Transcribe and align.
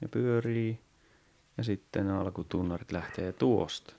ja 0.00 0.08
pyörii. 0.08 0.78
Ja 1.58 1.64
sitten 1.64 2.10
alkutunnarit 2.10 2.92
lähtee 2.92 3.32
tuosta. 3.32 3.94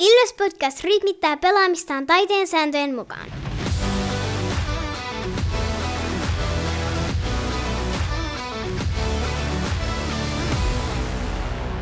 Ilves 0.00 0.32
Podcast 0.32 0.84
rytmittää 0.84 1.36
pelaamistaan 1.36 2.06
taiteen 2.06 2.46
sääntöjen 2.46 2.94
mukaan. 2.94 3.28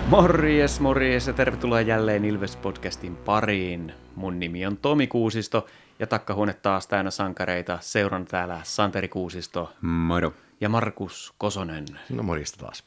Morjes, 0.09 0.81
morjes 0.81 1.27
ja 1.27 1.33
tervetuloa 1.33 1.81
jälleen 1.81 2.25
Ilves-podcastin 2.25 3.17
pariin. 3.25 3.93
Mun 4.17 4.41
nimi 4.41 4.67
on 4.67 4.77
Tomi 4.77 5.07
Kuusisto 5.07 5.67
ja 5.99 6.07
takkahuone 6.07 6.55
taas 6.55 6.87
täynnä 6.87 7.11
sankareita. 7.11 7.79
Seuran 7.81 8.25
täällä 8.25 8.61
Santeri 8.63 9.09
Kuusisto 9.09 9.73
Moro. 9.81 10.33
ja 10.61 10.69
Markus 10.69 11.35
Kosonen. 11.39 11.85
No 12.11 12.23
morjesta 12.23 12.59
taas. 12.65 12.85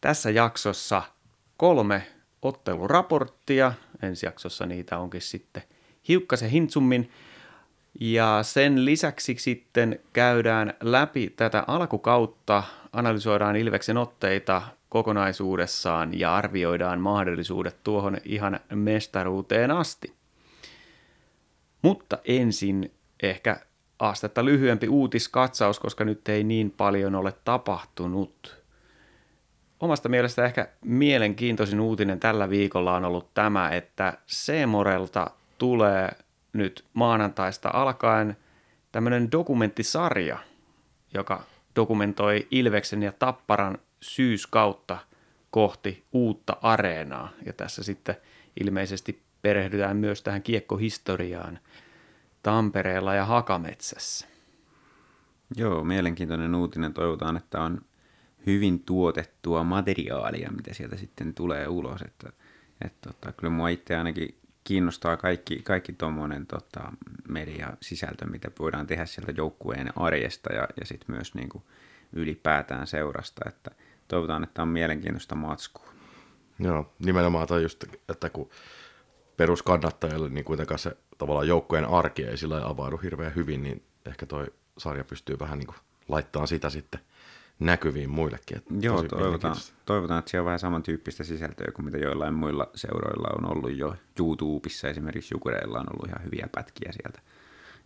Tässä 0.00 0.30
jaksossa 0.30 1.02
kolme 1.56 2.06
otteluraporttia. 2.42 3.72
Ensi 4.02 4.26
jaksossa 4.26 4.66
niitä 4.66 4.98
onkin 4.98 5.20
sitten 5.20 5.62
hiukkasen 6.08 6.50
hintsummin. 6.50 7.10
Ja 8.00 8.38
sen 8.42 8.84
lisäksi 8.84 9.36
sitten 9.38 10.00
käydään 10.12 10.74
läpi 10.80 11.32
tätä 11.36 11.64
alkukautta, 11.66 12.62
analysoidaan 12.92 13.56
Ilveksen 13.56 13.96
otteita 13.96 14.62
kokonaisuudessaan 14.88 16.18
ja 16.18 16.34
arvioidaan 16.34 17.00
mahdollisuudet 17.00 17.76
tuohon 17.84 18.18
ihan 18.24 18.60
mestaruuteen 18.74 19.70
asti. 19.70 20.12
Mutta 21.82 22.18
ensin 22.24 22.92
ehkä 23.22 23.60
astetta 23.98 24.44
lyhyempi 24.44 24.88
uutiskatsaus, 24.88 25.78
koska 25.80 26.04
nyt 26.04 26.28
ei 26.28 26.44
niin 26.44 26.70
paljon 26.70 27.14
ole 27.14 27.34
tapahtunut. 27.44 28.58
Omasta 29.80 30.08
mielestä 30.08 30.44
ehkä 30.44 30.68
mielenkiintoisin 30.84 31.80
uutinen 31.80 32.20
tällä 32.20 32.50
viikolla 32.50 32.96
on 32.96 33.04
ollut 33.04 33.34
tämä, 33.34 33.68
että 33.68 34.18
Seemorelta 34.26 35.30
tulee 35.58 36.10
nyt 36.52 36.84
maanantaista 36.94 37.70
alkaen 37.72 38.36
tämmöinen 38.92 39.32
dokumenttisarja, 39.32 40.38
joka 41.14 41.42
dokumentoi 41.76 42.46
Ilveksen 42.50 43.02
ja 43.02 43.12
Tapparan 43.12 43.78
syyskautta 44.00 44.98
kohti 45.50 46.04
uutta 46.12 46.56
areenaa. 46.62 47.28
Ja 47.46 47.52
tässä 47.52 47.82
sitten 47.82 48.16
ilmeisesti 48.60 49.22
perehdytään 49.42 49.96
myös 49.96 50.22
tähän 50.22 50.42
kiekkohistoriaan 50.42 51.58
Tampereella 52.42 53.14
ja 53.14 53.24
Hakametsässä. 53.24 54.26
Joo, 55.56 55.84
mielenkiintoinen 55.84 56.54
uutinen. 56.54 56.94
Toivotaan, 56.94 57.36
että 57.36 57.62
on 57.62 57.80
hyvin 58.46 58.80
tuotettua 58.80 59.64
materiaalia, 59.64 60.50
mitä 60.50 60.74
sieltä 60.74 60.96
sitten 60.96 61.34
tulee 61.34 61.68
ulos. 61.68 62.02
Että, 62.02 62.32
että 62.84 63.10
tota, 63.12 63.32
kyllä 63.32 63.50
mua 63.50 63.68
itse 63.68 63.96
ainakin 63.96 64.38
kiinnostaa 64.64 65.16
kaikki, 65.16 65.62
kaikki 65.62 65.92
tuommoinen 65.92 66.46
tota, 66.46 66.92
media-sisältö, 67.28 68.26
mitä 68.26 68.50
voidaan 68.58 68.86
tehdä 68.86 69.06
sieltä 69.06 69.32
joukkueen 69.36 69.92
arjesta 69.96 70.52
ja, 70.52 70.68
ja 70.80 70.86
sitten 70.86 71.14
myös 71.16 71.34
niin 71.34 71.48
kuin 71.48 71.64
ylipäätään 72.12 72.86
seurasta. 72.86 73.48
Että 73.48 73.70
toivotaan, 74.08 74.44
että 74.44 74.62
on 74.62 74.68
mielenkiintoista 74.68 75.34
matskua. 75.34 75.88
Joo, 76.58 76.92
nimenomaan 76.98 77.48
toi 77.48 77.62
just, 77.62 77.84
että 78.08 78.30
kun 78.30 78.50
peruskannattajalle 79.36 80.28
niin 80.28 80.44
kuitenkaan 80.44 80.78
se 80.78 80.96
tavallaan 81.18 81.48
joukkojen 81.48 81.84
arki 81.84 82.24
ei 82.24 82.36
sillä 82.36 82.68
avaudu 82.68 82.96
hirveän 82.96 83.34
hyvin, 83.34 83.62
niin 83.62 83.82
ehkä 84.06 84.26
toi 84.26 84.46
sarja 84.78 85.04
pystyy 85.04 85.38
vähän 85.38 85.58
niin 85.58 85.66
kuin 85.66 85.76
laittamaan 86.08 86.48
sitä 86.48 86.70
sitten 86.70 87.00
näkyviin 87.58 88.10
muillekin. 88.10 88.56
Että 88.56 88.74
Joo, 88.80 89.02
toivotaan, 89.02 89.56
toivotaan, 89.86 90.18
että 90.18 90.30
siellä 90.30 90.42
on 90.42 90.46
vähän 90.46 90.58
samantyyppistä 90.58 91.24
sisältöä 91.24 91.72
kuin 91.74 91.84
mitä 91.84 91.98
joillain 91.98 92.34
muilla 92.34 92.70
seuroilla 92.74 93.28
on 93.38 93.56
ollut 93.56 93.76
jo. 93.76 93.94
YouTubessa 94.18 94.88
esimerkiksi 94.88 95.34
Jukureilla 95.34 95.78
on 95.78 95.86
ollut 95.92 96.08
ihan 96.08 96.24
hyviä 96.24 96.48
pätkiä 96.54 96.92
sieltä 96.92 97.20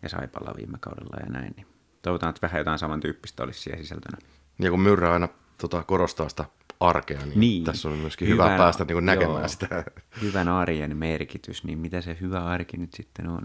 ja 0.03 0.09
Saipalla 0.09 0.53
viime 0.57 0.77
kaudella 0.81 1.17
ja 1.19 1.31
näin. 1.31 1.53
Niin 1.57 1.67
toivotaan, 2.01 2.29
että 2.29 2.47
vähän 2.47 2.59
jotain 2.59 2.79
samantyyppistä 2.79 3.43
olisi 3.43 3.59
siellä 3.61 3.81
sisältönä. 3.83 4.17
Ja 4.59 4.69
kun 4.69 4.79
Myrrä 4.81 5.13
aina 5.13 5.29
tota, 5.57 5.83
korostaa 5.83 6.29
sitä 6.29 6.45
arkea, 6.79 7.17
niin, 7.19 7.29
Niin. 7.29 7.39
niin. 7.39 7.63
tässä 7.63 7.89
on 7.89 7.97
myöskin 7.97 8.27
hyvä 8.27 8.43
Hyvän- 8.43 8.57
päästä 8.57 8.85
niin 8.85 8.95
kuin 8.95 9.05
näkemään 9.05 9.39
joo. 9.39 9.47
sitä. 9.47 9.83
Hyvän 10.21 10.47
arjen 10.47 10.97
merkitys, 10.97 11.63
niin 11.63 11.79
mitä 11.79 12.01
se 12.01 12.17
hyvä 12.21 12.45
arki 12.45 12.77
nyt 12.77 12.93
sitten 12.93 13.27
on? 13.27 13.41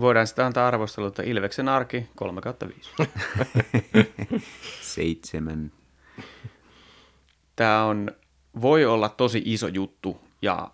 Voidaan 0.00 0.26
sitten 0.26 0.44
antaa 0.44 0.68
arvostelua, 0.68 1.08
että 1.08 1.22
Ilveksen 1.22 1.68
arki 1.68 2.06
3 2.16 2.40
kautta 2.40 2.68
5. 2.68 2.90
Seitsemän. 4.94 5.72
Tämä 7.56 7.84
on, 7.84 8.10
voi 8.60 8.84
olla 8.84 9.08
tosi 9.08 9.42
iso 9.44 9.68
juttu 9.68 10.20
ja 10.42 10.70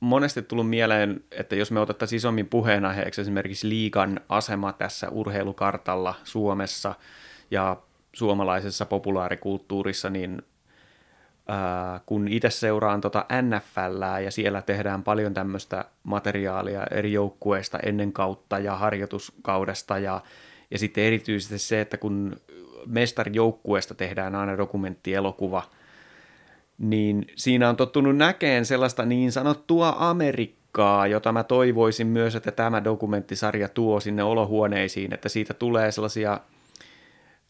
monesti 0.00 0.42
tullut 0.42 0.70
mieleen, 0.70 1.24
että 1.30 1.56
jos 1.56 1.70
me 1.70 1.80
otettaisiin 1.80 2.16
isommin 2.16 2.46
puheenaiheeksi 2.46 3.20
esimerkiksi 3.20 3.68
liigan 3.68 4.20
asema 4.28 4.72
tässä 4.72 5.08
urheilukartalla 5.08 6.14
Suomessa 6.24 6.94
ja 7.50 7.76
suomalaisessa 8.12 8.86
populaarikulttuurissa, 8.86 10.10
niin 10.10 10.42
kun 12.06 12.28
itse 12.28 12.50
seuraan 12.50 13.00
tota 13.00 13.26
NFLää 13.42 14.20
ja 14.20 14.30
siellä 14.30 14.62
tehdään 14.62 15.02
paljon 15.02 15.34
tämmöistä 15.34 15.84
materiaalia 16.02 16.86
eri 16.90 17.12
joukkueista 17.12 17.78
ennen 17.78 18.12
kautta 18.12 18.58
ja 18.58 18.76
harjoituskaudesta 18.76 19.98
ja, 19.98 20.20
ja 20.70 20.78
sitten 20.78 21.04
erityisesti 21.04 21.58
se, 21.58 21.80
että 21.80 21.96
kun 21.96 22.36
mestarijoukkueesta 22.86 23.94
tehdään 23.94 24.34
aina 24.34 24.56
dokumenttielokuva, 24.56 25.62
niin 26.78 27.26
siinä 27.36 27.68
on 27.68 27.76
tottunut 27.76 28.16
näkeen 28.16 28.64
sellaista 28.64 29.04
niin 29.04 29.32
sanottua 29.32 29.96
Amerikkaa, 29.98 31.06
jota 31.06 31.32
mä 31.32 31.44
toivoisin 31.44 32.06
myös, 32.06 32.34
että 32.34 32.52
tämä 32.52 32.84
dokumenttisarja 32.84 33.68
tuo 33.68 34.00
sinne 34.00 34.22
olohuoneisiin, 34.22 35.14
että 35.14 35.28
siitä 35.28 35.54
tulee 35.54 35.92
sellaisia 35.92 36.40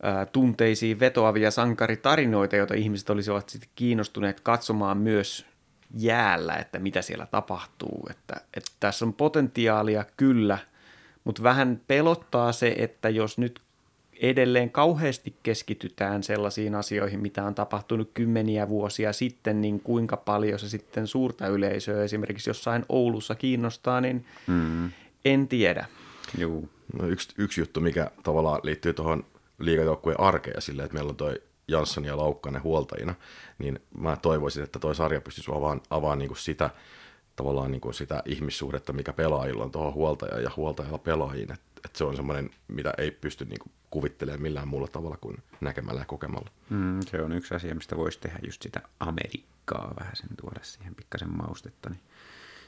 ää, 0.02 0.26
tunteisiin 0.26 1.00
vetoavia 1.00 1.50
sankaritarinoita, 1.50 2.56
joita 2.56 2.74
ihmiset 2.74 3.10
olisivat 3.10 3.48
sitten 3.48 3.70
kiinnostuneet 3.74 4.40
katsomaan 4.40 4.98
myös 4.98 5.46
jäällä, 5.98 6.54
että 6.54 6.78
mitä 6.78 7.02
siellä 7.02 7.26
tapahtuu. 7.26 8.06
Että, 8.10 8.34
että 8.54 8.70
tässä 8.80 9.04
on 9.04 9.12
potentiaalia 9.12 10.04
kyllä, 10.16 10.58
mutta 11.24 11.42
vähän 11.42 11.80
pelottaa 11.86 12.52
se, 12.52 12.74
että 12.78 13.08
jos 13.08 13.38
nyt 13.38 13.60
edelleen 14.20 14.70
kauheasti 14.70 15.34
keskitytään 15.42 16.22
sellaisiin 16.22 16.74
asioihin, 16.74 17.20
mitä 17.20 17.44
on 17.44 17.54
tapahtunut 17.54 18.10
kymmeniä 18.14 18.68
vuosia 18.68 19.12
sitten, 19.12 19.60
niin 19.60 19.80
kuinka 19.80 20.16
paljon 20.16 20.58
se 20.58 20.68
sitten 20.68 21.06
suurta 21.06 21.46
yleisöä 21.48 22.04
esimerkiksi 22.04 22.50
jossain 22.50 22.84
Oulussa 22.88 23.34
kiinnostaa, 23.34 24.00
niin 24.00 24.24
Mm. 24.46 24.90
en 25.24 25.48
tiedä. 25.48 25.86
Juu. 26.38 26.68
No, 26.98 27.06
yksi, 27.08 27.28
yksi 27.38 27.60
juttu, 27.60 27.80
mikä 27.80 28.10
tavallaan 28.22 28.60
liittyy 28.62 28.92
tuohon 28.92 29.24
liigajoukkueen 29.58 30.20
arkeen 30.20 30.62
silleen, 30.62 30.84
että 30.84 30.94
meillä 30.94 31.10
on 31.10 31.16
toi 31.16 31.42
Jansson 31.68 32.04
ja 32.04 32.16
Laukkanen 32.16 32.62
huoltajina, 32.62 33.14
niin 33.58 33.80
mä 33.98 34.16
toivoisin, 34.16 34.64
että 34.64 34.78
toi 34.78 34.94
sarja 34.94 35.20
pystyisi 35.20 35.50
avaan, 35.54 35.80
avaan 35.90 36.18
niin 36.18 36.28
kuin 36.28 36.38
sitä, 36.38 36.70
tavallaan 37.36 37.70
niin 37.70 37.80
kuin 37.80 37.94
sitä 37.94 38.22
ihmissuhdetta, 38.24 38.92
mikä 38.92 39.12
pelaajilla 39.12 39.64
on 39.64 39.70
tuohon 39.70 39.94
huoltajaan 39.94 40.42
ja 40.42 40.50
huoltajalla 40.56 40.98
pelaajiin, 40.98 41.52
että, 41.52 41.66
että 41.84 41.98
se 41.98 42.04
on 42.04 42.16
semmoinen, 42.16 42.50
mitä 42.68 42.94
ei 42.98 43.10
pysty 43.10 43.44
niin 43.44 43.58
kuin 43.58 43.72
kuvittelemaan 43.90 44.42
millään 44.42 44.68
muulla 44.68 44.88
tavalla 44.88 45.16
kuin 45.16 45.36
näkemällä 45.60 46.00
ja 46.00 46.04
kokemalla. 46.04 46.50
Mm, 46.70 47.00
se 47.00 47.22
on 47.22 47.32
yksi 47.32 47.54
asia, 47.54 47.74
mistä 47.74 47.96
voisi 47.96 48.20
tehdä 48.20 48.38
just 48.46 48.62
sitä 48.62 48.80
Amerikkaa 49.00 49.94
vähän 50.00 50.16
sen 50.16 50.28
tuoda 50.40 50.60
siihen 50.62 50.94
pikkasen 50.94 51.36
maustetta. 51.36 51.90
Niin 51.90 52.00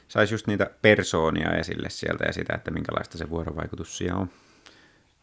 saisi 0.07 0.33
just 0.33 0.47
niitä 0.47 0.71
persoonia 0.81 1.51
esille 1.51 1.89
sieltä 1.89 2.23
ja 2.23 2.33
sitä, 2.33 2.53
että 2.53 2.71
minkälaista 2.71 3.17
se 3.17 3.29
vuorovaikutus 3.29 3.97
siellä 3.97 4.19
on. 4.19 4.29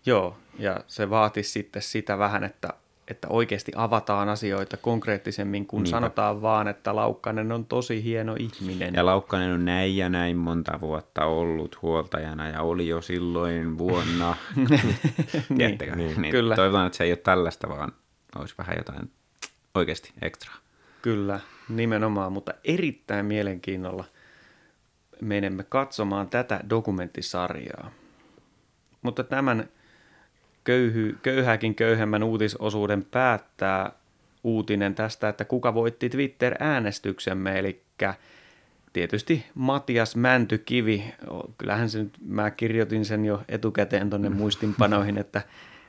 Joo, 0.06 0.36
ja 0.58 0.80
se 0.86 1.10
vaatisi 1.10 1.50
sitten 1.50 1.82
sitä 1.82 2.18
vähän, 2.18 2.44
että, 2.44 2.68
että 3.08 3.28
oikeasti 3.28 3.72
avataan 3.74 4.28
asioita 4.28 4.76
konkreettisemmin, 4.76 5.66
kun 5.66 5.82
Niinpä. 5.82 5.96
sanotaan 5.96 6.42
vaan, 6.42 6.68
että 6.68 6.96
Laukkanen 6.96 7.52
on 7.52 7.64
tosi 7.64 8.04
hieno 8.04 8.36
ihminen. 8.38 8.94
Ja 8.94 9.06
Laukkanen 9.06 9.52
on 9.52 9.64
näin 9.64 9.96
ja 9.96 10.08
näin 10.08 10.36
monta 10.36 10.80
vuotta 10.80 11.24
ollut 11.24 11.82
huoltajana 11.82 12.48
ja 12.48 12.62
oli 12.62 12.88
jo 12.88 13.00
silloin 13.00 13.78
vuonna. 13.78 14.36
Tiedättekö? 15.56 15.96
niin, 15.96 16.22
niin, 16.22 16.32
kyllä. 16.32 16.56
Toivotaan, 16.56 16.86
että 16.86 16.96
se 16.96 17.04
ei 17.04 17.10
ole 17.10 17.16
tällaista, 17.16 17.68
vaan 17.68 17.92
olisi 18.38 18.54
vähän 18.58 18.76
jotain 18.76 19.10
oikeasti 19.74 20.12
ekstraa. 20.22 20.56
Kyllä, 21.02 21.40
nimenomaan, 21.68 22.32
mutta 22.32 22.54
erittäin 22.64 23.26
mielenkiinnolla 23.26 24.04
menemme 25.20 25.62
katsomaan 25.62 26.28
tätä 26.28 26.60
dokumenttisarjaa. 26.70 27.90
Mutta 29.02 29.24
tämän 29.24 29.68
köyhy, 30.66 31.18
köyhäkin 31.22 31.74
köyhemmän 31.74 32.22
uutisosuuden 32.22 33.04
päättää 33.10 33.92
uutinen 34.44 34.94
tästä, 34.94 35.28
että 35.28 35.44
kuka 35.44 35.74
voitti 35.74 36.08
Twitter-äänestyksemme, 36.08 37.58
eli 37.58 37.82
tietysti 38.92 39.46
Matias 39.54 40.16
Mäntykivi. 40.16 41.04
Kyllähän 41.58 41.90
se 41.90 41.98
nyt, 41.98 42.18
mä 42.26 42.50
kirjoitin 42.50 43.04
sen 43.04 43.24
jo 43.24 43.42
etukäteen 43.48 44.10
tuonne 44.10 44.28
muistinpanoihin, 44.28 45.18
että 45.18 45.42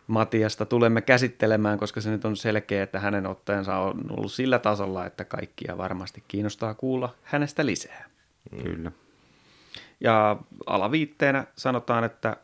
Matiasta 0.08 0.66
tulemme 0.66 1.02
käsittelemään, 1.02 1.78
koska 1.78 2.02
se 2.02 2.10
nyt 2.10 2.26
on 2.26 2.36
selkeä, 2.36 2.84
että 2.84 3.00
hänen 3.00 3.28
ottajansa 3.28 3.78
on 3.78 4.06
ollut 4.10 4.32
sillä 4.32 4.60
tasolla, 4.60 5.06
että 5.06 5.26
kaikkia 5.26 5.78
varmasti 5.78 6.24
kiinnostaa 6.28 6.74
kuulla 6.74 7.16
hänestä 7.24 7.66
lisää. 7.66 8.06
Kyllä. 8.64 8.92
Ja 10.00 10.38
alaviitteenä 10.66 11.46
sanotaan, 11.56 12.04
että 12.04 12.38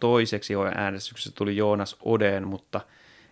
toiseksi 0.00 0.54
äänestyksessä 0.74 1.32
tuli 1.34 1.56
Joonas 1.56 1.96
Odeen, 2.04 2.48
mutta 2.48 2.80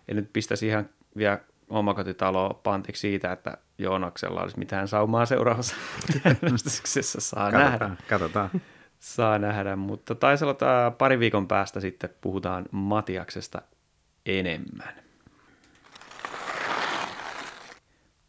en 0.07 0.15
nyt 0.15 0.33
pistäisi 0.33 0.67
ihan 0.67 0.89
vielä 1.17 1.39
omakotitaloa 1.69 2.59
pantiksi 2.63 2.99
siitä, 2.99 3.31
että 3.31 3.57
Joonaksella 3.77 4.41
olisi 4.41 4.59
mitään 4.59 4.87
saumaa 4.87 5.25
seuraavassa 5.25 5.75
äänestyksessä. 6.25 7.21
Saa 7.21 7.51
Katsotaan, 7.51 7.79
nähdä. 7.89 8.03
katsotaan. 8.09 8.49
Saa 8.99 9.39
nähdä, 9.39 9.75
mutta 9.75 10.15
taisi 10.15 10.45
olla 10.45 10.91
pari 10.97 11.19
viikon 11.19 11.47
päästä 11.47 11.79
sitten 11.79 12.09
puhutaan 12.21 12.65
Matiaksesta 12.71 13.61
enemmän. 14.25 14.93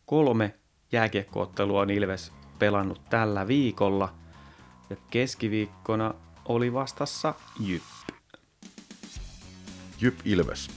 Kolme 0.07 0.55
jääkiekkoottelua 0.93 1.81
on 1.81 1.91
Ilves 1.91 2.33
pelannut 2.59 3.01
tällä 3.11 3.49
viikolla 3.49 4.15
ja 4.91 4.97
keskiviikkona 5.11 6.15
oli 6.45 6.73
vastassa 6.73 7.35
Jyp. 7.61 7.83
Jyp 10.01 10.21
Ilves. 10.25 10.71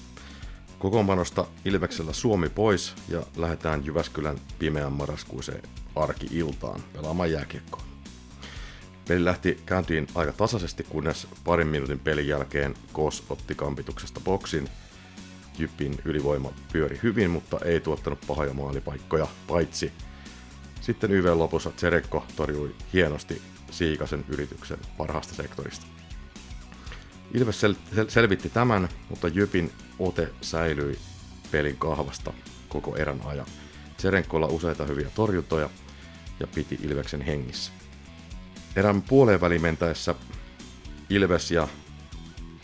Kokoonpanosta 0.79 1.47
Ilveksellä 1.65 2.13
Suomi 2.13 2.49
pois 2.49 2.95
ja 3.09 3.23
lähdetään 3.35 3.85
Jyväskylän 3.85 4.37
pimeän 4.59 4.91
marraskuiseen 4.91 5.63
arki-iltaan 5.95 6.81
pelaamaan 6.93 7.31
jääkiekkoa. 7.31 7.83
Peli 9.07 9.25
lähti 9.25 9.59
käyntiin 9.65 10.07
aika 10.15 10.31
tasaisesti, 10.31 10.83
kunnes 10.83 11.27
parin 11.43 11.67
minuutin 11.67 11.99
pelin 11.99 12.27
jälkeen 12.27 12.75
Kos 12.93 13.23
otti 13.29 13.55
kampituksesta 13.55 14.19
boksin. 14.19 14.69
Jyppin 15.57 15.99
ylivoima 16.05 16.53
pyöri 16.71 16.99
hyvin, 17.03 17.29
mutta 17.29 17.59
ei 17.65 17.79
tuottanut 17.79 18.19
pahoja 18.27 18.53
maalipaikkoja, 18.53 19.27
paitsi 19.47 19.91
sitten 20.81 21.11
YV 21.11 21.25
lopussa 21.25 21.71
Tserekko 21.71 22.25
torjui 22.35 22.75
hienosti 22.93 23.41
Siikasen 23.71 24.25
yrityksen 24.27 24.77
parhaasta 24.97 25.35
sektorista. 25.35 25.85
Ilves 27.33 27.63
sel- 27.63 27.95
sel- 27.95 28.09
selvitti 28.09 28.49
tämän, 28.49 28.89
mutta 29.09 29.27
Jypin 29.27 29.71
ote 29.99 30.29
säilyi 30.41 30.99
pelin 31.51 31.77
kahvasta 31.77 32.33
koko 32.69 32.95
erän 32.95 33.21
ajan. 33.25 33.45
Tserenkolla 33.97 34.47
useita 34.47 34.85
hyviä 34.85 35.09
torjuntoja 35.15 35.69
ja 36.39 36.47
piti 36.47 36.79
Ilveksen 36.83 37.21
hengissä. 37.21 37.71
Erän 38.75 39.01
puoleen 39.01 39.41
väliin 39.41 39.61
mentäessä 39.61 40.15
Ilves 41.09 41.51
ja 41.51 41.67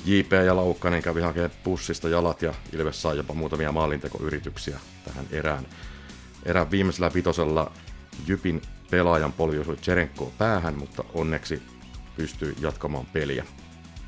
JP 0.06 0.32
ja 0.46 0.56
Laukkanen 0.56 1.02
kävi 1.02 1.22
hakemaan 1.22 1.52
pussista 1.64 2.10
jalat 2.10 2.42
ja 2.42 2.54
Ilves 2.74 3.02
sai 3.02 3.18
jopa 3.18 3.34
muutamia 3.34 3.72
maalintekoyrityksiä 3.72 4.80
tähän 5.06 5.26
erään. 5.32 5.66
Erän 6.46 6.72
viimeisellä 6.72 7.14
vitosella 7.14 7.72
Jypin 8.28 8.62
pelaajan 8.92 9.34
polvi 9.34 9.60
osui 9.60 9.76
Cherenkoon 9.76 10.32
päähän, 10.38 10.78
mutta 10.78 11.04
onneksi 11.14 11.62
pystyi 12.16 12.56
jatkamaan 12.62 13.06
peliä. 13.06 13.46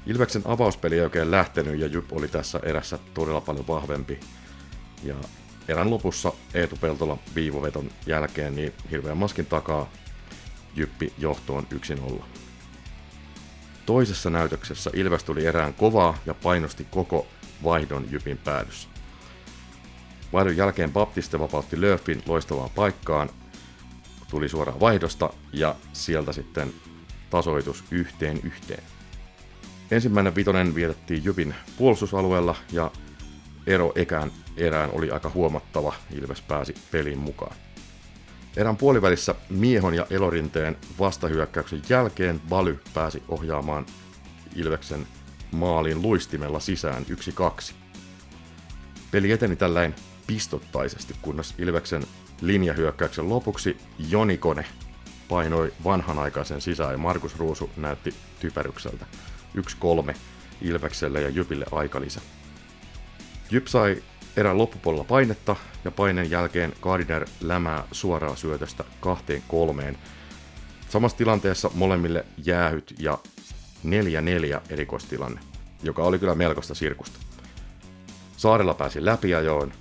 Ilveksen 0.05 0.41
avauspeli 0.45 0.95
ei 0.95 1.01
oikein 1.01 1.31
lähtenyt 1.31 1.79
ja 1.79 1.87
Jyp 1.87 2.13
oli 2.13 2.27
tässä 2.27 2.59
erässä 2.63 2.99
todella 3.13 3.41
paljon 3.41 3.67
vahvempi. 3.67 4.19
Ja 5.03 5.15
erän 5.67 5.89
lopussa 5.89 6.33
Eetu 6.53 6.75
Peltola 6.75 7.17
viivoveton 7.35 7.91
jälkeen 8.05 8.55
niin 8.55 8.73
hirveän 8.91 9.17
maskin 9.17 9.45
takaa 9.45 9.91
Jyppi 10.75 11.13
johtoon 11.17 11.67
1-0. 12.19 12.23
Toisessa 13.85 14.29
näytöksessä 14.29 14.89
Ilves 14.93 15.23
tuli 15.23 15.45
erään 15.45 15.73
kovaa 15.73 16.17
ja 16.25 16.33
painosti 16.33 16.87
koko 16.91 17.27
vaihdon 17.63 18.07
Jypin 18.11 18.37
päädyssä. 18.37 18.89
Vaihdon 20.33 20.57
jälkeen 20.57 20.93
Baptiste 20.93 21.39
vapautti 21.39 21.81
Löfin 21.81 22.23
loistavaan 22.25 22.69
paikkaan, 22.75 23.29
tuli 24.29 24.49
suoraan 24.49 24.79
vaihdosta 24.79 25.29
ja 25.53 25.75
sieltä 25.93 26.33
sitten 26.33 26.73
tasoitus 27.29 27.83
yhteen 27.91 28.39
yhteen. 28.43 28.83
Ensimmäinen 29.91 30.35
vitonen 30.35 30.75
vietettiin 30.75 31.23
Jypin 31.23 31.55
puolustusalueella 31.77 32.55
ja 32.71 32.91
ero 33.67 33.91
ekään 33.95 34.31
erään 34.57 34.89
oli 34.93 35.11
aika 35.11 35.29
huomattava. 35.29 35.93
Ilves 36.13 36.41
pääsi 36.41 36.75
peliin 36.91 37.19
mukaan. 37.19 37.55
Erän 38.57 38.77
puolivälissä 38.77 39.35
Miehon 39.49 39.93
ja 39.93 40.07
Elorinteen 40.09 40.77
vastahyökkäyksen 40.99 41.81
jälkeen 41.89 42.41
Baly 42.49 42.79
pääsi 42.93 43.23
ohjaamaan 43.27 43.85
Ilveksen 44.55 45.07
maaliin 45.51 46.01
luistimella 46.01 46.59
sisään 46.59 47.05
1-2. 47.69 47.73
Peli 49.11 49.31
eteni 49.31 49.55
tälläin 49.55 49.95
pistottaisesti, 50.27 51.15
kunnes 51.21 51.55
Ilveksen 51.57 52.03
linjahyökkäyksen 52.41 53.29
lopuksi 53.29 53.77
Jonikone 54.09 54.65
painoi 55.29 55.73
vanhanaikaisen 55.83 56.61
sisään 56.61 56.91
ja 56.91 56.97
Markus 56.97 57.39
Ruusu 57.39 57.69
näytti 57.77 58.13
typerykseltä. 58.39 59.05
1-3 60.11 60.15
Ilvekselle 60.61 61.21
ja 61.21 61.29
Jypille 61.29 61.65
aikalisä. 61.71 62.21
Jyp 63.51 63.67
sai 63.67 64.03
erän 64.37 64.57
loppupuolella 64.57 65.03
painetta 65.03 65.55
ja 65.85 65.91
paineen 65.91 66.31
jälkeen 66.31 66.73
Gardiner 66.81 67.25
lämää 67.41 67.83
suoraa 67.91 68.35
syötöstä 68.35 68.83
kahteen 68.99 69.43
kolmeen. 69.47 69.97
Samassa 70.89 71.17
tilanteessa 71.17 71.71
molemmille 71.73 72.25
jäähyt 72.37 72.93
ja 72.99 73.17
4-4 73.85 74.61
erikoistilanne, 74.69 75.41
joka 75.83 76.03
oli 76.03 76.19
kyllä 76.19 76.35
melkoista 76.35 76.75
sirkusta. 76.75 77.19
Saarella 78.37 78.73
pääsi 78.73 79.05
läpiajoon, 79.05 79.73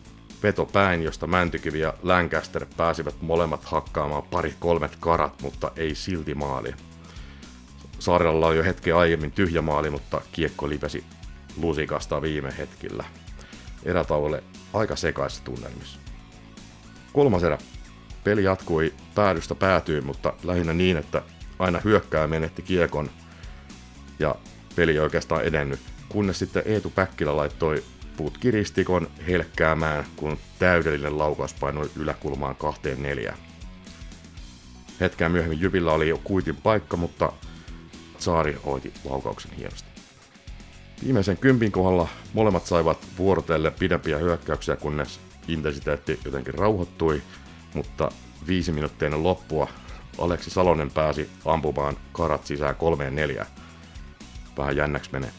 veto 0.43 0.67
päin, 0.67 1.02
josta 1.02 1.26
Mäntykivi 1.26 1.81
ja 1.81 1.94
Lancaster 2.02 2.67
pääsivät 2.76 3.14
molemmat 3.20 3.64
hakkaamaan 3.64 4.22
pari 4.22 4.55
kolmet 4.61 4.96
karat, 5.00 5.43
mutta 5.43 5.72
ei 5.76 5.94
silti 5.94 6.34
maalia. 6.34 6.76
Saarella 8.00 8.47
oli 8.47 8.56
jo 8.56 8.64
hetken 8.64 8.97
aiemmin 8.97 9.32
tyhjä 9.32 9.62
maali, 9.62 9.91
mutta 9.91 10.20
kiekko 10.32 10.69
lipesi 10.69 11.05
lusikasta 11.56 12.23
viime 12.23 12.55
hetkillä. 12.58 13.05
Erätauolle 13.85 14.43
aika 14.73 14.97
sekaissa 14.97 15.44
tunnelmissa. 15.44 16.00
Kolmas 17.12 17.43
erä. 17.43 17.58
Peli 18.25 18.44
jatkui 18.44 18.94
päädystä 19.14 19.55
päätyyn, 19.55 20.06
mutta 20.06 20.32
lähinnä 20.43 20.73
niin, 20.73 20.97
että 20.97 21.23
aina 21.58 21.81
hyökkää 21.85 22.26
menetti 22.26 22.62
kiekon 22.62 23.11
ja 24.19 24.35
peli 24.76 24.93
ei 24.93 24.99
oikeastaan 24.99 25.44
edennyt, 25.44 25.81
kunnes 26.08 26.38
sitten 26.38 26.62
Eetu 26.67 26.91
Päkkilä 26.91 27.37
laittoi 27.37 27.85
puut 28.17 28.38
kiristikon 28.38 29.11
helkkäämään, 29.29 30.05
kun 30.17 30.38
täydellinen 30.58 31.19
laukaus 31.19 31.55
painoi 31.55 31.91
yläkulmaan 31.96 32.56
kahteen 32.56 33.03
neljään. 33.03 33.39
Hetkeä 35.01 35.29
myöhemmin 35.29 35.60
Jypillä 35.60 35.93
oli 35.93 36.08
jo 36.08 36.20
kuitin 36.24 36.56
paikka, 36.56 36.96
mutta 36.96 37.32
Saari 38.20 38.58
hoiti 38.67 38.93
laukauksen 39.05 39.53
hienosti. 39.53 39.91
Viimeisen 41.05 41.36
kympin 41.36 41.72
kohdalla 41.72 42.08
molemmat 42.32 42.67
saivat 42.67 42.98
vuorotelle 43.19 43.70
pidempiä 43.70 44.19
hyökkäyksiä, 44.19 44.77
kunnes 44.77 45.20
intensiteetti 45.48 46.20
jotenkin 46.24 46.55
rauhoittui, 46.55 47.22
mutta 47.74 48.12
viisi 48.46 48.72
minuuttia 48.72 49.06
ennen 49.06 49.22
loppua 49.22 49.69
Aleksi 50.19 50.50
Salonen 50.50 50.91
pääsi 50.91 51.31
ampumaan 51.44 51.96
karat 52.12 52.46
sisään 52.46 52.77
kolmeen 52.77 53.17
neljään. 53.17 53.48
Vähän 54.58 54.77
jännäksi 54.77 55.12
menee. 55.12 55.31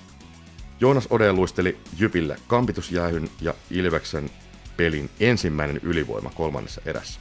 Joonas 0.79 1.07
Ode 1.09 1.33
luisteli 1.33 1.77
Jypille 1.97 2.35
kampitusjäähyn 2.47 3.29
ja 3.41 3.53
Ilveksen 3.71 4.29
pelin 4.77 5.09
ensimmäinen 5.19 5.79
ylivoima 5.83 6.31
kolmannessa 6.35 6.81
erässä. 6.85 7.19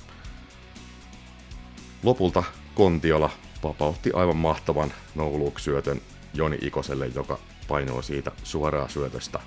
Lopulta 2.02 2.42
Kontiola 2.74 3.30
vapautti 3.62 4.12
aivan 4.12 4.36
mahtavan 4.36 4.92
no 5.14 5.30
syötön 5.56 6.00
Joni 6.34 6.58
Ikoselle, 6.60 7.06
joka 7.06 7.38
painoi 7.68 8.02
siitä 8.02 8.32
suoraa 8.44 8.88
syötöstä 8.88 9.40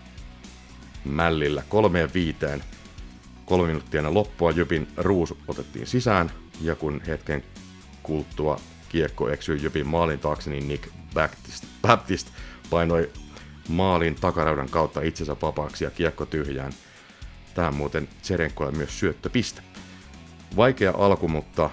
mällillä 1.05 1.63
kolmeen 1.70 2.13
viiteen. 2.13 2.63
Kolme 3.46 3.67
minuuttia 3.67 4.00
ennen 4.00 4.13
loppua 4.13 4.51
Jypin 4.51 4.88
ruusu 4.98 5.38
otettiin 5.48 5.88
sisään, 5.88 6.32
ja 6.62 6.75
kun 6.75 7.01
hetken 7.08 7.43
kulttua 8.03 8.60
kiekko 8.89 9.29
eksyi 9.29 9.63
Jypin 9.63 9.88
maalin 9.88 10.20
taakse, 10.20 10.50
niin 10.50 10.67
Nick 10.67 10.89
Baptist, 11.13 11.65
Baptist 11.82 12.27
painoi 12.70 13.10
maalin 13.67 14.15
takaraudan 14.15 14.70
kautta 14.70 15.01
itsensä 15.01 15.36
vapaaksi 15.41 15.84
ja 15.84 15.91
kiekko 15.91 16.25
tyhjään. 16.25 16.74
Tähän 17.53 17.75
muuten 17.75 18.08
Tserenkolle 18.22 18.72
myös 18.72 19.00
syöttöpiste. 19.00 19.62
Vaikea 20.55 20.93
alku, 20.98 21.27
mutta 21.27 21.70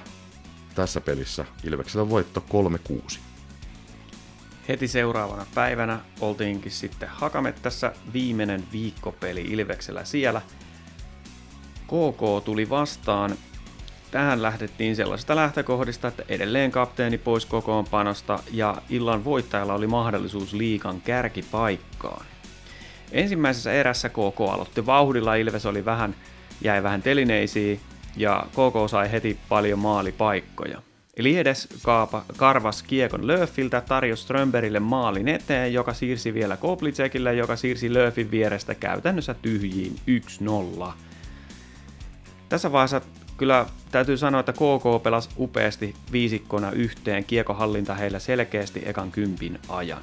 tässä 0.81 1.01
pelissä 1.01 1.45
Ilveksellä 1.65 2.09
voitto 2.09 2.45
3-6. 3.13 3.19
Heti 4.69 4.89
seuraavana 4.89 5.47
päivänä 5.55 6.01
oltiinkin 6.21 6.73
sitten 6.73 7.09
Hakamettässä 7.09 7.93
viimeinen 8.13 8.65
viikkopeli 8.73 9.41
Ilveksellä 9.41 10.05
siellä. 10.05 10.43
KK 11.87 12.45
tuli 12.45 12.71
vastaan. 12.71 13.35
Tähän 14.11 14.43
lähdettiin 14.43 14.97
sellaisesta 14.97 15.37
lähtökohdista, 15.37 16.09
että 16.09 16.23
edelleen 16.29 16.71
kapteeni 16.71 17.19
pois 17.19 17.47
kokoonpanosta 17.47 18.39
ja 18.53 18.83
illan 18.91 19.25
voittajalla 19.25 19.75
oli 19.75 19.87
mahdollisuus 19.87 20.53
liikan 20.53 21.01
kärkipaikkaan. 21.01 22.27
Ensimmäisessä 23.13 23.73
erässä 23.73 24.09
KK 24.09 24.41
aloitti 24.53 24.87
vauhdilla, 24.87 25.35
Ilves 25.35 25.67
oli 25.67 25.85
vähän, 25.85 26.15
jäi 26.61 26.83
vähän 26.83 27.03
telineisiin 27.03 27.81
ja 28.17 28.47
KK 28.51 28.91
sai 28.91 29.13
heti 29.13 29.39
paljon 29.49 29.79
maalipaikkoja. 29.79 30.83
Eli 31.17 31.37
edes 31.37 31.69
kaapa, 31.83 32.25
karvas 32.37 32.83
kiekon 32.83 33.27
Lööfiltä, 33.27 33.81
tarjosi 33.81 34.23
Strömberille 34.23 34.81
maalin 34.81 35.29
eteen, 35.29 35.73
joka 35.73 35.95
siirsi 35.95 36.35
vielä 36.35 36.57
Koplicekille, 36.57 37.35
joka 37.35 37.57
siirsi 37.57 37.95
Lööfin 37.95 38.31
vierestä 38.31 38.75
käytännössä 38.75 39.35
tyhjiin 39.35 39.97
1-0. 40.81 40.93
Tässä 42.49 42.73
vaiheessa 42.73 43.01
kyllä 43.37 43.67
täytyy 43.91 44.17
sanoa, 44.17 44.41
että 44.41 44.53
KK 44.53 45.03
pelasi 45.03 45.31
upeasti 45.39 45.95
viisikkona 46.13 46.71
yhteen, 46.71 47.25
kiekohallinta 47.25 47.95
heillä 47.95 48.19
selkeästi 48.19 48.83
ekan 48.87 49.11
kympin 49.11 49.59
ajan. 49.69 50.03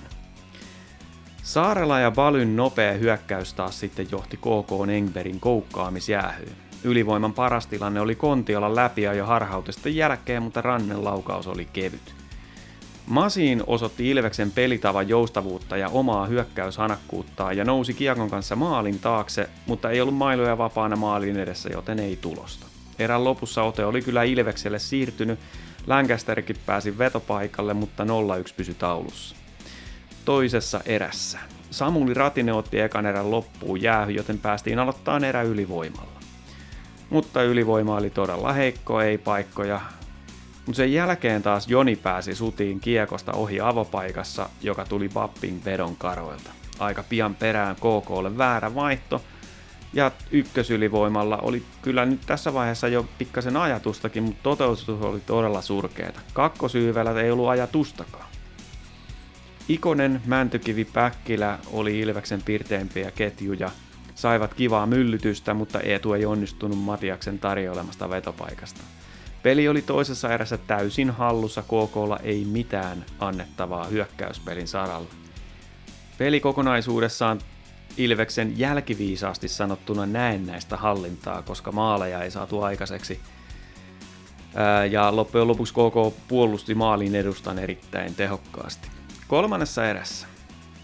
Saarela 1.44 2.00
ja 2.00 2.12
Balyn 2.12 2.56
nopea 2.56 2.94
hyökkäys 2.94 3.54
taas 3.54 3.80
sitten 3.80 4.08
johti 4.12 4.38
KK 4.38 4.90
Engberin 4.96 5.40
koukkaamisjäähyyn. 5.40 6.67
Ylivoiman 6.88 7.34
paras 7.34 7.68
tilanne 7.68 8.02
oli 8.02 8.16
Kontiolla 8.16 8.76
läpi 8.76 9.02
jo 9.02 9.26
harhautusten 9.26 9.96
jälkeen, 9.96 10.44
mutta 10.44 10.62
rannen 10.62 11.04
laukaus 11.04 11.48
oli 11.48 11.68
kevyt. 11.74 12.16
Masiin 13.08 13.64
osoitti 13.68 14.10
Ilveksen 14.10 14.52
pelitavan 14.52 15.10
joustavuutta 15.10 15.78
ja 15.78 15.90
omaa 15.90 16.26
hyökkäyshanakkuuttaan 16.26 17.58
ja 17.58 17.64
nousi 17.66 17.94
kiekon 17.94 18.30
kanssa 18.30 18.56
maalin 18.56 19.00
taakse, 19.00 19.50
mutta 19.66 19.90
ei 19.90 20.02
ollut 20.02 20.16
mailuja 20.16 20.58
vapaana 20.58 20.96
maalin 20.96 21.38
edessä, 21.38 21.70
joten 21.70 22.00
ei 22.00 22.18
tulosta. 22.22 22.66
Erän 23.00 23.24
lopussa 23.24 23.64
ote 23.64 23.86
oli 23.86 24.02
kyllä 24.02 24.24
Ilvekselle 24.24 24.80
siirtynyt, 24.80 25.40
Lancasterkin 25.88 26.56
pääsi 26.66 26.98
vetopaikalle, 26.98 27.74
mutta 27.74 28.04
0-1 28.04 28.08
pysyi 28.58 28.76
taulussa. 28.76 29.36
Toisessa 30.26 30.82
erässä. 30.86 31.40
Samuli 31.72 32.14
Ratine 32.14 32.54
otti 32.54 32.80
ekan 32.80 33.06
erän 33.06 33.32
loppuun 33.32 33.82
jäähy, 33.82 34.12
joten 34.12 34.40
päästiin 34.40 34.80
aloittamaan 34.80 35.24
erä 35.24 35.42
ylivoimalla. 35.42 36.17
Mutta 37.10 37.44
ylivoima 37.44 37.96
oli 37.96 38.10
todella 38.10 38.54
heikko, 38.54 39.02
ei 39.02 39.18
paikkoja. 39.18 39.82
Mutta 40.66 40.78
sen 40.78 40.94
jälkeen 40.94 41.44
taas 41.44 41.68
Joni 41.68 41.96
pääsi 41.96 42.36
sutiin 42.36 42.80
kiekosta 42.80 43.32
ohi 43.32 43.62
avopaikassa, 43.62 44.50
joka 44.62 44.86
tuli 44.86 45.10
Pappin 45.10 45.66
vedon 45.66 45.96
karoilta. 45.96 46.50
Aika 46.80 47.04
pian 47.04 47.36
perään 47.36 47.76
KKlle 47.76 48.38
väärä 48.38 48.76
vaihto, 48.76 49.22
ja 49.94 50.12
ykkösylivoimalla 50.32 51.38
oli 51.38 51.64
kyllä 51.82 52.06
nyt 52.06 52.22
tässä 52.26 52.54
vaiheessa 52.54 52.88
jo 52.88 53.06
pikkasen 53.18 53.58
ajatustakin, 53.58 54.24
mutta 54.24 54.44
toteutus 54.44 54.90
oli 54.90 55.20
todella 55.20 55.62
surkeeta. 55.62 56.20
Kakkosyyvällä 56.34 57.22
ei 57.22 57.32
ollut 57.32 57.48
ajatustakaan. 57.48 58.28
Ikonen, 59.70 60.22
Mäntykivi, 60.26 60.86
Päkkilä 60.86 61.60
oli 61.72 62.00
Ilveksen 62.00 62.42
pirteimpiä 62.42 63.12
ketjuja. 63.12 63.72
Saivat 64.18 64.54
kivaa 64.54 64.86
myllytystä, 64.86 65.54
mutta 65.54 65.80
Eetu 65.80 66.14
ei 66.14 66.26
onnistunut 66.26 66.78
Matiaksen 66.78 67.40
tarjoilemasta 67.40 68.10
vetopaikasta. 68.10 68.82
Peli 69.44 69.68
oli 69.68 69.82
toisessa 69.82 70.34
erässä 70.34 70.58
täysin 70.58 71.10
hallussa, 71.10 71.62
KKlla 71.62 72.20
ei 72.24 72.46
mitään 72.46 73.06
annettavaa 73.20 73.86
hyökkäyspelin 73.86 74.68
saralla. 74.68 75.10
Peli 76.18 76.40
kokonaisuudessaan 76.40 77.40
Ilveksen 77.98 78.60
jälkiviisaasti 78.60 79.48
sanottuna 79.48 80.06
näennäistä 80.06 80.78
hallintaa, 80.78 81.42
koska 81.42 81.72
maaleja 81.72 82.24
ei 82.24 82.32
saatu 82.32 82.62
aikaiseksi. 82.62 83.20
Ja 84.92 85.16
loppujen 85.16 85.48
lopuksi 85.48 85.74
KK 85.74 86.18
puolusti 86.28 86.76
maalin 86.76 87.16
edustan 87.16 87.60
erittäin 87.60 88.16
tehokkaasti. 88.16 88.88
Kolmannessa 89.28 89.88
erässä 89.88 90.28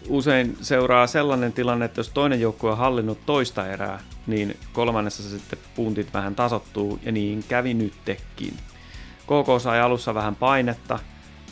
usein 0.08 0.56
seuraa 0.60 1.06
sellainen 1.06 1.52
tilanne, 1.52 1.84
että 1.84 1.98
jos 1.98 2.08
toinen 2.08 2.40
joukkue 2.40 2.70
on 2.70 2.78
hallinnut 2.78 3.26
toista 3.26 3.68
erää, 3.68 4.00
niin 4.26 4.56
kolmannessa 4.72 5.22
sitten 5.22 5.58
puntit 5.74 6.14
vähän 6.14 6.34
tasottuu, 6.34 6.98
ja 7.02 7.12
niin 7.12 7.44
kävi 7.48 7.74
nyttekin. 7.74 8.54
KK 9.22 9.62
sai 9.62 9.80
alussa 9.80 10.14
vähän 10.14 10.36
painetta, 10.36 10.98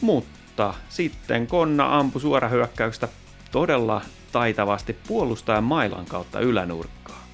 mutta 0.00 0.74
sitten 0.88 1.46
Konna 1.46 1.98
ampui 1.98 2.20
suorahyökkäyksestä 2.20 3.08
todella 3.52 4.02
taitavasti 4.32 4.96
puolustajan 5.08 5.64
mailan 5.64 6.06
kautta 6.06 6.40
ylänurkkaa. 6.40 7.26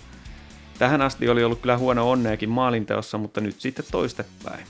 Tähän 0.79 1.03
asti 1.03 1.29
oli 1.29 1.45
ollut 1.45 1.61
kyllä 1.61 1.79
huono 1.79 2.11
onneakin 2.11 2.51
maalinteossa, 2.51 3.19
mutta 3.19 3.41
nyt 3.41 3.61
sitten 3.61 3.85
toistepäin. 3.91 4.67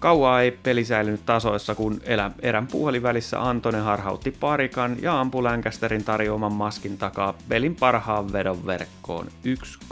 Kauaa 0.00 0.42
ei 0.42 0.50
peli 0.50 0.84
säilynyt 0.84 1.26
tasoissa, 1.26 1.74
kun 1.74 2.00
erän 2.42 2.68
välissä 3.02 3.48
Antonen 3.48 3.82
harhautti 3.82 4.30
parikan 4.30 4.96
ja 5.02 5.20
ampui 5.20 5.42
Lancasterin 5.42 6.04
tarjoaman 6.04 6.52
maskin 6.52 6.98
takaa 6.98 7.34
pelin 7.48 7.76
parhaan 7.76 8.32
vedon 8.32 8.66
verkkoon 8.66 9.26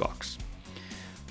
1-2. 0.03 0.09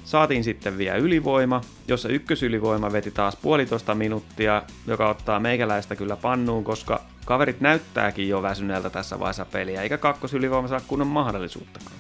Saatiin 0.06 0.44
sitten 0.44 0.78
vielä 0.78 0.98
ylivoima, 0.98 1.62
jossa 1.88 2.10
ykkösylivoima 2.10 2.92
veti 2.92 3.12
taas 3.12 3.36
puolitoista 3.36 3.96
minuuttia, 3.96 4.64
joka 4.88 5.10
ottaa 5.10 5.40
meikäläistä 5.40 5.96
kyllä 5.96 6.16
pannuun, 6.16 6.64
koska 6.64 7.02
kaverit 7.26 7.62
näyttääkin 7.62 8.30
jo 8.30 8.42
väsyneeltä 8.42 8.90
tässä 8.90 9.20
vaiheessa 9.20 9.46
peliä, 9.46 9.82
eikä 9.82 9.98
kakkosylivoima 9.98 10.68
saa 10.68 10.82
kunnon 10.88 11.08
mahdollisuuttakaan. 11.08 11.98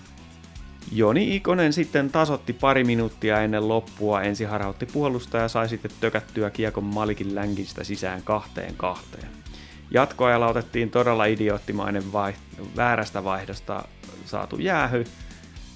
Joni 0.91 1.35
Ikonen 1.35 1.73
sitten 1.73 2.09
tasotti 2.09 2.53
pari 2.53 2.83
minuuttia 2.83 3.41
ennen 3.41 3.67
loppua, 3.67 4.21
ensi 4.21 4.43
harhautti 4.43 4.85
puolustaja 4.85 5.43
ja 5.43 5.47
sai 5.47 5.69
sitten 5.69 5.91
tökättyä 5.99 6.49
kiekon 6.49 6.83
Malikin 6.83 7.35
länkistä 7.35 7.83
sisään 7.83 8.23
kahteen 8.23 8.73
kahteen. 8.77 9.27
Jatkoajalla 9.91 10.47
otettiin 10.47 10.89
todella 10.89 11.25
idioottimainen 11.25 12.03
vaiht- 12.03 12.65
väärästä 12.75 13.23
vaihdosta 13.23 13.83
saatu 14.25 14.57
jäähy, 14.57 15.03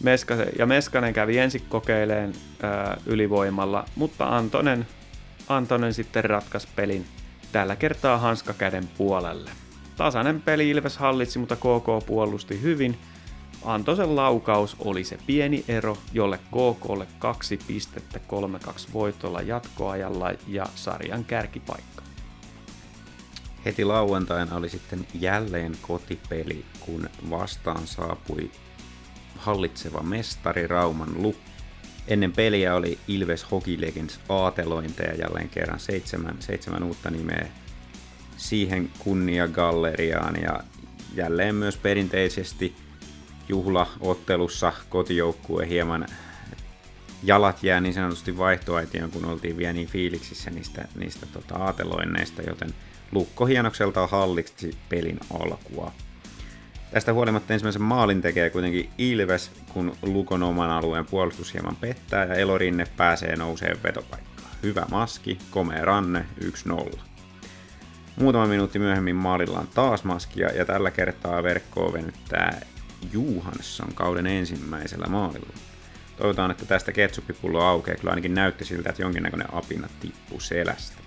Meskasen, 0.04 0.48
ja 0.60 0.66
Meskanen 0.66 1.14
kävi 1.14 1.38
ensin 1.38 1.66
kokeileen 1.70 2.34
ää, 2.62 2.98
ylivoimalla, 3.06 3.86
mutta 3.96 4.38
Antonen, 4.38 4.88
Antonen 5.48 5.94
sitten 5.94 6.24
ratkaisi 6.24 6.68
pelin 6.76 7.06
tällä 7.52 7.76
kertaa 7.76 8.18
hanskakäden 8.18 8.90
puolelle. 8.98 9.52
Tasainen 9.98 10.42
peli 10.42 10.70
Ilves 10.70 10.98
hallitsi, 10.98 11.40
mutta 11.40 11.56
KK 11.56 12.06
puolusti 12.06 12.62
hyvin– 12.62 12.98
Antosen 13.66 14.16
laukaus 14.16 14.76
oli 14.80 15.04
se 15.04 15.18
pieni 15.28 15.66
ero, 15.68 15.98
jolle 16.14 16.38
KKlle 16.38 17.08
kaksi 17.20 17.60
pistettä 17.68 18.20
3-2 18.68 18.94
voitolla 18.94 19.42
jatkoajalla 19.42 20.32
ja 20.48 20.66
sarjan 20.76 21.26
kärkipaikka. 21.26 22.04
Heti 23.66 23.86
lauantaina 23.86 24.56
oli 24.56 24.70
sitten 24.70 25.08
jälleen 25.14 25.78
kotipeli, 25.82 26.66
kun 26.80 27.10
vastaan 27.30 27.88
saapui 27.88 28.52
hallitseva 29.38 30.04
mestari 30.04 30.68
Rauman 30.68 31.22
Lukko. 31.22 31.52
Ennen 32.08 32.32
peliä 32.32 32.76
oli 32.76 33.00
Ilves 33.08 33.52
Hockey 33.52 33.82
Legends 33.82 34.20
aatelointeja 34.30 35.16
jälleen 35.16 35.50
kerran 35.50 35.80
seitsemän, 35.80 36.36
seitsemän 36.40 36.84
uutta 36.84 37.10
nimeä 37.10 37.48
siihen 38.38 38.90
kunnia 39.00 39.48
galleriaan 39.48 40.42
ja 40.42 40.64
jälleen 41.16 41.56
myös 41.56 41.78
perinteisesti 41.78 42.76
juhlaottelussa 43.52 44.74
kotijoukkue 44.90 45.68
hieman 45.68 46.06
jalat 47.24 47.64
jää 47.64 47.82
niin 47.82 47.94
sanotusti 47.94 48.38
vaihtoaitioon, 48.38 49.12
kun 49.12 49.26
oltiin 49.26 49.58
vielä 49.58 49.74
niin 49.74 49.88
fiiliksissä 49.88 50.52
niistä, 50.52 50.88
niistä 50.96 51.26
tota, 51.26 51.56
aateloinneista, 51.56 52.42
joten 52.42 52.74
Lukko 53.12 53.46
hienokselta 53.46 54.08
hallitsi 54.08 54.78
pelin 54.90 55.20
alkua. 55.40 55.92
Tästä 56.92 57.14
huolimatta 57.14 57.54
ensimmäisen 57.54 57.82
maalin 57.82 58.22
tekee 58.22 58.50
kuitenkin 58.50 58.90
Ilves, 58.98 59.52
kun 59.74 59.96
Lukon 60.02 60.44
oman 60.44 60.72
alueen 60.72 61.06
puolustus 61.06 61.54
hieman 61.54 61.76
pettää 61.76 62.26
ja 62.26 62.36
Elorinne 62.36 62.86
pääsee 62.98 63.36
nouseen 63.36 63.84
vetopaikkaan. 63.84 64.52
Hyvä 64.64 64.86
maski, 64.92 65.38
komea 65.50 65.86
ranne, 65.86 66.26
1-0. 66.96 67.00
Muutama 68.16 68.48
minuutti 68.48 68.80
myöhemmin 68.80 69.16
maalilla 69.16 69.60
on 69.60 69.68
taas 69.68 70.04
maskia 70.04 70.50
ja 70.52 70.66
tällä 70.66 70.92
kertaa 70.92 71.44
verkkoa 71.44 71.94
venyttää 71.94 72.62
Johansson 73.14 73.94
kauden 73.94 74.28
ensimmäisellä 74.28 75.08
maalilla. 75.08 75.54
Toivotaan, 76.18 76.52
että 76.52 76.66
tästä 76.66 76.92
ketsuppipullo 76.92 77.62
aukeaa, 77.62 77.98
kyllä 77.98 78.12
ainakin 78.12 78.34
näytti 78.34 78.66
siltä, 78.66 78.90
että 78.90 79.02
jonkinnäköinen 79.02 79.54
apina 79.54 79.90
tippuu 80.00 80.40
selästä. 80.40 80.98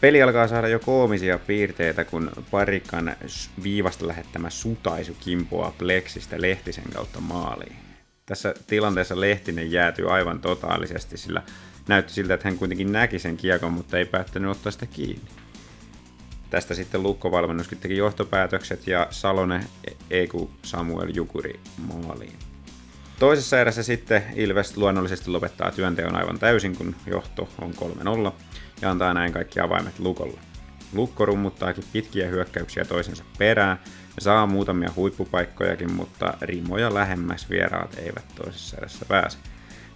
Peli 0.00 0.22
alkaa 0.22 0.48
saada 0.48 0.68
jo 0.68 0.78
koomisia 0.78 1.38
piirteitä, 1.38 2.04
kun 2.04 2.30
parikan 2.50 3.16
viivasta 3.62 4.08
lähettämä 4.08 4.50
sutaisu 4.50 5.16
kimpoaa 5.20 5.74
Plexistä 5.78 6.40
Lehtisen 6.40 6.90
kautta 6.94 7.20
maaliin. 7.20 7.76
Tässä 8.26 8.54
tilanteessa 8.66 9.20
Lehtinen 9.20 9.72
jäätyy 9.72 10.14
aivan 10.14 10.40
totaalisesti, 10.40 11.16
sillä 11.16 11.42
näytti 11.88 12.12
siltä, 12.12 12.34
että 12.34 12.48
hän 12.48 12.58
kuitenkin 12.58 12.92
näki 12.92 13.18
sen 13.18 13.36
kiekon, 13.36 13.72
mutta 13.72 13.98
ei 13.98 14.04
päättänyt 14.04 14.50
ottaa 14.50 14.72
sitä 14.72 14.86
kiinni. 14.86 15.43
Tästä 16.54 16.74
sitten 16.74 17.02
Lukko-valmennuskin 17.02 17.78
teki 17.78 17.96
johtopäätökset 17.96 18.86
ja 18.86 19.06
Salone 19.10 19.64
ei 20.10 20.28
kun 20.28 20.50
Samuel 20.62 21.10
Jukuri 21.14 21.60
maaliin. 21.78 22.38
Toisessa 23.18 23.60
erässä 23.60 23.82
sitten 23.82 24.22
Ilves 24.34 24.76
luonnollisesti 24.76 25.30
lopettaa 25.30 25.70
työnteon 25.70 26.16
aivan 26.16 26.38
täysin, 26.38 26.76
kun 26.76 26.94
johto 27.06 27.48
on 27.60 27.74
3-0 28.28 28.32
ja 28.82 28.90
antaa 28.90 29.14
näin 29.14 29.32
kaikki 29.32 29.60
avaimet 29.60 29.98
Lukolle. 29.98 30.40
Lukko 30.92 31.26
rummuttaakin 31.26 31.84
pitkiä 31.92 32.28
hyökkäyksiä 32.28 32.84
toisensa 32.84 33.24
perään 33.38 33.80
ja 34.16 34.22
saa 34.22 34.46
muutamia 34.46 34.92
huippupaikkojakin, 34.96 35.92
mutta 35.92 36.34
rimoja 36.40 36.94
lähemmäs 36.94 37.50
vieraat 37.50 37.98
eivät 37.98 38.24
toisessa 38.34 38.76
edessä 38.76 39.04
pääse. 39.04 39.38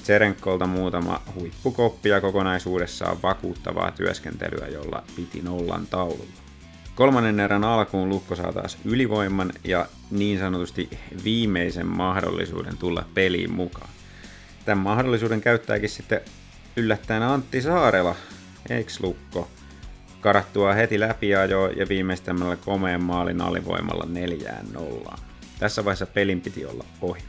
Tserenkolta 0.02 0.66
muutama 0.66 1.22
huippukoppi 1.34 2.08
ja 2.08 2.20
kokonaisuudessaan 2.20 3.22
vakuuttavaa 3.22 3.90
työskentelyä, 3.90 4.68
jolla 4.68 5.02
piti 5.16 5.42
nollan 5.42 5.86
taululla. 5.86 6.47
Kolmannen 6.98 7.40
erän 7.40 7.64
alkuun 7.64 8.08
Lukko 8.08 8.36
saa 8.36 8.52
taas 8.52 8.78
ylivoiman 8.84 9.52
ja 9.64 9.86
niin 10.10 10.38
sanotusti 10.38 10.98
viimeisen 11.24 11.86
mahdollisuuden 11.86 12.76
tulla 12.76 13.04
peliin 13.14 13.52
mukaan. 13.52 13.88
Tämän 14.64 14.84
mahdollisuuden 14.84 15.40
käyttääkin 15.40 15.88
sitten 15.88 16.20
yllättäen 16.76 17.22
Antti 17.22 17.62
Saarela, 17.62 18.14
eiks 18.70 19.00
Lukko, 19.00 19.48
karattua 20.20 20.74
heti 20.74 21.00
läpi 21.00 21.34
ajo 21.34 21.66
ja 21.66 21.88
viimeistämällä 21.88 22.56
komeen 22.56 23.02
maalin 23.02 23.40
alivoimalla 23.40 24.06
neljään 24.08 24.66
nollaan. 24.72 25.18
Tässä 25.58 25.84
vaiheessa 25.84 26.06
pelin 26.06 26.40
piti 26.40 26.66
olla 26.66 26.84
ohi. 27.02 27.22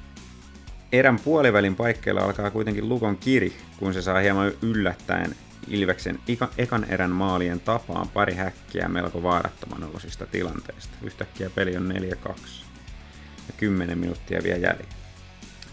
Erän 0.92 1.20
puolivälin 1.20 1.76
paikkeilla 1.76 2.22
alkaa 2.22 2.52
kuitenkin 2.52 2.90
Lukon 2.90 3.18
kiri, 3.18 3.54
kun 3.78 3.94
se 3.94 4.02
saa 4.02 4.20
hieman 4.20 4.52
yllättäen 4.62 5.36
Ilveksen 5.70 6.20
ekan 6.58 6.86
erän 6.90 7.12
maalien 7.12 7.60
tapaan 7.60 8.10
pari 8.10 8.34
häkkiä 8.34 8.88
melko 8.88 9.24
vaarattoman 9.24 9.84
olosista 9.84 10.26
tilanteista. 10.26 10.98
Yhtäkkiä 11.02 11.50
peli 11.50 11.78
on 11.78 11.94
4-2 12.28 12.40
ja 13.48 13.54
10 13.58 13.98
minuuttia 13.98 14.44
vielä 14.44 14.58
jäljellä. 14.58 14.94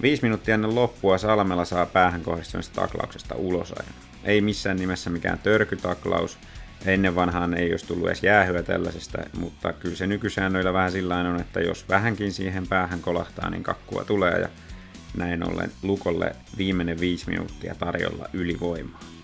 Viisi 0.02 0.22
minuuttia 0.22 0.54
ennen 0.54 0.74
loppua 0.74 1.18
Salmela 1.18 1.64
saa 1.64 1.86
päähän 1.86 2.22
kohdistuneesta 2.22 2.80
taklauksesta 2.80 3.34
ulosajan. 3.34 3.94
Ei 4.24 4.40
missään 4.40 4.76
nimessä 4.76 5.10
mikään 5.10 5.38
törkytaklaus, 5.38 6.38
Ennen 6.84 7.14
vanhaan 7.14 7.54
ei 7.54 7.70
olisi 7.70 7.86
tullut 7.86 8.06
edes 8.06 8.22
jäähyä 8.22 8.62
tällaisesta, 8.62 9.18
mutta 9.38 9.72
kyllä 9.72 9.96
se 9.96 10.06
nykysäännöillä 10.06 10.72
vähän 10.72 10.92
sillä 10.92 11.16
on, 11.16 11.40
että 11.40 11.60
jos 11.60 11.88
vähänkin 11.88 12.32
siihen 12.32 12.66
päähän 12.66 13.00
kolahtaa, 13.00 13.50
niin 13.50 13.62
kakkua 13.62 14.04
tulee 14.04 14.40
ja 14.40 14.48
näin 15.16 15.48
ollen 15.48 15.72
Lukolle 15.82 16.36
viimeinen 16.58 17.00
viisi 17.00 17.30
minuuttia 17.30 17.74
tarjolla 17.74 18.28
ylivoimaa. 18.32 19.15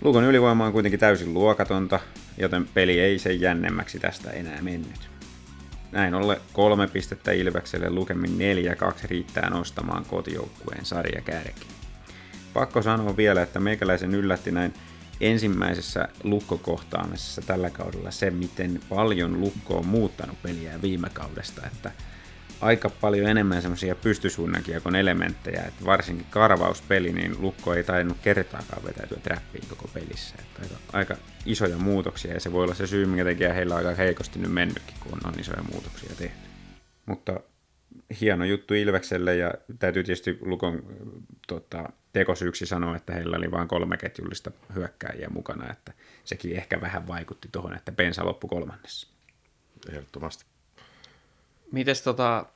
Lukon 0.00 0.24
ylivoima 0.24 0.66
on 0.66 0.72
kuitenkin 0.72 1.00
täysin 1.00 1.34
luokatonta, 1.34 2.00
joten 2.38 2.68
peli 2.74 3.00
ei 3.00 3.18
sen 3.18 3.40
jännemmäksi 3.40 3.98
tästä 3.98 4.30
enää 4.30 4.62
mennyt. 4.62 5.10
Näin 5.92 6.14
ollen 6.14 6.36
kolme 6.52 6.86
pistettä 6.86 7.32
Ilvekselle 7.32 7.90
lukemin 7.90 8.38
4-2 8.92 8.94
riittää 9.04 9.50
nostamaan 9.50 10.04
kotijoukkueen 10.04 10.84
sarjakärki. 10.84 11.66
Pakko 12.54 12.82
sanoa 12.82 13.16
vielä, 13.16 13.42
että 13.42 13.60
meikäläisen 13.60 14.14
yllätti 14.14 14.50
näin 14.50 14.74
ensimmäisessä 15.20 16.08
lukkokohtaamisessa 16.24 17.42
tällä 17.42 17.70
kaudella 17.70 18.10
se, 18.10 18.30
miten 18.30 18.80
paljon 18.88 19.40
lukko 19.40 19.76
on 19.76 19.86
muuttanut 19.86 20.42
peliä 20.42 20.82
viime 20.82 21.10
kaudesta, 21.12 21.66
että 21.66 21.90
aika 22.60 22.90
paljon 22.90 23.28
enemmän 23.28 23.62
semmoisia 23.62 23.94
pystysuunnankin 23.94 24.74
elementtejä, 24.98 25.62
että 25.62 25.84
varsinkin 25.84 26.26
karvauspeli, 26.30 27.12
niin 27.12 27.36
lukko 27.40 27.74
ei 27.74 27.84
tainnut 27.84 28.16
kertaakaan 28.22 28.84
vetäytyä 28.84 29.18
trappiin 29.22 29.68
koko 29.68 29.88
pelissä. 29.94 30.34
Että 30.38 30.62
aika, 30.62 30.76
aika, 30.92 31.16
isoja 31.46 31.78
muutoksia 31.78 32.34
ja 32.34 32.40
se 32.40 32.52
voi 32.52 32.64
olla 32.64 32.74
se 32.74 32.86
syy, 32.86 33.06
minkä 33.06 33.24
takia 33.24 33.52
heillä 33.52 33.74
on 33.74 33.86
aika 33.86 33.94
heikosti 33.94 34.38
nyt 34.38 34.52
mennytkin, 34.52 34.96
kun 35.00 35.18
on 35.24 35.40
isoja 35.40 35.62
muutoksia 35.72 36.10
tehty. 36.18 36.48
Mutta 37.06 37.40
hieno 38.20 38.44
juttu 38.44 38.74
Ilvekselle 38.74 39.36
ja 39.36 39.54
täytyy 39.78 40.04
tietysti 40.04 40.38
Lukon 40.40 40.82
tota, 41.46 41.88
tekosyyksi 42.12 42.66
sanoa, 42.66 42.96
että 42.96 43.12
heillä 43.12 43.36
oli 43.36 43.50
vain 43.50 43.68
kolme 43.68 43.96
ketjullista 43.96 44.50
hyökkääjiä 44.74 45.28
mukana, 45.28 45.72
että 45.72 45.92
sekin 46.24 46.56
ehkä 46.56 46.80
vähän 46.80 47.06
vaikutti 47.06 47.48
tuohon, 47.52 47.76
että 47.76 47.92
bensa 47.92 48.24
loppu 48.24 48.48
kolmannessa. 48.48 49.08
Ehdottomasti. 49.88 50.55
Mites 51.72 52.02
tota, 52.02 52.46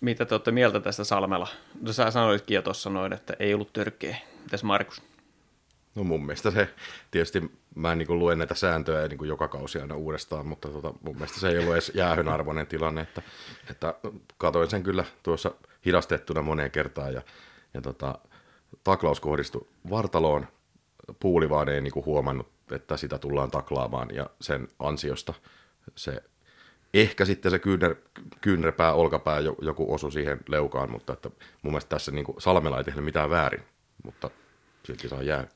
mitä 0.00 0.24
te 0.24 0.34
olette 0.34 0.50
mieltä 0.50 0.80
tästä 0.80 1.04
Salmella? 1.04 1.48
No, 1.80 1.92
sä 1.92 2.10
sanoitkin 2.10 2.54
jo 2.54 2.62
tuossa 2.62 2.90
noin, 2.90 3.12
että 3.12 3.36
ei 3.38 3.54
ollut 3.54 3.72
törkeä. 3.72 4.16
Mitäs 4.42 4.64
Markus? 4.64 5.02
No 5.94 6.04
mun 6.04 6.26
mielestä 6.26 6.50
se, 6.50 6.68
tietysti 7.10 7.52
mä 7.74 7.92
en 7.92 7.98
niin 7.98 8.18
lue 8.18 8.36
näitä 8.36 8.54
sääntöjä 8.54 9.08
niin 9.08 9.28
joka 9.28 9.48
kausi 9.48 9.80
aina 9.80 9.96
uudestaan, 9.96 10.46
mutta 10.46 10.68
tota, 10.68 10.94
mun 11.02 11.14
mielestä 11.14 11.40
se 11.40 11.48
ei 11.48 11.58
ollut 11.58 11.72
edes 11.72 11.92
jäähyn 11.94 12.28
arvoinen 12.28 12.66
tilanne, 12.66 13.00
että, 13.00 13.22
että 13.70 13.94
katoin 14.38 14.70
sen 14.70 14.82
kyllä 14.82 15.04
tuossa 15.22 15.50
hidastettuna 15.86 16.42
moneen 16.42 16.70
kertaan 16.70 17.14
ja, 17.14 17.22
ja 17.74 17.80
tota, 17.80 18.18
taklaus 18.84 19.20
kohdistui 19.20 19.66
vartaloon, 19.90 20.46
puuli 21.20 21.50
vaan 21.50 21.68
ei 21.68 21.80
niin 21.80 22.04
huomannut, 22.06 22.48
että 22.72 22.96
sitä 22.96 23.18
tullaan 23.18 23.50
taklaamaan 23.50 24.08
ja 24.14 24.26
sen 24.40 24.68
ansiosta 24.78 25.34
se 25.96 26.22
ehkä 26.94 27.24
sitten 27.24 27.50
se 27.50 27.58
kyynär, 27.58 27.94
kyynärpää, 28.40 28.92
olkapää, 28.92 29.40
joku 29.62 29.94
osu 29.94 30.10
siihen 30.10 30.40
leukaan, 30.48 30.90
mutta 30.90 31.12
että 31.12 31.30
mun 31.62 31.72
mielestä 31.72 31.88
tässä 31.88 32.12
niin 32.12 32.26
Salmela 32.38 32.78
ei 32.78 32.84
tehnyt 32.84 33.04
mitään 33.04 33.30
väärin, 33.30 33.62
mutta 34.04 34.30
silti 34.84 35.08
saa 35.08 35.22
jää. 35.22 35.46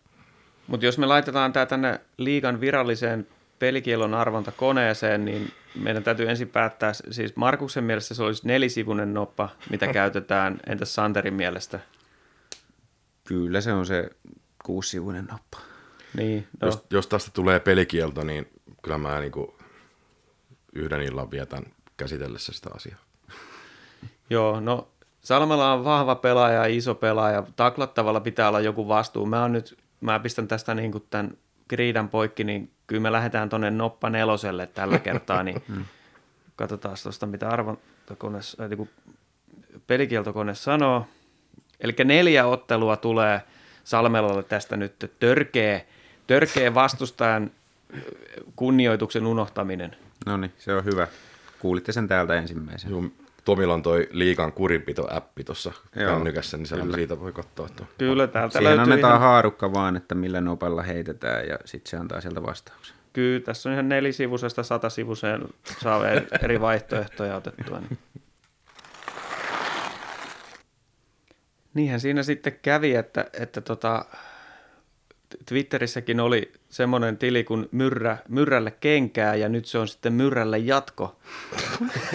Mutta 0.67 0.87
jos 0.87 0.99
me 0.99 1.07
laitetaan 1.07 1.53
tämä 1.53 1.67
tänne 1.67 2.01
liigan 2.17 2.61
viralliseen 2.61 3.27
pelikielon 3.59 4.15
arvontakoneeseen, 4.15 5.25
niin 5.25 5.53
meidän 5.75 6.05
täytyy 6.05 6.31
ensin 6.31 6.49
päättää, 6.49 6.93
siis 6.93 7.37
Markuksen 7.37 7.85
mielestä 7.85 8.15
se 8.15 8.23
olisi 8.23 8.47
nelisivunen 8.47 9.15
noppa, 9.15 9.49
mitä 9.71 9.87
käytetään, 9.87 10.61
entäs 10.71 10.95
Santerin 10.95 11.35
mielestä? 11.35 11.81
Kyllä 13.25 13.61
se 13.61 13.73
on 13.73 13.87
se 13.87 14.11
kuusivuinen 14.65 15.25
noppa. 15.25 15.59
Niin, 16.15 16.47
no. 16.61 16.67
jos, 16.69 16.85
jos 16.91 17.07
tästä 17.07 17.31
tulee 17.35 17.61
pelikielto, 17.61 18.25
niin 18.25 18.49
kyllä 18.83 18.99
mä 18.99 19.21
niin 19.21 19.33
kuin 19.33 19.53
yhden 20.77 21.03
illan 21.03 21.31
vietän 21.31 21.63
käsitellessä 21.97 22.53
sitä 22.53 22.71
asiaa. 22.75 22.99
Joo, 24.31 24.61
no 24.61 24.89
Salmela 25.27 25.73
on 25.73 25.85
vahva 25.85 26.15
pelaaja, 26.15 26.67
iso 26.67 26.95
pelaaja. 26.95 27.45
Taklattavalla 27.57 28.21
pitää 28.21 28.49
olla 28.49 28.61
joku 28.61 28.89
vastuu. 28.89 29.27
Mä, 29.27 29.45
on 29.45 29.53
nyt, 29.53 29.79
mä 30.01 30.19
pistän 30.19 30.49
tästä 30.49 30.75
niin 30.75 30.93
kuin 30.93 31.05
tämän 31.11 31.37
kriidan 31.69 32.09
poikki, 32.09 32.45
niin 32.45 32.71
kyllä 32.87 33.03
me 33.03 33.13
lähdetään 33.13 33.49
tuonne 33.49 33.71
noppa 33.71 34.11
neloselle 34.11 34.67
tällä 34.67 34.99
kertaa, 34.99 35.43
niin 35.43 35.63
mm. 35.69 35.85
katsotaan 36.57 36.97
tuosta, 37.03 37.27
mitä 37.27 37.49
arvontakone, 37.49 38.39
äh, 38.39 38.89
pelikieltokone 39.87 40.55
sanoo. 40.55 41.07
Eli 41.81 41.95
neljä 42.05 42.47
ottelua 42.47 42.97
tulee 42.97 43.43
Salmelalle 43.85 44.43
tästä 44.43 44.77
nyt 44.77 45.13
törkeä, 45.21 45.81
törkeä 46.27 46.75
vastustajan 46.75 47.51
kunnioituksen 48.57 49.27
unohtaminen. 49.27 49.97
No 50.27 50.37
niin, 50.37 50.53
se 50.59 50.75
on 50.75 50.85
hyvä. 50.85 51.09
Kuulitte 51.59 51.93
sen 51.93 52.09
täältä 52.09 52.35
ensimmäisen. 52.35 52.91
Joo, 52.91 53.05
Tomilla 53.45 53.75
on 53.75 53.83
toi 53.83 54.09
liikan 54.11 54.53
kurinpito-appi 54.53 55.45
tuossa 55.45 55.73
kännykässä, 55.95 56.57
niin 56.57 56.69
kyllä. 56.69 56.97
siitä 56.97 57.21
voi 57.21 57.33
katsoa. 57.33 57.69
Tuo. 57.69 57.87
Kyllä, 57.99 58.27
täältä 58.27 58.59
Siihen 58.59 58.77
löytyy 58.77 58.83
annetaan 58.83 59.11
ihan... 59.11 59.21
haarukka 59.21 59.73
vaan, 59.73 59.97
että 59.97 60.15
millä 60.15 60.41
nopealla 60.41 60.83
heitetään 60.83 61.49
ja 61.49 61.59
sitten 61.65 61.91
se 61.91 61.97
antaa 61.97 62.21
sieltä 62.21 62.43
vastauksen. 62.43 62.97
Kyllä, 63.13 63.41
tässä 63.41 63.69
on 63.69 63.73
ihan 63.73 63.89
nelisivuisesta 63.89 64.63
satasivuseen 64.63 65.45
saa 65.83 66.03
eri 66.43 66.61
vaihtoehtoja 66.61 67.37
otettua. 67.37 67.81
Niin. 67.81 67.99
Niinhän 71.75 72.01
siinä 72.01 72.23
sitten 72.23 72.59
kävi, 72.63 72.95
että, 72.95 73.27
että 73.41 73.61
tota, 73.61 74.05
Twitterissäkin 75.47 76.21
oli 76.21 76.53
semmoinen 76.69 77.19
tili 77.19 77.45
kuin 77.45 77.69
myrrä, 77.73 78.19
Myrrälle 78.29 78.71
kenkää 78.71 79.35
ja 79.35 79.49
nyt 79.49 79.67
se 79.67 79.79
on 79.79 79.89
sitten 79.89 80.13
Myrrälle 80.13 80.59
jatko 80.59 81.17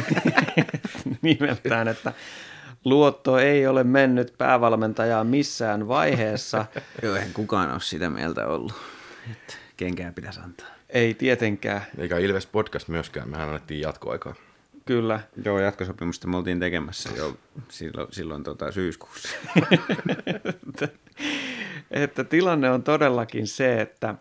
nimeltään, 1.21 1.87
että 1.87 2.13
luotto 2.85 3.37
ei 3.37 3.67
ole 3.67 3.83
mennyt 3.83 4.33
päävalmentajaan 4.37 5.27
missään 5.27 5.87
vaiheessa. 5.87 6.65
Joo, 7.03 7.15
eihän 7.15 7.33
kukaan 7.33 7.71
ole 7.71 7.79
sitä 7.79 8.09
mieltä 8.09 8.47
ollut, 8.47 8.73
että 9.31 9.53
kenkää 9.77 10.11
pitäisi 10.11 10.39
antaa. 10.39 10.67
Ei 10.89 11.13
tietenkään. 11.13 11.81
Eikä 11.97 12.17
Ilves 12.17 12.45
Podcast 12.45 12.87
myöskään, 12.87 13.29
mehän 13.29 13.47
annettiin 13.47 13.81
jatkoaikaa. 13.81 14.35
Kyllä. 14.85 15.19
Joo, 15.45 15.59
jatkosopimusta 15.59 16.27
me 16.27 16.37
oltiin 16.37 16.59
tekemässä 16.59 17.09
jo 17.17 17.37
silloin, 17.69 18.07
silloin 18.11 18.43
tota, 18.43 18.71
syyskuussa. 18.71 19.29
että 21.91 22.23
tilanne 22.23 22.71
on 22.71 22.83
todellakin 22.83 23.47
se, 23.47 23.81
että 23.81 24.15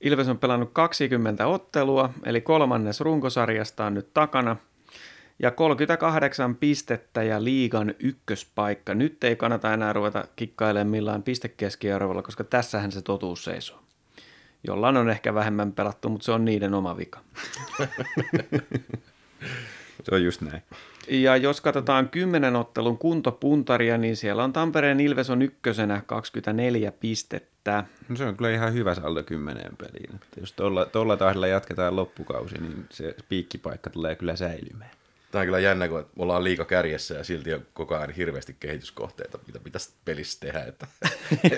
Ilves 0.00 0.28
on 0.28 0.38
pelannut 0.38 0.70
20 0.72 1.46
ottelua, 1.46 2.10
eli 2.24 2.40
kolmannes 2.40 3.00
runkosarjasta 3.00 3.84
on 3.84 3.94
nyt 3.94 4.14
takana, 4.14 4.56
ja 5.38 5.50
38 5.50 6.56
pistettä 6.56 7.22
ja 7.22 7.44
liigan 7.44 7.94
ykköspaikka. 7.98 8.94
Nyt 8.94 9.24
ei 9.24 9.36
kannata 9.36 9.74
enää 9.74 9.92
ruveta 9.92 10.24
kikkailemaan 10.36 10.88
millään 10.90 11.22
pistekeskiarvolla, 11.22 12.22
koska 12.22 12.44
tässähän 12.44 12.92
se 12.92 13.02
totuus 13.02 13.44
seisoo. 13.44 13.82
Jollain 14.66 14.96
on 14.96 15.10
ehkä 15.10 15.34
vähemmän 15.34 15.72
pelattu, 15.72 16.08
mutta 16.08 16.24
se 16.24 16.32
on 16.32 16.44
niiden 16.44 16.74
oma 16.74 16.96
vika. 16.96 17.20
Se 20.02 20.14
on 20.14 20.24
just 20.24 20.40
näin. 20.40 20.62
Ja 21.08 21.36
jos 21.36 21.60
katsotaan 21.60 22.08
kymmenen 22.08 22.56
ottelun 22.56 22.98
kuntopuntaria, 22.98 23.98
niin 23.98 24.16
siellä 24.16 24.44
on 24.44 24.52
Tampereen 24.52 25.00
Ilves 25.00 25.30
on 25.30 25.42
ykkösenä 25.42 26.02
24 26.06 26.92
pistettä. 26.92 27.84
No 28.08 28.16
se 28.16 28.24
on 28.24 28.36
kyllä 28.36 28.50
ihan 28.50 28.74
hyvä 28.74 28.94
saldo 28.94 29.22
kymmeneen 29.22 29.76
peliin. 29.76 30.14
Että 30.14 30.40
jos 30.40 30.52
tuolla, 30.52 30.86
tuolla 30.86 31.16
tahdilla 31.16 31.46
jatketaan 31.46 31.96
loppukausi, 31.96 32.54
niin 32.58 32.86
se 32.90 33.16
piikkipaikka 33.28 33.90
tulee 33.90 34.14
kyllä 34.14 34.36
säilymään. 34.36 34.90
Tämä 35.30 35.40
on 35.40 35.46
kyllä 35.46 35.58
jännä, 35.58 35.88
kun 35.88 36.06
ollaan 36.18 36.44
liika 36.44 36.64
kärjessä 36.64 37.14
ja 37.14 37.24
silti 37.24 37.54
on 37.54 37.66
koko 37.72 37.96
ajan 37.96 38.10
hirveästi 38.10 38.56
kehityskohteita, 38.60 39.38
mitä 39.46 39.58
pitäisi 39.58 39.90
pelissä 40.04 40.40
tehdä, 40.40 40.64
että, 40.64 40.86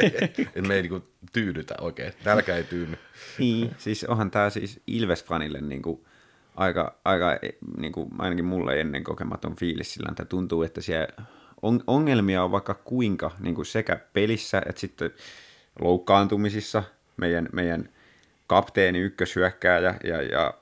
että 0.54 0.62
me 0.68 0.74
ei 0.74 0.82
niin 0.82 1.02
tyydytä 1.32 1.74
oikein. 1.80 2.12
Nälkä 2.24 2.56
ei 2.56 2.64
tyynny. 2.64 2.98
Niin, 3.38 3.70
siis 3.78 4.04
onhan 4.04 4.30
tämä 4.30 4.50
siis 4.50 4.80
Ilves-fanille 4.86 5.60
niin 5.60 5.82
kuin 5.82 6.00
aika, 6.58 6.94
aika 7.04 7.38
niin 7.76 7.92
kuin 7.92 8.08
ainakin 8.18 8.44
mulle 8.44 8.80
ennen 8.80 9.04
kokematon 9.04 9.56
fiilis 9.56 9.94
sillä, 9.94 10.08
että 10.10 10.24
tuntuu, 10.24 10.62
että 10.62 10.80
siellä 10.80 11.24
on, 11.62 11.80
ongelmia 11.86 12.44
on 12.44 12.52
vaikka 12.52 12.74
kuinka 12.74 13.30
niin 13.40 13.54
kuin 13.54 13.66
sekä 13.66 14.00
pelissä 14.12 14.62
että 14.66 14.80
sitten 14.80 15.10
loukkaantumisissa. 15.80 16.82
Meidän, 17.16 17.48
meidän 17.52 17.88
kapteeni 18.46 18.98
ykköshyökkääjä 18.98 19.94
ja, 20.04 20.22
ja 20.22 20.54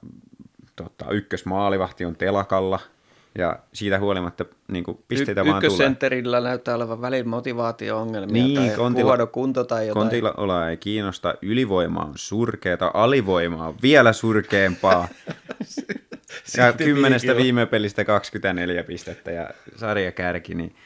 tota, 0.77 1.11
ykkösmaalivahti 1.11 2.05
on 2.05 2.17
telakalla– 2.17 2.81
ja 3.39 3.59
siitä 3.73 3.99
huolimatta 3.99 4.45
niin 4.69 4.85
kuin 4.85 4.99
pisteitä 5.09 5.41
y- 5.41 5.47
vaan 5.47 5.63
tulee. 5.63 6.41
näyttää 6.41 6.75
olevan 6.75 7.01
välillä 7.01 7.29
motivaatio-ongelmia 7.29 8.45
niin, 8.45 8.57
tai 8.57 8.77
kontilla, 8.77 9.11
huono 9.11 9.27
kunto 9.27 9.65
tai 9.65 9.87
jotain. 9.87 10.03
Kontilla 10.03 10.35
ei 10.71 10.77
kiinnosta, 10.77 11.35
ylivoima 11.43 12.01
on 12.01 12.13
surkeata, 12.15 12.91
alivoima 12.95 13.67
on 13.69 13.75
vielä 13.83 14.13
surkeampaa. 14.13 15.09
ja 16.57 16.73
kymmenestä 16.73 17.37
viime 17.37 17.67
pelistä 17.67 18.05
24 18.05 18.85
pistettä 18.85 19.31
ja 19.31 19.51
sarjakärki, 19.77 20.55
niin, 20.55 20.77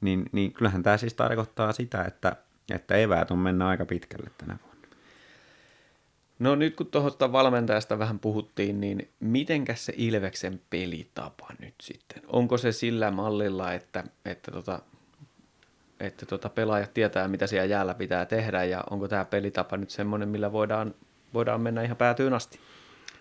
niin, 0.00 0.24
niin 0.32 0.52
kyllähän 0.52 0.82
tämä 0.82 0.96
siis 0.96 1.14
tarkoittaa 1.14 1.72
sitä, 1.72 2.02
että, 2.02 2.36
että 2.74 2.94
eväät 2.94 3.30
on 3.30 3.38
mennä 3.38 3.68
aika 3.68 3.86
pitkälle 3.86 4.30
tänä 4.38 4.56
vuonna. 4.62 4.75
No 6.38 6.54
nyt 6.54 6.76
kun 6.76 6.86
tuosta 6.86 7.32
valmentajasta 7.32 7.98
vähän 7.98 8.18
puhuttiin, 8.18 8.80
niin 8.80 9.10
mitenkäs 9.20 9.84
se 9.84 9.92
Ilveksen 9.96 10.60
pelitapa 10.70 11.48
nyt 11.58 11.74
sitten? 11.82 12.22
Onko 12.26 12.58
se 12.58 12.72
sillä 12.72 13.10
mallilla, 13.10 13.72
että, 13.72 14.04
että, 14.24 14.50
tota, 14.50 14.80
että 16.00 16.26
tota 16.26 16.48
pelaajat 16.48 16.94
tietää, 16.94 17.28
mitä 17.28 17.46
siellä 17.46 17.64
jäällä 17.64 17.94
pitää 17.94 18.26
tehdä, 18.26 18.64
ja 18.64 18.84
onko 18.90 19.08
tämä 19.08 19.24
pelitapa 19.24 19.76
nyt 19.76 19.90
semmoinen, 19.90 20.28
millä 20.28 20.52
voidaan, 20.52 20.94
voidaan 21.34 21.60
mennä 21.60 21.82
ihan 21.82 21.96
päätyyn 21.96 22.34
asti? 22.34 22.60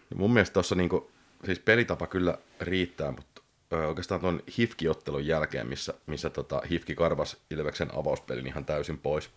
No 0.10 0.18
mun 0.18 0.34
mielestä 0.34 0.54
tuossa 0.54 0.76
niinku, 0.76 1.12
siis 1.46 1.60
pelitapa 1.60 2.08
kyllä 2.08 2.38
riittää, 2.62 3.12
mutta 3.12 3.42
oikeastaan 3.88 4.22
tuon 4.22 4.44
Hifki-ottelun 4.58 5.28
jälkeen, 5.28 5.68
missä, 5.68 5.94
missä 6.06 6.30
tota 6.30 6.62
Hifki 6.70 6.96
karvas 6.96 7.38
Ilveksen 7.52 7.96
avauspelin 7.96 8.48
ihan 8.48 8.66
täysin 8.66 8.98
pois, 8.98 9.30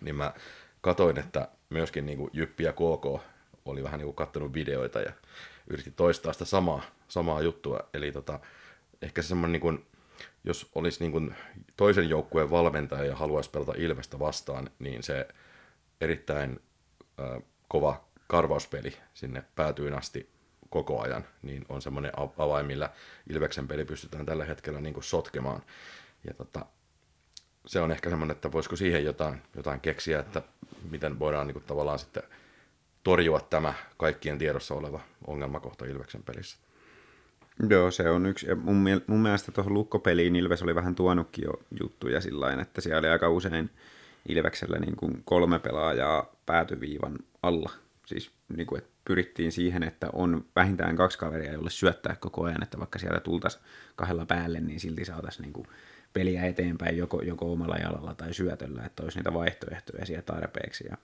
niin 0.00 0.16
mä 0.16 0.32
katoin, 0.80 1.18
että 1.18 1.48
myöskin 1.70 2.06
niin 2.06 2.18
kuin 2.18 2.30
Jyppi 2.32 2.64
ja 2.64 2.72
KK 2.72 3.22
oli 3.64 3.82
vähän 3.82 3.98
niin 3.98 4.06
kuin 4.06 4.16
kattonut 4.16 4.54
videoita 4.54 5.00
ja 5.00 5.12
yritti 5.70 5.90
toistaa 5.90 6.32
sitä 6.32 6.44
samaa, 6.44 6.82
samaa 7.08 7.42
juttua. 7.42 7.80
Eli 7.94 8.12
tota, 8.12 8.40
ehkä 9.02 9.22
se 9.22 9.28
semmoinen, 9.28 9.52
niin 9.52 9.60
kuin, 9.60 9.86
jos 10.44 10.70
olisi 10.74 11.00
niin 11.00 11.12
kuin 11.12 11.34
toisen 11.76 12.08
joukkueen 12.08 12.50
valmentaja 12.50 13.04
ja 13.04 13.16
haluaisi 13.16 13.50
pelata 13.50 13.72
Ilvestä 13.76 14.18
vastaan, 14.18 14.70
niin 14.78 15.02
se 15.02 15.28
erittäin 16.00 16.60
äh, 17.20 17.42
kova 17.68 18.04
karvauspeli 18.26 18.96
sinne 19.14 19.42
päätyyn 19.54 19.94
asti 19.94 20.30
koko 20.70 21.00
ajan, 21.00 21.24
niin 21.42 21.64
on 21.68 21.82
semmoinen 21.82 22.12
avain, 22.38 22.66
millä 22.66 22.90
Ilveksen 23.30 23.68
peli 23.68 23.84
pystytään 23.84 24.26
tällä 24.26 24.44
hetkellä 24.44 24.80
niin 24.80 24.94
kuin 24.94 25.04
sotkemaan. 25.04 25.62
Ja 26.24 26.34
tota, 26.34 26.66
se 27.66 27.80
on 27.80 27.90
ehkä 27.90 28.10
semmoinen, 28.10 28.34
että 28.34 28.52
voisiko 28.52 28.76
siihen 28.76 29.04
jotain, 29.04 29.42
jotain 29.56 29.80
keksiä, 29.80 30.20
että 30.20 30.42
miten 30.90 31.18
voidaan 31.18 31.46
niin 31.46 31.52
kuin, 31.52 31.64
tavallaan 31.64 31.98
sitten 31.98 32.22
torjua 33.04 33.40
tämä 33.40 33.74
kaikkien 33.96 34.38
tiedossa 34.38 34.74
oleva 34.74 35.00
ongelmakohta 35.26 35.84
Ilveksen 35.84 36.22
pelissä. 36.22 36.58
Joo, 37.68 37.90
se 37.90 38.10
on 38.10 38.26
yksi. 38.26 38.54
mun, 38.54 38.84
mun 39.06 39.20
mielestä 39.20 39.52
tuohon 39.52 39.74
lukkopeliin 39.74 40.36
Ilves 40.36 40.62
oli 40.62 40.74
vähän 40.74 40.94
tuonutkin 40.94 41.44
jo 41.44 41.52
juttuja 41.80 42.20
sillä 42.20 42.52
että 42.62 42.80
siellä 42.80 42.98
oli 42.98 43.08
aika 43.08 43.28
usein 43.28 43.70
Ilveksellä 44.28 44.78
niin 44.78 44.96
kuin 44.96 45.22
kolme 45.24 45.58
pelaajaa 45.58 46.26
päätyviivan 46.46 47.18
alla. 47.42 47.70
Siis 48.06 48.30
niin 48.56 48.66
kuin, 48.66 48.78
että 48.78 48.90
pyrittiin 49.04 49.52
siihen, 49.52 49.82
että 49.82 50.08
on 50.12 50.44
vähintään 50.56 50.96
kaksi 50.96 51.18
kaveria, 51.18 51.52
jolle 51.52 51.70
syöttää 51.70 52.16
koko 52.16 52.44
ajan, 52.44 52.62
että 52.62 52.78
vaikka 52.78 52.98
sieltä 52.98 53.20
tultaisiin 53.20 53.64
kahdella 53.96 54.26
päälle, 54.26 54.60
niin 54.60 54.80
silti 54.80 55.04
saataisiin 55.04 55.42
niin 55.42 55.66
peliä 56.16 56.46
eteenpäin 56.46 56.96
joko, 56.96 57.22
joko 57.22 57.52
omalla 57.52 57.76
jalalla 57.76 58.14
tai 58.14 58.34
syötöllä, 58.34 58.82
että 58.84 59.02
olisi 59.02 59.18
niitä 59.18 59.34
vaihtoehtoja 59.34 60.06
siellä 60.06 60.22
tarpeeksi. 60.22 60.84
Ja 60.90 60.96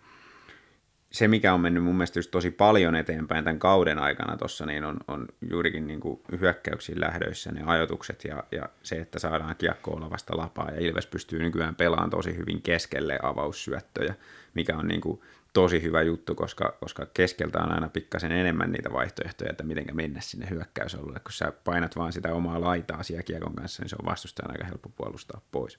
se, 1.10 1.28
mikä 1.28 1.54
on 1.54 1.60
mennyt 1.60 1.84
mun 1.84 1.94
mielestä 1.94 2.18
just 2.18 2.30
tosi 2.30 2.50
paljon 2.50 2.96
eteenpäin 2.96 3.44
tämän 3.44 3.58
kauden 3.58 3.98
aikana 3.98 4.36
tuossa, 4.36 4.66
niin 4.66 4.84
on, 4.84 4.96
on 5.08 5.28
juurikin 5.50 5.86
niin 5.86 6.00
kuin 6.00 6.20
hyökkäyksiin 6.40 7.00
lähdöissä 7.00 7.52
ne 7.52 7.62
ajotukset 7.66 8.24
ja, 8.24 8.44
ja 8.52 8.68
se, 8.82 8.96
että 8.96 9.18
saadaan 9.18 9.56
kiekko 9.56 9.90
olevasta 9.90 10.36
lapaa. 10.36 10.70
Ja 10.70 10.80
Ilves 10.80 11.06
pystyy 11.06 11.38
nykyään 11.38 11.74
pelaamaan 11.74 12.10
tosi 12.10 12.36
hyvin 12.36 12.62
keskelle 12.62 13.18
avaussyöttöjä, 13.22 14.14
mikä 14.54 14.76
on 14.76 14.88
niin 14.88 15.00
kuin 15.00 15.20
tosi 15.52 15.82
hyvä 15.82 16.02
juttu, 16.02 16.34
koska, 16.34 16.76
koska 16.80 17.06
keskeltä 17.06 17.58
on 17.58 17.72
aina 17.72 17.88
pikkasen 17.88 18.32
enemmän 18.32 18.72
niitä 18.72 18.92
vaihtoehtoja, 18.92 19.50
että 19.50 19.64
miten 19.64 19.86
mennä 19.92 20.20
sinne 20.20 20.50
hyökkäysalueelle. 20.50 21.20
Kun 21.20 21.32
sä 21.32 21.52
painat 21.64 21.96
vaan 21.96 22.12
sitä 22.12 22.34
omaa 22.34 22.60
laitaa 22.60 23.02
siellä 23.02 23.22
kiekon 23.22 23.54
kanssa, 23.54 23.82
niin 23.82 23.88
se 23.90 23.96
on 24.02 24.06
vastustajan 24.06 24.50
aika 24.50 24.64
helppo 24.64 24.88
puolustaa 24.88 25.40
pois. 25.52 25.78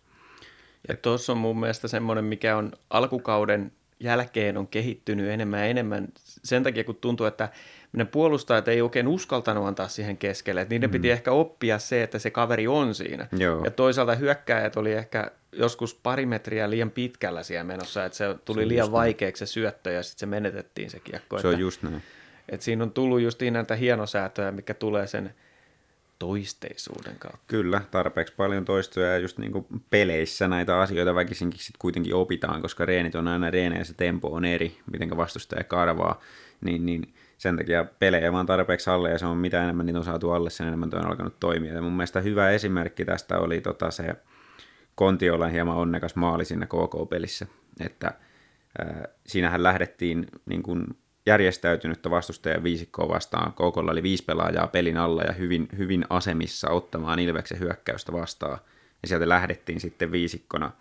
Ja 0.88 0.98
tuossa 0.98 1.32
on 1.32 1.38
mun 1.38 1.60
mielestä 1.60 1.88
semmoinen, 1.88 2.26
mikä 2.26 2.58
on 2.58 2.72
alkukauden 2.90 3.72
jälkeen 4.00 4.58
on 4.58 4.68
kehittynyt 4.68 5.30
enemmän 5.30 5.60
ja 5.60 5.66
enemmän 5.66 6.08
sen 6.24 6.64
takia, 6.64 6.84
kun 6.84 6.96
tuntuu, 6.96 7.26
että 7.26 7.50
ne 7.94 8.06
puolustajat 8.06 8.68
ei 8.68 8.82
oikein 8.82 9.08
uskaltanut 9.08 9.68
antaa 9.68 9.88
siihen 9.88 10.18
keskelle. 10.18 10.62
Että 10.62 10.74
niiden 10.74 10.90
mm. 10.90 10.92
piti 10.92 11.12
ehkä 11.12 11.32
oppia 11.32 11.80
se, 11.80 12.04
että 12.04 12.20
se 12.20 12.32
kaveri 12.32 12.68
on 12.68 12.96
siinä. 12.96 13.28
Joo. 13.38 13.64
Ja 13.66 13.72
toisaalta 13.72 14.16
hyökkäjät 14.16 14.78
oli 14.78 14.94
ehkä 14.94 15.32
joskus 15.52 15.96
pari 15.96 16.26
metriä 16.26 16.70
liian 16.70 16.92
pitkällä 16.92 17.44
siellä 17.44 17.64
menossa, 17.64 18.06
että 18.06 18.18
se 18.18 18.36
tuli 18.46 18.62
se 18.62 18.68
liian 18.68 18.92
vaikeaksi 18.92 19.46
se 19.46 19.52
syöttö 19.52 19.92
ja 19.92 20.04
sitten 20.04 20.20
se 20.20 20.26
menetettiin 20.26 20.90
se 20.90 21.00
kiekko. 21.00 21.38
Se 21.38 21.48
että, 21.48 21.56
on 21.56 21.60
just 21.60 21.84
näin. 21.84 22.02
Että 22.50 22.64
siinä 22.64 22.84
on 22.84 22.92
tullut 22.92 23.22
just 23.22 23.42
näitä 23.52 23.76
hienosäätöjä, 23.76 24.52
mikä 24.52 24.74
tulee 24.74 25.08
sen 25.08 25.34
toisteisuuden 26.24 27.16
kautta. 27.20 27.40
Kyllä, 27.48 27.82
tarpeeksi 27.92 28.34
paljon 28.38 28.66
toistoja 28.66 29.08
ja 29.08 29.18
just 29.18 29.38
niin 29.38 29.52
kuin 29.52 29.66
peleissä 29.90 30.48
näitä 30.48 30.80
asioita 30.80 31.16
väkisinkin 31.16 31.60
sitten 31.60 31.80
kuitenkin 31.80 32.16
opitaan, 32.16 32.62
koska 32.62 32.86
reenit 32.86 33.16
on 33.16 33.28
aina 33.28 33.52
reenejä 33.52 33.84
se 33.84 33.94
tempo 33.94 34.28
on 34.34 34.46
eri, 34.46 34.78
miten 34.92 35.18
vastustaja 35.18 35.64
karvaa, 35.64 36.22
niin, 36.62 36.86
niin 36.86 37.14
sen 37.38 37.58
takia 37.58 37.86
pelejä 38.00 38.34
vaan 38.34 38.46
tarpeeksi 38.46 38.90
alle 38.90 39.10
ja 39.10 39.18
se 39.18 39.26
on 39.26 39.38
mitä 39.38 39.64
enemmän 39.64 39.86
niitä 39.86 40.00
on 40.00 40.06
saatu 40.06 40.32
alle, 40.32 40.50
sen 40.50 40.68
enemmän 40.68 40.90
tuo 40.90 41.00
on 41.00 41.06
alkanut 41.06 41.40
toimia. 41.40 41.74
Ja 41.74 41.82
mun 41.82 41.94
mielestä 41.94 42.22
hyvä 42.22 42.50
esimerkki 42.50 43.06
tästä 43.06 43.40
oli 43.40 43.62
tota 43.62 43.92
se 43.92 44.16
Kontiolan 44.96 45.52
hieman 45.52 45.78
onnekas 45.78 46.16
maali 46.16 46.46
siinä 46.46 46.66
KK-pelissä, 46.66 47.46
että 47.80 48.08
äh, 48.82 49.04
siinähän 49.28 49.64
lähdettiin 49.64 50.28
niin 50.46 50.64
kuin 50.64 50.88
järjestäytynyttä 51.26 52.10
vastustajan 52.10 52.64
viisikkoa 52.64 53.08
vastaan. 53.08 53.54
Koukolla 53.54 53.92
oli 53.92 54.04
viisi 54.04 54.24
pelaajaa 54.24 54.68
pelin 54.68 54.98
alla 54.98 55.24
ja 55.24 55.34
hyvin, 55.34 55.68
hyvin 55.78 56.06
asemissa 56.10 56.70
ottamaan 56.70 57.20
Ilveksen 57.20 57.60
hyökkäystä 57.60 58.12
vastaan. 58.12 58.58
Ja 59.02 59.08
sieltä 59.08 59.30
lähdettiin 59.30 59.80
sitten 59.80 60.12
viisikkona. 60.12 60.72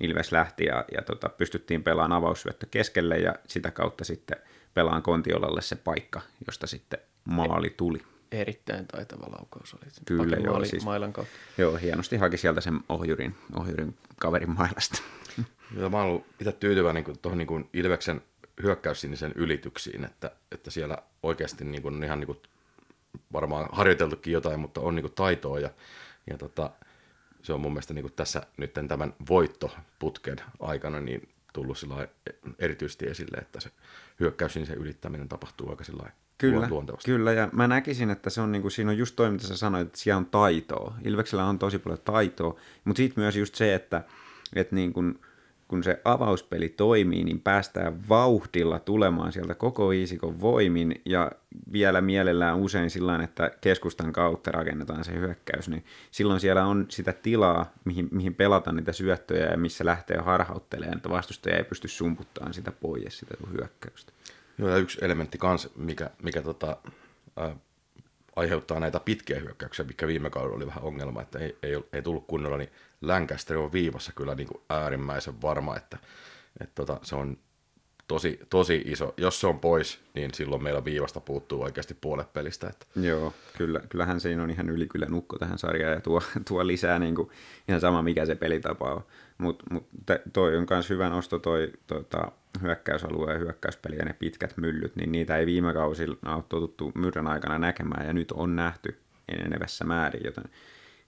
Ilves 0.00 0.32
lähti 0.32 0.64
ja, 0.64 0.84
ja 0.94 1.02
tota, 1.02 1.28
pystyttiin 1.28 1.82
pelaamaan 1.82 2.18
avaussyöttö 2.18 2.66
keskelle 2.70 3.18
ja 3.18 3.34
sitä 3.46 3.70
kautta 3.70 4.04
sitten 4.04 4.36
pelaan 4.74 5.02
Kontiolalle 5.02 5.62
se 5.62 5.76
paikka, 5.76 6.20
josta 6.46 6.66
sitten 6.66 7.00
maali 7.24 7.74
tuli. 7.76 8.02
Erittäin 8.32 8.86
taitava 8.86 9.26
laukaus 9.30 9.74
oli. 9.74 9.90
Kyllä, 10.04 10.36
joo, 10.36 10.52
maali, 10.52 10.66
siis, 10.66 10.84
mailan 10.84 11.12
kautta. 11.12 11.32
Joo, 11.58 11.76
hienosti 11.76 12.16
haki 12.16 12.36
sieltä 12.36 12.60
sen 12.60 12.80
ohjurin, 12.88 13.34
ohjurin 13.58 13.96
kaverin 14.18 14.50
mailasta. 14.50 15.02
Joo, 15.76 15.90
mä 15.90 15.98
oon 15.98 16.06
ollut 16.06 16.26
itse 16.40 16.52
tyytyväinen 16.52 17.04
niin 17.04 17.18
tuohon 17.18 17.38
niin 17.38 17.68
Ilveksen 17.72 18.22
hyökkäyssinisen 18.62 19.32
ylityksiin, 19.34 20.04
että, 20.04 20.30
että 20.52 20.70
siellä 20.70 20.98
oikeasti 21.22 21.64
niin 21.64 21.82
kuin, 21.82 22.04
ihan 22.04 22.20
niin 22.20 22.26
kuin, 22.26 22.38
varmaan 23.32 23.68
harjoiteltukin 23.72 24.32
jotain, 24.32 24.60
mutta 24.60 24.80
on 24.80 24.94
niin 24.94 25.02
kuin, 25.02 25.14
taitoa 25.14 25.60
ja, 25.60 25.70
ja 26.30 26.38
tota, 26.38 26.70
se 27.42 27.52
on 27.52 27.60
mun 27.60 27.72
mielestä 27.72 27.94
niin 27.94 28.02
kuin 28.02 28.12
tässä 28.12 28.46
nyt 28.56 28.74
tämän 28.88 29.14
voittoputken 29.28 30.36
aikana 30.60 31.00
niin 31.00 31.28
tullut 31.52 31.78
erityisesti 32.58 33.06
esille, 33.06 33.36
että 33.36 33.60
se 33.60 33.70
hyökkäyssinisen 34.20 34.78
ylittäminen 34.78 35.28
tapahtuu 35.28 35.70
aika 35.70 35.84
sillä 35.84 36.12
Kyllä, 36.38 36.68
kyllä, 37.04 37.32
ja 37.32 37.48
mä 37.52 37.68
näkisin, 37.68 38.10
että 38.10 38.30
se 38.30 38.40
on, 38.40 38.52
niin 38.52 38.62
kuin, 38.62 38.72
siinä 38.72 38.90
on 38.90 38.98
just 38.98 39.16
toi, 39.16 39.30
mitä 39.30 39.46
sä 39.46 39.56
sanoit, 39.56 39.86
että 39.86 39.98
siellä 39.98 40.18
on 40.18 40.26
taitoa. 40.26 40.94
Ilveksellä 41.04 41.44
on 41.44 41.58
tosi 41.58 41.78
paljon 41.78 42.00
taitoa, 42.04 42.58
mutta 42.84 42.98
sitten 42.98 43.24
myös 43.24 43.36
just 43.36 43.54
se, 43.54 43.74
että, 43.74 44.04
että 44.56 44.74
niin 44.74 44.92
kuin, 44.92 45.20
kun 45.72 45.84
se 45.84 46.00
avauspeli 46.04 46.68
toimii, 46.68 47.24
niin 47.24 47.40
päästään 47.40 48.08
vauhdilla 48.08 48.78
tulemaan 48.78 49.32
sieltä 49.32 49.54
koko 49.54 49.88
viisikon 49.88 50.40
voimin 50.40 51.00
ja 51.04 51.30
vielä 51.72 52.00
mielellään 52.00 52.58
usein 52.58 52.90
sillä 52.90 53.22
että 53.24 53.50
keskustan 53.60 54.12
kautta 54.12 54.50
rakennetaan 54.50 55.04
se 55.04 55.12
hyökkäys, 55.12 55.68
niin 55.68 55.84
silloin 56.10 56.40
siellä 56.40 56.64
on 56.64 56.86
sitä 56.88 57.12
tilaa, 57.12 57.72
mihin, 57.84 58.08
mihin 58.10 58.34
pelata 58.34 58.72
niitä 58.72 58.92
syöttöjä 58.92 59.46
ja 59.46 59.56
missä 59.56 59.84
lähtee 59.84 60.18
harhauttelemaan, 60.18 60.96
että 60.96 61.10
vastustaja 61.10 61.56
ei 61.56 61.64
pysty 61.64 61.88
sumputtamaan 61.88 62.54
sitä 62.54 62.72
pois 62.72 63.18
sitä 63.18 63.34
hyökkäystä. 63.52 64.12
Joo, 64.58 64.68
ja 64.68 64.76
yksi 64.76 64.98
elementti 65.02 65.38
kanssa, 65.38 65.70
mikä, 65.76 66.10
mikä 66.22 66.42
tota, 66.42 66.76
äh, 67.40 67.56
aiheuttaa 68.36 68.80
näitä 68.80 69.00
pitkiä 69.00 69.40
hyökkäyksiä, 69.40 69.84
mikä 69.84 70.06
viime 70.06 70.30
kaudella 70.30 70.56
oli 70.56 70.66
vähän 70.66 70.82
ongelma, 70.82 71.22
että 71.22 71.38
ei, 71.38 71.56
ei, 71.62 71.84
ei 71.92 72.02
tullut 72.02 72.26
kunnolla, 72.26 72.56
niin 72.56 72.70
Lancaster 73.02 73.58
on 73.58 73.72
viivassa 73.72 74.12
kyllä 74.12 74.34
niin 74.34 74.48
kuin 74.48 74.62
äärimmäisen 74.70 75.42
varma, 75.42 75.76
että, 75.76 75.98
että 76.60 76.74
tota, 76.74 76.98
se 77.02 77.16
on 77.16 77.36
tosi, 78.08 78.40
tosi 78.50 78.82
iso. 78.86 79.14
Jos 79.16 79.40
se 79.40 79.46
on 79.46 79.60
pois, 79.60 80.00
niin 80.14 80.34
silloin 80.34 80.62
meillä 80.62 80.84
viivasta 80.84 81.20
puuttuu 81.20 81.62
oikeasti 81.62 81.94
puolet 82.00 82.32
pelistä. 82.32 82.68
Että. 82.68 82.86
Joo, 82.96 83.34
kyllä, 83.58 83.80
kyllähän 83.88 84.20
siinä 84.20 84.42
on 84.42 84.50
ihan 84.50 84.66
kyllä 84.92 85.06
nukko 85.06 85.38
tähän 85.38 85.58
sarjaan 85.58 85.94
ja 85.94 86.00
tuo, 86.00 86.22
tuo 86.48 86.66
lisää 86.66 86.98
niin 86.98 87.14
kuin, 87.14 87.30
ihan 87.68 87.80
sama 87.80 88.02
mikä 88.02 88.26
se 88.26 88.34
pelitapa 88.34 88.94
on. 88.94 89.04
Mutta 89.38 89.64
mut, 89.70 89.86
toi 90.32 90.56
on 90.56 90.66
myös 90.70 90.90
hyvä 90.90 91.08
nosto 91.08 91.38
toi 91.38 91.72
tota, 91.86 92.32
hyökkäysalue 92.62 93.32
ja 93.32 93.38
hyökkäyspeli 93.38 93.96
ja 93.96 94.04
ne 94.04 94.12
pitkät 94.12 94.56
myllyt, 94.56 94.96
niin 94.96 95.12
niitä 95.12 95.36
ei 95.36 95.46
viime 95.46 95.72
kausilla 95.72 96.34
ole 96.34 96.44
totuttu 96.48 96.92
myrrän 96.94 97.26
aikana 97.26 97.58
näkemään 97.58 98.06
ja 98.06 98.12
nyt 98.12 98.32
on 98.32 98.56
nähty 98.56 98.98
enenevässä 99.28 99.84
määrin, 99.84 100.22
joten 100.24 100.44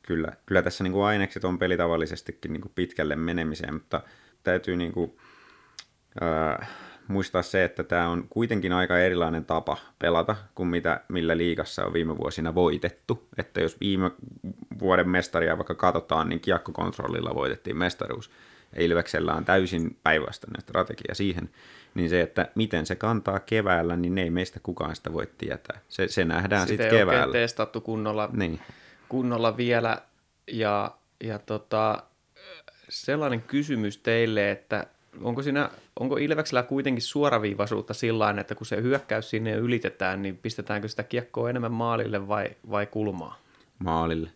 kyllä, 0.06 0.32
kyllä 0.46 0.62
tässä 0.62 0.84
niin 0.84 0.92
kuin 0.92 1.04
ainekset 1.04 1.44
on 1.44 1.58
pelitavallisestikin 1.58 2.52
niin 2.52 2.60
kuin 2.60 2.72
pitkälle 2.74 3.16
menemiseen, 3.16 3.74
mutta 3.74 4.02
täytyy 4.42 4.76
niin 4.76 4.92
kuin, 4.92 5.16
äh, 6.22 6.68
muistaa 7.08 7.42
se, 7.42 7.64
että 7.64 7.84
tämä 7.84 8.08
on 8.08 8.26
kuitenkin 8.30 8.72
aika 8.72 8.98
erilainen 8.98 9.44
tapa 9.44 9.76
pelata 9.98 10.36
kuin 10.54 10.68
mitä, 10.68 11.00
millä 11.08 11.36
liigassa 11.36 11.84
on 11.84 11.92
viime 11.92 12.16
vuosina 12.16 12.54
voitettu. 12.54 13.28
Että 13.36 13.60
jos 13.60 13.80
viime 13.80 14.10
vuoden 14.78 15.08
mestaria 15.08 15.58
vaikka 15.58 15.74
katsotaan, 15.74 16.28
niin 16.28 16.40
kiekkokontrollilla 16.40 17.34
voitettiin 17.34 17.76
mestaruus. 17.76 18.30
Ja 18.76 18.82
Ilveksellä 18.82 19.34
on 19.34 19.44
täysin 19.44 19.96
päinvastainen 20.02 20.60
strategia 20.60 21.14
siihen, 21.14 21.50
niin 21.94 22.10
se, 22.10 22.20
että 22.20 22.48
miten 22.54 22.86
se 22.86 22.94
kantaa 22.94 23.40
keväällä, 23.40 23.96
niin 23.96 24.18
ei 24.18 24.30
meistä 24.30 24.60
kukaan 24.62 24.96
sitä 24.96 25.12
voi 25.12 25.28
tietää. 25.38 25.80
Se, 25.88 26.08
se 26.08 26.24
nähdään 26.24 26.68
sitten 26.68 26.90
sit 26.90 26.98
keväällä. 26.98 27.26
Sitä 27.26 27.38
ei 27.38 27.44
testattu 27.44 27.80
kunnolla, 27.80 28.30
niin. 28.32 28.60
Kunnolla 29.08 29.56
vielä. 29.56 29.98
Ja, 30.52 30.90
ja 31.24 31.38
tota, 31.38 32.02
sellainen 32.88 33.42
kysymys 33.42 33.98
teille, 33.98 34.50
että 34.50 34.86
onko, 35.22 35.42
siinä, 35.42 35.70
onko 36.00 36.16
Ilveksellä 36.16 36.62
kuitenkin 36.62 37.02
suoraviivaisuutta 37.02 37.94
sillä 37.94 38.34
että 38.40 38.54
kun 38.54 38.66
se 38.66 38.82
hyökkäys 38.82 39.30
sinne 39.30 39.52
ylitetään, 39.52 40.22
niin 40.22 40.36
pistetäänkö 40.36 40.88
sitä 40.88 41.02
kiekkoa 41.02 41.50
enemmän 41.50 41.72
maalille 41.72 42.28
vai, 42.28 42.50
vai 42.70 42.86
kulmaa? 42.86 43.40
Maalille. 43.78 44.30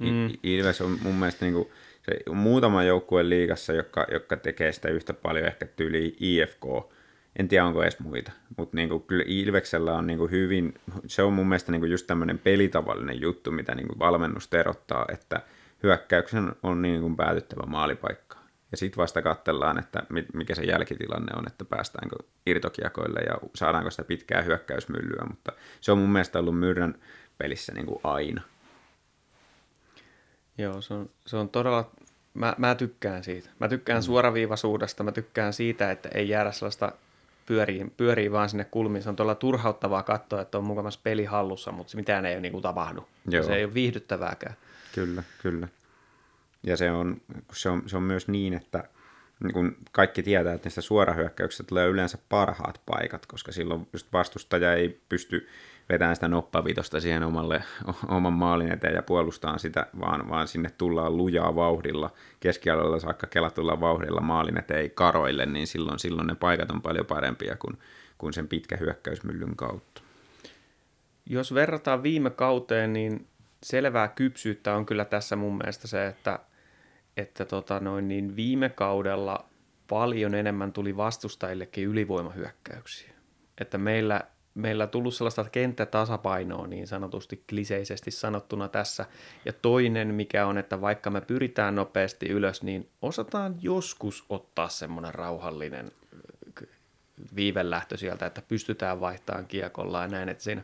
Mm. 0.00 0.32
Ilves 0.42 0.80
on 0.80 0.98
mun 1.02 1.14
mielestä 1.14 1.44
niin 1.44 1.54
kuin, 1.54 1.68
se 2.02 2.32
muutama 2.34 2.82
joukkue 2.82 3.28
liigassa, 3.28 3.72
joka, 3.72 4.06
joka 4.12 4.36
tekee 4.36 4.72
sitä 4.72 4.88
yhtä 4.88 5.14
paljon, 5.14 5.46
ehkä 5.46 5.66
tyyli 5.66 6.16
IFK. 6.20 6.64
En 7.38 7.48
tiedä, 7.48 7.64
onko 7.64 7.82
edes 7.82 8.00
muita, 8.00 8.32
mutta 8.56 8.76
niin 8.76 9.02
kyllä 9.02 9.24
Ilveksellä 9.26 9.94
on 9.94 10.06
niin 10.06 10.18
kuin 10.18 10.30
hyvin, 10.30 10.74
se 11.06 11.22
on 11.22 11.32
mun 11.32 11.48
mielestä 11.48 11.72
niin 11.72 11.80
kuin 11.80 11.90
just 11.90 12.06
tämmöinen 12.06 12.38
pelitavallinen 12.38 13.20
juttu, 13.20 13.50
mitä 13.50 13.74
niin 13.74 13.88
kuin 13.88 13.98
valmennus 13.98 14.48
erottaa, 14.52 15.06
että 15.12 15.40
hyökkäyksen 15.82 16.52
on 16.62 16.82
niin 16.82 17.00
kuin 17.00 17.16
päätyttävä 17.16 17.62
maalipaikka 17.66 18.38
ja 18.74 18.78
sitten 18.78 18.96
vasta 18.96 19.22
katsellaan, 19.22 19.78
että 19.78 20.02
mikä 20.34 20.54
se 20.54 20.62
jälkitilanne 20.62 21.32
on, 21.36 21.44
että 21.46 21.64
päästäänkö 21.64 22.16
irtokiakoille 22.46 23.20
ja 23.20 23.34
saadaanko 23.54 23.90
sitä 23.90 24.04
pitkää 24.04 24.42
hyökkäysmyllyä, 24.42 25.24
mutta 25.30 25.52
se 25.80 25.92
on 25.92 25.98
mun 25.98 26.10
mielestä 26.10 26.38
ollut 26.38 26.58
Myrrän 26.58 26.94
pelissä 27.38 27.72
niin 27.72 27.86
kuin 27.86 28.00
aina. 28.04 28.42
Joo, 30.58 30.80
se 30.80 30.94
on, 30.94 31.10
se 31.26 31.36
on 31.36 31.48
todella, 31.48 31.90
mä, 32.34 32.54
mä 32.58 32.74
tykkään 32.74 33.24
siitä. 33.24 33.50
Mä 33.60 33.68
tykkään 33.68 33.98
mm. 33.98 34.04
suoraviivaisuudesta, 34.04 35.02
mä 35.02 35.12
tykkään 35.12 35.52
siitä, 35.52 35.90
että 35.90 36.08
ei 36.14 36.28
jäädä 36.28 36.52
sellaista 36.52 36.92
pyörii, 37.46 37.86
pyörii 37.96 38.32
vaan 38.32 38.48
sinne 38.48 38.64
kulmiin. 38.64 39.02
Se 39.02 39.08
on 39.08 39.16
todella 39.16 39.34
turhauttavaa 39.34 40.02
katsoa, 40.02 40.40
että 40.40 40.58
on 40.58 40.64
mukavassa 40.64 41.00
peli 41.02 41.24
hallussa, 41.24 41.72
mutta 41.72 41.96
mitään 41.96 42.26
ei 42.26 42.34
ole 42.34 42.40
niin 42.40 42.52
kuin 42.52 42.62
tapahdu. 42.62 43.06
Joo. 43.28 43.44
Se 43.44 43.54
ei 43.54 43.64
ole 43.64 43.74
viihdyttävääkään. 43.74 44.54
Kyllä, 44.94 45.22
kyllä. 45.42 45.68
Ja 46.62 46.76
se 46.76 46.90
on, 46.90 47.20
se 47.52 47.68
on, 47.68 47.82
se 47.86 47.96
on 47.96 48.02
myös 48.02 48.28
niin, 48.28 48.54
että 48.54 48.84
niin 49.42 49.52
kun 49.52 49.76
kaikki 49.92 50.22
tietää, 50.22 50.54
että 50.54 50.66
niistä 50.66 50.80
suorahyökkäyksistä 50.80 51.64
tulee 51.64 51.86
yleensä 51.88 52.18
parhaat 52.28 52.80
paikat, 52.86 53.26
koska 53.26 53.52
silloin 53.52 53.88
just 53.92 54.06
vastustaja 54.12 54.74
ei 54.74 55.00
pysty 55.08 55.48
vetämään 55.88 56.16
sitä 56.16 56.28
noppavitosta 56.28 57.00
siihen 57.00 57.22
omalle, 57.22 57.62
oman 58.08 58.32
maalin 58.32 58.72
eteen 58.72 58.94
ja 58.94 59.02
puolustaa 59.02 59.58
sitä, 59.58 59.86
vaan, 60.00 60.28
vaan 60.28 60.48
sinne 60.48 60.70
tullaan 60.78 61.16
lujaa 61.16 61.54
vauhdilla, 61.54 62.10
keskialueella 62.40 62.98
saakka 62.98 63.26
kelatulla 63.26 63.80
vauhdilla 63.80 64.20
maalin 64.20 64.58
eteen 64.58 64.90
karoille, 64.90 65.46
niin 65.46 65.66
silloin, 65.66 65.98
silloin 65.98 66.26
ne 66.26 66.34
paikat 66.34 66.70
on 66.70 66.82
paljon 66.82 67.06
parempia 67.06 67.56
kuin, 67.56 67.78
kuin 68.18 68.32
sen 68.32 68.48
pitkä 68.48 68.76
hyökkäysmyllyn 68.76 69.56
kautta. 69.56 70.02
Jos 71.26 71.54
verrataan 71.54 72.02
viime 72.02 72.30
kauteen, 72.30 72.92
niin 72.92 73.26
selvää 73.62 74.08
kypsyyttä 74.08 74.74
on 74.74 74.86
kyllä 74.86 75.04
tässä 75.04 75.36
mun 75.36 75.56
mielestä 75.56 75.88
se, 75.88 76.06
että– 76.06 76.38
että 77.16 77.44
tota 77.44 77.80
noin, 77.80 78.08
niin 78.08 78.36
viime 78.36 78.68
kaudella 78.68 79.44
paljon 79.88 80.34
enemmän 80.34 80.72
tuli 80.72 80.96
vastustajillekin 80.96 81.88
ylivoimahyökkäyksiä. 81.88 83.14
Että 83.60 83.78
meillä, 83.78 84.20
meillä 84.54 84.86
tullut 84.86 85.14
sellaista 85.14 85.44
kenttätasapainoa 85.44 86.66
niin 86.66 86.86
sanotusti 86.86 87.44
kliseisesti 87.48 88.10
sanottuna 88.10 88.68
tässä. 88.68 89.06
Ja 89.44 89.52
toinen, 89.52 90.14
mikä 90.14 90.46
on, 90.46 90.58
että 90.58 90.80
vaikka 90.80 91.10
me 91.10 91.20
pyritään 91.20 91.74
nopeasti 91.74 92.26
ylös, 92.28 92.62
niin 92.62 92.88
osataan 93.02 93.56
joskus 93.60 94.24
ottaa 94.28 94.68
semmoinen 94.68 95.14
rauhallinen 95.14 95.92
äh, 96.62 96.68
viivelähtö 97.36 97.96
sieltä, 97.96 98.26
että 98.26 98.42
pystytään 98.48 99.00
vaihtamaan 99.00 99.46
kiekolla 99.46 100.02
ja 100.02 100.08
näin, 100.08 100.28
että 100.28 100.44
siinä 100.44 100.62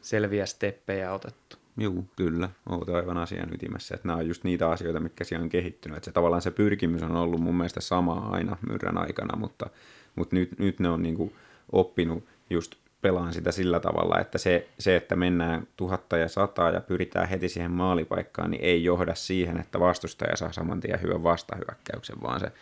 selviä 0.00 0.46
steppejä 0.46 1.12
otettu. 1.12 1.56
Joo, 1.76 2.04
kyllä. 2.16 2.48
Olet 2.68 2.88
aivan 2.88 3.16
asian 3.16 3.54
ytimessä. 3.54 3.94
Että 3.94 4.08
nämä 4.08 4.18
on 4.18 4.28
just 4.28 4.44
niitä 4.44 4.70
asioita, 4.70 5.00
mitkä 5.00 5.24
siellä 5.24 5.42
on 5.42 5.48
kehittynyt. 5.48 5.96
Että 5.96 6.04
se 6.04 6.12
tavallaan 6.12 6.42
se 6.42 6.50
pyrkimys 6.50 7.02
on 7.02 7.16
ollut 7.16 7.40
mun 7.40 7.54
mielestä 7.54 7.80
sama 7.80 8.28
aina 8.30 8.56
myrrän 8.68 8.98
aikana, 8.98 9.38
mutta, 9.38 9.70
mutta 10.16 10.36
nyt, 10.36 10.58
nyt 10.58 10.80
ne 10.80 10.88
on 10.88 11.02
niin 11.02 11.34
oppinut 11.72 12.24
just 12.50 12.74
pelaan 13.04 13.32
sitä 13.32 13.52
sillä 13.52 13.80
tavalla, 13.80 14.20
että 14.20 14.38
se, 14.38 14.68
se, 14.78 14.96
että 14.96 15.16
mennään 15.16 15.66
tuhatta 15.76 16.16
ja 16.16 16.28
sataa 16.28 16.70
ja 16.70 16.80
pyritään 16.80 17.28
heti 17.28 17.48
siihen 17.48 17.70
maalipaikkaan, 17.70 18.50
niin 18.50 18.64
ei 18.64 18.84
johda 18.84 19.14
siihen, 19.14 19.60
että 19.60 19.80
vastustaja 19.80 20.36
saa 20.36 20.52
saman 20.52 20.80
tien 20.80 21.02
hyvän 21.02 21.22
vastahyökkäyksen, 21.22 22.22
vaan 22.22 22.40
se 22.40 22.52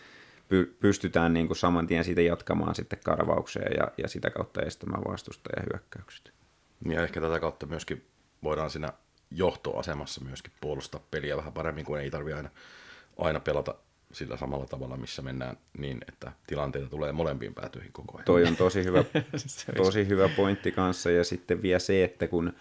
py, 0.48 0.76
pystytään 0.80 1.32
niin 1.32 1.46
kuin 1.46 1.56
saman 1.56 1.86
tien 1.86 2.04
siitä 2.04 2.20
jatkamaan 2.20 2.74
sitten 2.74 2.98
karvaukseen 3.04 3.72
ja, 3.78 3.88
ja 3.98 4.08
sitä 4.08 4.30
kautta 4.30 4.62
estämään 4.62 5.04
vastustajahyökkäykset. 5.04 6.32
Ja 6.88 7.02
ehkä 7.02 7.20
tätä 7.20 7.40
kautta 7.40 7.66
myöskin 7.66 8.06
voidaan 8.42 8.70
siinä 8.70 8.88
johtoasemassa 9.30 10.20
myöskin 10.24 10.52
puolustaa 10.60 11.00
peliä 11.10 11.36
vähän 11.36 11.52
paremmin, 11.52 11.84
kuin 11.84 12.00
ei 12.02 12.10
tarvitse 12.10 12.36
aina, 12.36 12.50
aina 13.18 13.40
pelata 13.40 13.74
sillä 14.12 14.36
samalla 14.36 14.66
tavalla, 14.66 14.96
missä 14.96 15.22
mennään 15.22 15.56
niin, 15.78 15.98
että 16.08 16.32
tilanteita 16.46 16.88
tulee 16.88 17.12
molempiin 17.12 17.54
päätyihin 17.54 17.92
koko 17.92 18.18
ajan. 18.18 18.24
Toi 18.24 18.44
on 18.44 18.56
tosi 18.56 18.84
hyvä, 18.84 19.04
tosi 19.76 20.08
hyvä 20.08 20.28
pointti 20.28 20.72
kanssa, 20.72 21.10
ja 21.10 21.24
sitten 21.24 21.62
vielä 21.62 21.78
se, 21.78 22.04
että 22.04 22.28
kun 22.28 22.52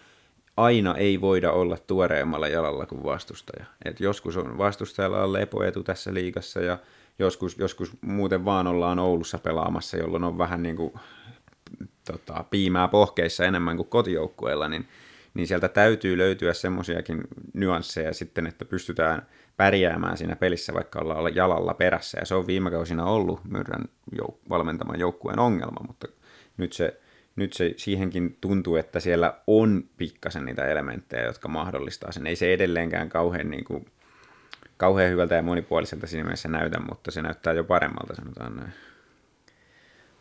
aina 0.58 0.96
ei 0.96 1.22
voida 1.22 1.52
olla 1.52 1.78
tuoreemmalla 1.78 2.48
jalalla 2.48 2.86
kuin 2.86 3.04
vastustaja. 3.04 3.66
Et 3.86 4.00
joskus 4.00 4.38
on 4.38 4.58
vastustajalla 4.58 5.24
on 5.24 5.34
lepoetu 5.34 5.84
tässä 5.84 6.14
liigassa, 6.14 6.60
ja 6.60 6.78
joskus, 7.20 7.58
joskus 7.58 7.92
muuten 8.02 8.46
vaan 8.46 8.68
ollaan 8.68 9.00
Oulussa 9.00 9.38
pelaamassa, 9.38 9.98
jolloin 9.98 10.24
on 10.24 10.38
vähän 10.38 10.64
niin 10.64 10.76
kuin 10.76 10.94
tota, 12.12 12.46
piimää 12.50 12.88
pohkeissa 12.88 13.46
enemmän 13.46 13.78
kuin 13.78 13.90
kotijoukkueella, 13.90 14.68
niin 14.68 14.88
niin 15.34 15.48
sieltä 15.48 15.70
täytyy 15.70 16.18
löytyä 16.18 16.54
semmoisiakin 16.54 17.22
nyansseja 17.54 18.14
sitten, 18.14 18.48
että 18.48 18.66
pystytään 18.66 19.28
pärjäämään 19.58 20.18
siinä 20.18 20.36
pelissä, 20.36 20.74
vaikka 20.74 21.00
ollaan 21.00 21.36
jalalla 21.36 21.74
perässä. 21.74 22.20
Ja 22.20 22.26
se 22.26 22.36
on 22.36 22.48
viime 22.48 22.72
kausina 22.72 23.06
ollut 23.06 23.40
Myrrän 23.50 23.86
jouk- 24.16 24.50
valmentaman 24.50 25.00
joukkueen 25.00 25.40
ongelma, 25.40 25.86
mutta 25.88 26.08
nyt 26.58 26.74
se, 26.74 27.02
nyt 27.36 27.54
se 27.54 27.74
siihenkin 27.78 28.38
tuntuu, 28.42 28.76
että 28.76 29.00
siellä 29.00 29.34
on 29.48 29.84
pikkasen 29.98 30.46
niitä 30.46 30.66
elementtejä, 30.66 31.26
jotka 31.26 31.48
mahdollistaa 31.48 32.12
sen. 32.12 32.28
Ei 32.28 32.36
se 32.36 32.54
edelleenkään 32.54 33.10
kauhean, 33.10 33.50
niin 33.50 33.64
kuin, 33.64 33.86
kauhean 34.78 35.12
hyvältä 35.12 35.36
ja 35.36 35.42
monipuoliselta 35.42 36.08
siinä 36.08 36.24
mielessä 36.24 36.50
näytä, 36.50 36.80
mutta 36.80 37.12
se 37.12 37.22
näyttää 37.22 37.54
jo 37.54 37.64
paremmalta, 37.64 38.16
sanotaan 38.16 38.56
näin. 38.56 38.74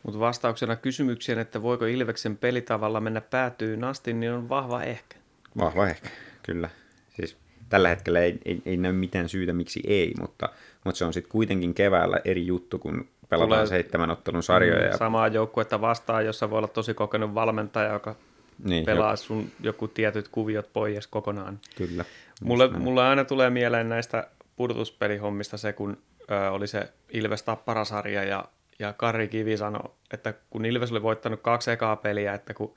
Mutta 0.03 0.21
vastauksena 0.21 0.77
kysymykseen, 0.77 1.39
että 1.39 1.63
voiko 1.63 1.85
Ilveksen 1.85 2.37
pelitavalla 2.37 3.01
mennä 3.01 3.21
päätyyn 3.21 3.85
asti, 3.85 4.13
niin 4.13 4.33
on 4.33 4.49
vahva 4.49 4.83
ehkä. 4.83 5.17
Vahva 5.59 5.89
ehkä, 5.89 6.09
kyllä. 6.43 6.69
Siis 7.17 7.37
tällä 7.69 7.89
hetkellä 7.89 8.21
ei, 8.21 8.39
ei, 8.45 8.63
ei 8.67 8.77
näy 8.77 8.93
mitään 8.93 9.29
syytä, 9.29 9.53
miksi 9.53 9.81
ei, 9.87 10.15
mutta, 10.21 10.49
mutta 10.85 10.99
se 10.99 11.05
on 11.05 11.13
sitten 11.13 11.33
kuitenkin 11.33 11.75
keväällä 11.75 12.21
eri 12.25 12.47
juttu, 12.47 12.79
kun 12.79 13.09
pelataan 13.29 13.49
Tulee- 13.59 13.67
seitsemän 13.67 14.11
ottelun 14.11 14.43
sarjoja. 14.43 14.87
Ja, 14.87 14.97
Samaa 14.97 15.29
joukkuetta 15.29 15.81
vastaan, 15.81 16.27
jossa 16.27 16.51
voi 16.51 16.59
olla 16.59 16.69
tosi 16.69 16.95
kokenut 16.95 17.35
valmentaja, 17.35 17.93
joka 17.93 18.15
niin, 18.65 18.85
pelaa 18.85 19.17
sun 19.17 19.51
joku 19.61 19.89
tietyt 19.89 20.29
kuviot 20.29 20.73
pois 20.73 21.07
kokonaan. 21.07 21.61
Jo, 21.81 21.87
kyllä. 21.87 22.05
Mulle, 22.43 22.69
näin. 22.69 22.83
mulle 22.83 23.03
aina 23.03 23.25
tulee 23.25 23.51
mieleen 23.51 23.89
näistä 23.89 24.29
pudotuspelihommista 24.57 25.57
se, 25.57 25.73
kun 25.73 25.99
ö, 26.31 26.51
oli 26.51 26.67
se 26.67 26.93
Ilves 27.13 27.43
Tapparasarja 27.43 28.25
ja, 28.25 28.45
ja 28.81 28.93
Kari 28.93 29.29
Kivi 29.29 29.57
sanoi, 29.57 29.91
että 30.13 30.35
kun 30.51 30.65
Ilves 30.65 30.91
oli 30.91 31.03
voittanut 31.03 31.41
kaksi 31.41 31.71
ekaa 31.71 31.97
peliä, 31.97 32.35
että 32.35 32.55
kun 32.55 32.75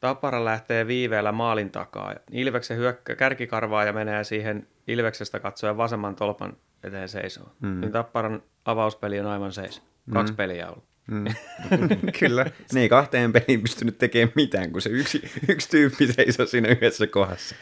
Tappara 0.00 0.44
lähtee 0.44 0.86
viiveellä 0.86 1.32
maalin 1.32 1.70
takaa, 1.70 2.12
ja 2.12 2.20
Ilveksen 2.30 2.76
hyökkä, 2.76 3.16
kärkikarvaa 3.16 3.84
ja 3.84 3.92
menee 3.92 4.24
siihen 4.24 4.66
Ilveksestä 4.88 5.40
katsoen 5.40 5.76
vasemman 5.76 6.16
tolpan 6.16 6.56
eteen 6.82 7.08
seisoo. 7.08 7.52
Mm. 7.60 7.80
Niin 7.80 7.92
Tapparan 7.92 8.42
avauspeli 8.64 9.20
on 9.20 9.26
aivan 9.26 9.52
seis. 9.52 9.82
Kaksi 10.12 10.32
mm. 10.32 10.36
peliä 10.36 10.68
ollut. 10.68 10.84
Mm. 11.06 11.24
Kyllä. 12.20 12.46
Ne 12.72 12.80
ei 12.80 12.88
kahteen 12.88 13.32
peliin 13.32 13.60
pystynyt 13.60 13.98
tekemään 13.98 14.32
mitään, 14.34 14.72
kun 14.72 14.82
se 14.82 14.90
yksi, 14.90 15.30
yksi 15.48 15.68
tyyppi 15.70 16.12
seisoi 16.12 16.46
siinä 16.46 16.68
yhdessä 16.68 17.06
kohdassa. 17.06 17.54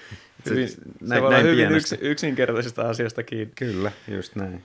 Hyvin, 0.51 0.69
se, 0.69 0.77
se 1.09 1.21
voi 1.21 1.29
olla 1.29 1.39
hyvin 1.39 1.73
yks, 1.73 1.95
yksinkertaisesta 2.01 2.89
asiasta 2.89 3.23
kiinni. 3.23 3.53
Kyllä, 3.55 3.93
just 4.09 4.37
näin. 4.37 4.65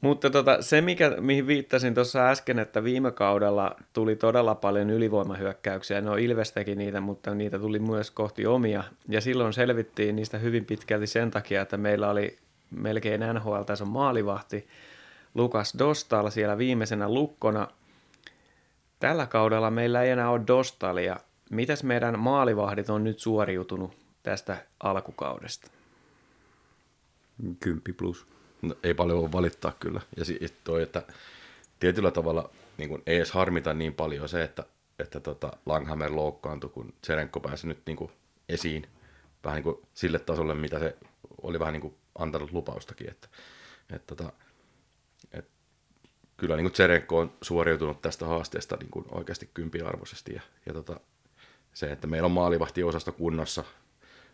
Mutta 0.00 0.30
tota, 0.30 0.62
se, 0.62 0.80
mikä, 0.80 1.16
mihin 1.20 1.46
viittasin 1.46 1.94
tuossa 1.94 2.28
äsken, 2.28 2.58
että 2.58 2.84
viime 2.84 3.10
kaudella 3.10 3.76
tuli 3.92 4.16
todella 4.16 4.54
paljon 4.54 4.90
ylivoimahyökkäyksiä. 4.90 6.00
No 6.00 6.16
Ilves 6.16 6.52
teki 6.52 6.74
niitä, 6.74 7.00
mutta 7.00 7.34
niitä 7.34 7.58
tuli 7.58 7.78
myös 7.78 8.10
kohti 8.10 8.46
omia. 8.46 8.84
Ja 9.08 9.20
silloin 9.20 9.52
selvittiin 9.52 10.16
niistä 10.16 10.38
hyvin 10.38 10.64
pitkälti 10.64 11.06
sen 11.06 11.30
takia, 11.30 11.62
että 11.62 11.76
meillä 11.76 12.10
oli 12.10 12.38
melkein 12.70 13.20
NHL 13.34 13.62
tässä 13.62 13.84
maalivahti 13.84 14.68
Lukas 15.34 15.74
Dostal 15.78 16.30
siellä 16.30 16.58
viimeisenä 16.58 17.08
lukkona. 17.08 17.68
Tällä 19.00 19.26
kaudella 19.26 19.70
meillä 19.70 20.02
ei 20.02 20.10
enää 20.10 20.30
ole 20.30 20.40
Dostalia. 20.46 21.16
Mitäs 21.50 21.84
meidän 21.84 22.18
maalivahdit 22.18 22.90
on 22.90 23.04
nyt 23.04 23.18
suoriutunut 23.18 23.96
tästä 24.22 24.56
alkukaudesta? 24.82 25.70
Kymppi 27.60 27.92
plus. 27.92 28.26
No, 28.62 28.74
ei 28.82 28.94
paljon 28.94 29.20
voi 29.20 29.32
valittaa 29.32 29.72
kyllä. 29.80 30.00
Ja 30.16 30.24
sitten 30.24 30.50
toi, 30.64 30.82
että 30.82 31.02
tietyllä 31.80 32.10
tavalla 32.10 32.50
niin 32.78 32.88
kun 32.88 33.02
ei 33.06 33.16
edes 33.16 33.32
harmita 33.32 33.74
niin 33.74 33.94
paljon 33.94 34.28
se, 34.28 34.42
että, 34.42 34.64
että 34.98 35.20
tota 35.20 35.52
Langhammer 35.66 36.14
loukkaantui, 36.14 36.70
kun 36.70 36.94
Serenko 37.04 37.40
pääsi 37.40 37.66
nyt 37.66 37.82
niin 37.86 37.96
kuin 37.96 38.10
esiin 38.48 38.86
vähän 39.44 39.56
niin 39.56 39.64
kuin 39.64 39.78
sille 39.94 40.18
tasolle, 40.18 40.54
mitä 40.54 40.78
se 40.78 40.96
oli 41.42 41.58
vähän 41.58 41.72
niin 41.72 41.80
kuin 41.80 41.94
antanut 42.18 42.52
lupaustakin. 42.52 43.10
Että, 43.10 43.28
että 43.92 44.16
tota, 44.16 44.32
et, 45.32 45.48
kyllä 46.36 46.56
niin 46.56 46.74
Serenko 46.74 47.18
on 47.18 47.32
suoriutunut 47.42 48.02
tästä 48.02 48.26
haasteesta 48.26 48.76
niin 48.76 48.90
kuin 48.90 49.04
oikeasti 49.10 49.50
kympiarvoisesti. 49.54 50.34
Ja, 50.34 50.40
ja 50.66 50.72
tota, 50.72 51.00
se, 51.74 51.92
että 51.92 52.06
meillä 52.06 52.26
on 52.26 52.32
maalivahtiosasto 52.32 53.12
kunnossa, 53.12 53.64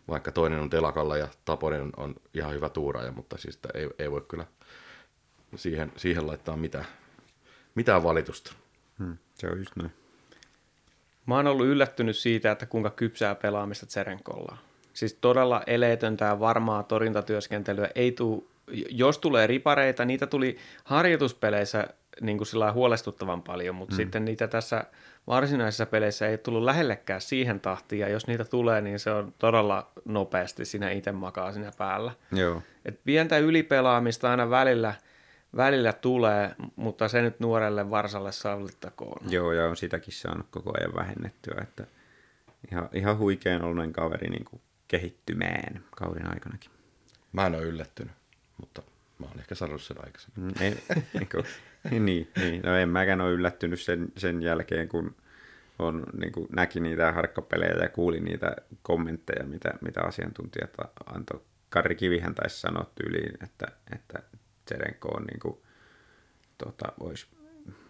vaikka 0.07 0.31
toinen 0.31 0.59
on 0.59 0.69
telakalla 0.69 1.17
ja 1.17 1.27
Taponen 1.45 1.89
on, 1.97 2.15
ihan 2.33 2.53
hyvä 2.53 2.69
tuuraaja, 2.69 3.11
mutta 3.11 3.37
siis 3.37 3.59
ei, 3.73 3.89
ei 3.99 4.11
voi 4.11 4.25
kyllä 4.27 4.45
siihen, 5.55 5.91
siihen 5.97 6.27
laittaa 6.27 6.57
mitään, 6.57 6.85
mitään 7.75 8.03
valitusta. 8.03 8.53
Hmm, 8.99 9.17
se 9.35 9.47
on 9.47 9.57
just 9.57 9.75
näin. 9.75 9.91
Mä 11.25 11.35
oon 11.35 11.47
ollut 11.47 11.67
yllättynyt 11.67 12.17
siitä, 12.17 12.51
että 12.51 12.65
kuinka 12.65 12.89
kypsää 12.89 13.35
pelaamista 13.35 13.85
Tserenkolla 13.85 14.51
on. 14.51 14.57
Siis 14.93 15.13
todella 15.13 15.63
eleetöntä 15.67 16.25
ja 16.25 16.39
varmaa 16.39 16.83
torjuntatyöskentelyä. 16.83 17.89
Ei 17.95 18.11
tuu, 18.11 18.49
jos 18.89 19.17
tulee 19.17 19.47
ripareita, 19.47 20.05
niitä 20.05 20.27
tuli 20.27 20.57
harjoituspeleissä 20.83 21.87
niin 22.21 22.37
kuin 22.37 22.47
sillä 22.47 22.71
huolestuttavan 22.71 23.43
paljon, 23.43 23.75
mutta 23.75 23.93
mm. 23.93 23.97
sitten 23.97 24.25
niitä 24.25 24.47
tässä 24.47 24.83
varsinaisissa 25.27 25.85
peleissä 25.85 26.27
ei 26.27 26.37
tullut 26.37 26.63
lähellekään 26.63 27.21
siihen 27.21 27.59
tahtiin, 27.59 27.99
ja 27.99 28.09
jos 28.09 28.27
niitä 28.27 28.45
tulee, 28.45 28.81
niin 28.81 28.99
se 28.99 29.11
on 29.11 29.33
todella 29.39 29.91
nopeasti 30.05 30.65
siinä 30.65 30.91
itse 30.91 31.11
makaa 31.11 31.51
siinä 31.53 31.71
päällä. 31.77 32.11
Joo. 32.31 32.61
Et 32.85 32.99
pientä 33.03 33.37
ylipelaamista 33.37 34.31
aina 34.31 34.49
välillä, 34.49 34.93
välillä 35.55 35.93
tulee, 35.93 36.55
mutta 36.75 37.07
se 37.07 37.21
nyt 37.21 37.39
nuorelle 37.39 37.89
varsalle 37.89 38.31
sallittakoon. 38.31 39.31
Joo, 39.31 39.51
ja 39.51 39.65
on 39.65 39.77
sitäkin 39.77 40.13
saanut 40.13 40.47
koko 40.51 40.73
ajan 40.79 40.95
vähennettyä, 40.95 41.57
että 41.61 41.87
ihan, 42.71 42.89
ihan 42.93 43.17
huikean 43.17 43.61
oloinen 43.61 43.93
kaveri 43.93 44.29
niin 44.29 44.45
kuin 44.45 44.61
kehittymään 44.87 45.83
kauden 45.91 46.29
aikanakin. 46.29 46.71
Mä 47.31 47.45
en 47.45 47.55
ole 47.55 47.63
yllättynyt, 47.63 48.13
mutta 48.57 48.81
mä 49.19 49.25
oon 49.25 49.39
ehkä 49.39 49.55
sanonut 49.55 49.81
sen 49.81 49.97
aikaisemmin. 50.05 50.53
Mm, 50.53 50.53
Ei, 50.61 51.99
niin, 51.99 52.31
niin, 52.37 52.61
no 52.61 52.75
en 52.75 52.89
mäkään 52.89 53.21
ole 53.21 53.31
yllättynyt 53.31 53.81
sen, 53.81 54.07
sen 54.17 54.41
jälkeen, 54.41 54.87
kun 54.87 55.15
on, 55.79 56.03
niin 56.19 56.31
kuin 56.31 56.47
näki 56.55 56.79
niitä 56.79 57.11
harkkapelejä 57.11 57.75
ja 57.81 57.89
kuuli 57.89 58.19
niitä 58.19 58.55
kommentteja, 58.81 59.45
mitä, 59.45 59.73
mitä 59.81 60.01
asiantuntijat 60.01 60.73
antoi. 61.05 61.41
Karri 61.69 61.95
Kivihän 61.95 62.35
taisi 62.35 62.59
sanoa 62.59 62.91
tyyliin, 62.95 63.43
että, 63.43 63.67
että 63.95 64.23
Tserenko 64.65 65.07
on 65.07 65.23
niin 65.23 65.39
kuin, 65.39 65.57
tota, 66.57 66.93
olisi 66.99 67.27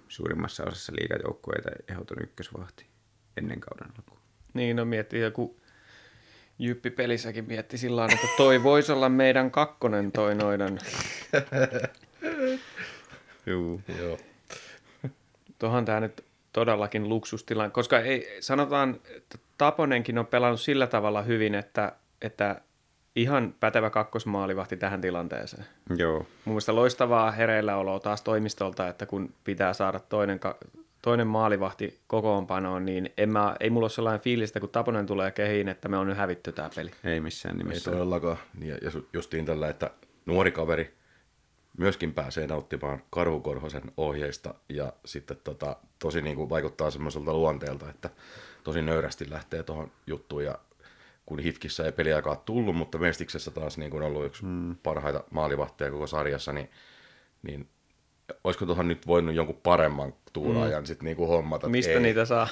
suurimmassa 0.07 0.63
osassa 0.63 0.93
liigajoukkueita 0.99 1.69
ehdoton 1.89 2.23
ykkösvahti 2.23 2.85
ennen 3.37 3.59
kauden 3.59 3.87
alkuun. 3.97 4.19
Niin, 4.53 4.75
no 4.75 4.85
miettii 4.85 5.21
joku 5.21 5.59
Jyppi-pelissäkin 6.59 7.47
mietti 7.47 7.77
sillä 7.77 7.95
lailla, 7.95 8.15
että 8.15 8.27
toi 8.37 8.63
voisi 8.63 8.91
olla 8.91 9.09
meidän 9.09 9.51
kakkonen 9.51 10.11
toi 10.11 10.35
noiden. 10.35 10.79
Joo. 13.45 13.79
Joo. 13.99 14.17
Tuohan 15.59 15.85
tämä 15.85 15.99
nyt 15.99 16.25
todellakin 16.53 17.09
luksustilanne, 17.09 17.71
koska 17.71 17.99
ei, 17.99 18.37
sanotaan, 18.39 18.99
että 19.15 19.37
Taponenkin 19.57 20.17
on 20.17 20.25
pelannut 20.27 20.61
sillä 20.61 20.87
tavalla 20.87 21.21
hyvin, 21.21 21.55
että, 21.55 21.91
että 22.21 22.61
ihan 23.15 23.55
pätevä 23.59 23.89
kakkosmaalivahti 23.89 24.77
tähän 24.77 25.01
tilanteeseen. 25.01 25.65
Joo. 25.97 26.17
Mun 26.17 26.27
mielestä 26.45 26.75
loistavaa 26.75 27.31
hereilläoloa 27.31 27.99
taas 27.99 28.21
toimistolta, 28.21 28.87
että 28.87 29.05
kun 29.05 29.33
pitää 29.43 29.73
saada 29.73 29.99
toinen, 29.99 30.39
ka- 30.39 30.57
toinen 31.01 31.27
maalivahti 31.27 31.99
kokoonpanoon, 32.07 32.85
niin 32.85 33.09
en 33.17 33.29
mä, 33.29 33.55
ei 33.59 33.69
mulla 33.69 33.83
ole 33.83 33.89
sellainen 33.89 34.21
fiilis, 34.21 34.49
että 34.49 34.59
kun 34.59 34.69
Taponen 34.69 35.05
tulee 35.05 35.31
kehiin, 35.31 35.67
että 35.67 35.89
me 35.89 35.97
on 35.97 36.07
nyt 36.07 36.17
hävitty 36.17 36.51
tämä 36.51 36.69
peli. 36.75 36.91
Ei 37.03 37.19
missään 37.19 37.55
Ei 37.55 37.63
nimessä. 37.63 37.91
todellakaan. 37.91 38.37
Niin, 38.59 38.77
ja 38.81 38.91
justiin 39.13 39.45
tällä, 39.45 39.69
että 39.69 39.91
nuori 40.25 40.51
kaveri 40.51 40.97
myöskin 41.77 42.13
pääsee 42.13 42.47
nauttimaan 42.47 43.01
Karhu 43.09 43.39
Korhosen 43.39 43.91
ohjeista 43.97 44.53
ja 44.69 44.93
sitten 45.05 45.37
tota, 45.43 45.75
tosi 45.99 46.21
niin 46.21 46.35
kuin 46.35 46.49
vaikuttaa 46.49 46.91
semmoiselta 46.91 47.33
luonteelta, 47.33 47.89
että 47.89 48.09
tosi 48.63 48.81
nöyrästi 48.81 49.29
lähtee 49.29 49.63
tuohon 49.63 49.91
juttuun 50.07 50.45
ja 50.45 50.59
kun 51.25 51.39
Hifkissä 51.39 51.85
ei 51.85 51.91
peliaikaa 51.91 52.35
tullut, 52.35 52.75
mutta 52.75 52.97
Mestiksessä 52.97 53.51
taas 53.51 53.77
niin 53.77 53.91
kuin 53.91 54.03
ollut 54.03 54.25
yksi 54.25 54.45
mm. 54.45 54.75
parhaita 54.83 55.23
maalivahteja 55.31 55.91
koko 55.91 56.07
sarjassa, 56.07 56.53
niin, 56.53 56.69
niin 57.41 57.69
olisiko 58.43 58.65
tuohon 58.65 58.87
nyt 58.87 59.07
voinut 59.07 59.35
jonkun 59.35 59.59
paremman 59.63 60.13
tuuraajan 60.33 60.83
mm. 60.83 60.85
sitten 60.85 61.05
niin 61.05 61.17
kuin 61.17 61.29
hommata? 61.29 61.69
Mistä 61.69 61.91
ei. 61.91 61.99
niitä 61.99 62.25
saa? 62.25 62.47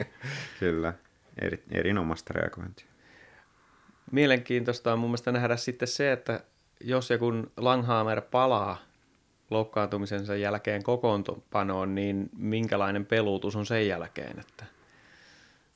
Kyllä. 0.60 0.94
Eri, 1.42 1.62
erinomaista 1.70 2.34
reagointia. 2.34 2.86
Mielenkiintoista 4.12 4.92
on 4.92 4.98
mun 4.98 5.10
mielestä 5.10 5.32
nähdä 5.32 5.56
sitten 5.56 5.88
se, 5.88 6.12
että 6.12 6.40
jos 6.80 7.10
ja 7.10 7.18
kun 7.18 7.50
Langhammer 7.56 8.20
palaa 8.20 8.78
loukkaantumisensa 9.50 10.36
jälkeen 10.36 10.82
kokoonpanoon, 10.82 11.94
niin 11.94 12.30
minkälainen 12.36 13.06
peluutus 13.06 13.56
on 13.56 13.66
sen 13.66 13.88
jälkeen, 13.88 14.38
että, 14.38 14.64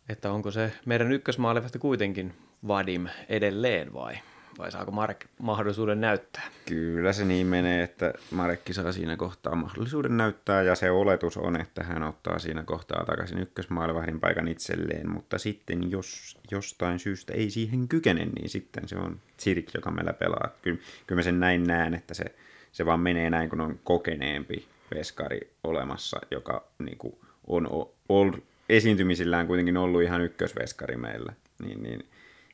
että 0.08 0.32
onko 0.32 0.50
se 0.50 0.72
meidän 0.86 1.12
ykkösmaalivahti 1.12 1.78
kuitenkin 1.78 2.34
Vadim 2.68 3.06
edelleen 3.28 3.92
vai, 3.92 4.14
vai 4.60 4.72
saako 4.72 4.90
Mark 4.90 5.24
mahdollisuuden 5.38 6.00
näyttää? 6.00 6.42
Kyllä 6.66 7.12
se 7.12 7.24
niin 7.24 7.46
menee, 7.46 7.82
että 7.82 8.12
Marekki 8.30 8.74
saa 8.74 8.92
siinä 8.92 9.16
kohtaa 9.16 9.54
mahdollisuuden 9.54 10.16
näyttää 10.16 10.62
ja 10.62 10.74
se 10.74 10.90
oletus 10.90 11.36
on, 11.36 11.60
että 11.60 11.84
hän 11.84 12.02
ottaa 12.02 12.38
siinä 12.38 12.62
kohtaa 12.62 13.04
takaisin 13.04 13.38
ykkösmaalivahdin 13.38 14.20
paikan 14.20 14.48
itselleen, 14.48 15.10
mutta 15.10 15.38
sitten 15.38 15.90
jos 15.90 16.38
jostain 16.50 16.98
syystä 16.98 17.32
ei 17.32 17.50
siihen 17.50 17.88
kykene, 17.88 18.24
niin 18.24 18.48
sitten 18.48 18.88
se 18.88 18.96
on 18.96 19.20
Sirk, 19.36 19.74
joka 19.74 19.90
meillä 19.90 20.12
pelaa. 20.12 20.48
Kyllä, 20.62 20.78
kyllä 21.06 21.18
mä 21.18 21.22
sen 21.22 21.40
näin 21.40 21.64
näen, 21.64 21.94
että 21.94 22.14
se, 22.14 22.24
se 22.72 22.86
vaan 22.86 23.00
menee 23.00 23.30
näin, 23.30 23.50
kun 23.50 23.60
on 23.60 23.80
kokeneempi 23.84 24.66
veskari 24.94 25.40
olemassa, 25.64 26.20
joka 26.30 26.64
niin 26.78 26.98
kuin 26.98 27.14
on 27.46 27.66
o- 27.72 27.94
ollut 28.08 28.44
esiintymisillään 28.68 29.46
kuitenkin 29.46 29.76
ollut 29.76 30.02
ihan 30.02 30.20
ykkösveskari 30.20 30.96
meillä, 30.96 31.32
niin, 31.62 31.82
niin 31.82 32.09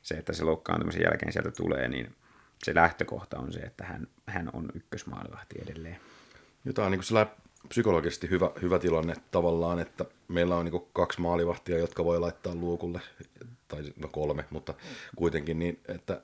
se, 0.07 0.15
että 0.15 0.33
se 0.33 0.43
loukkaantumisen 0.43 1.01
jälkeen 1.01 1.33
sieltä 1.33 1.51
tulee, 1.51 1.87
niin 1.87 2.15
se 2.63 2.75
lähtökohta 2.75 3.39
on 3.39 3.53
se, 3.53 3.59
että 3.59 3.85
hän, 3.85 4.07
hän 4.25 4.49
on 4.53 4.69
ykkösmaalivahti 4.73 5.55
edelleen. 5.61 5.99
Ja 6.65 6.73
tämä 6.73 6.85
on 6.85 6.91
niin 6.91 7.01
kuin 7.09 7.27
psykologisesti 7.69 8.29
hyvä, 8.29 8.51
hyvä 8.61 8.79
tilanne 8.79 9.13
tavallaan, 9.31 9.79
että 9.79 10.05
meillä 10.27 10.55
on 10.55 10.65
niin 10.65 10.87
kaksi 10.93 11.21
maalivahtia, 11.21 11.77
jotka 11.77 12.05
voi 12.05 12.19
laittaa 12.19 12.55
luukulle, 12.55 13.01
tai 13.67 13.83
no 13.95 14.07
kolme, 14.07 14.45
mutta 14.49 14.73
kuitenkin 15.15 15.59
niin, 15.59 15.79
että 15.87 16.21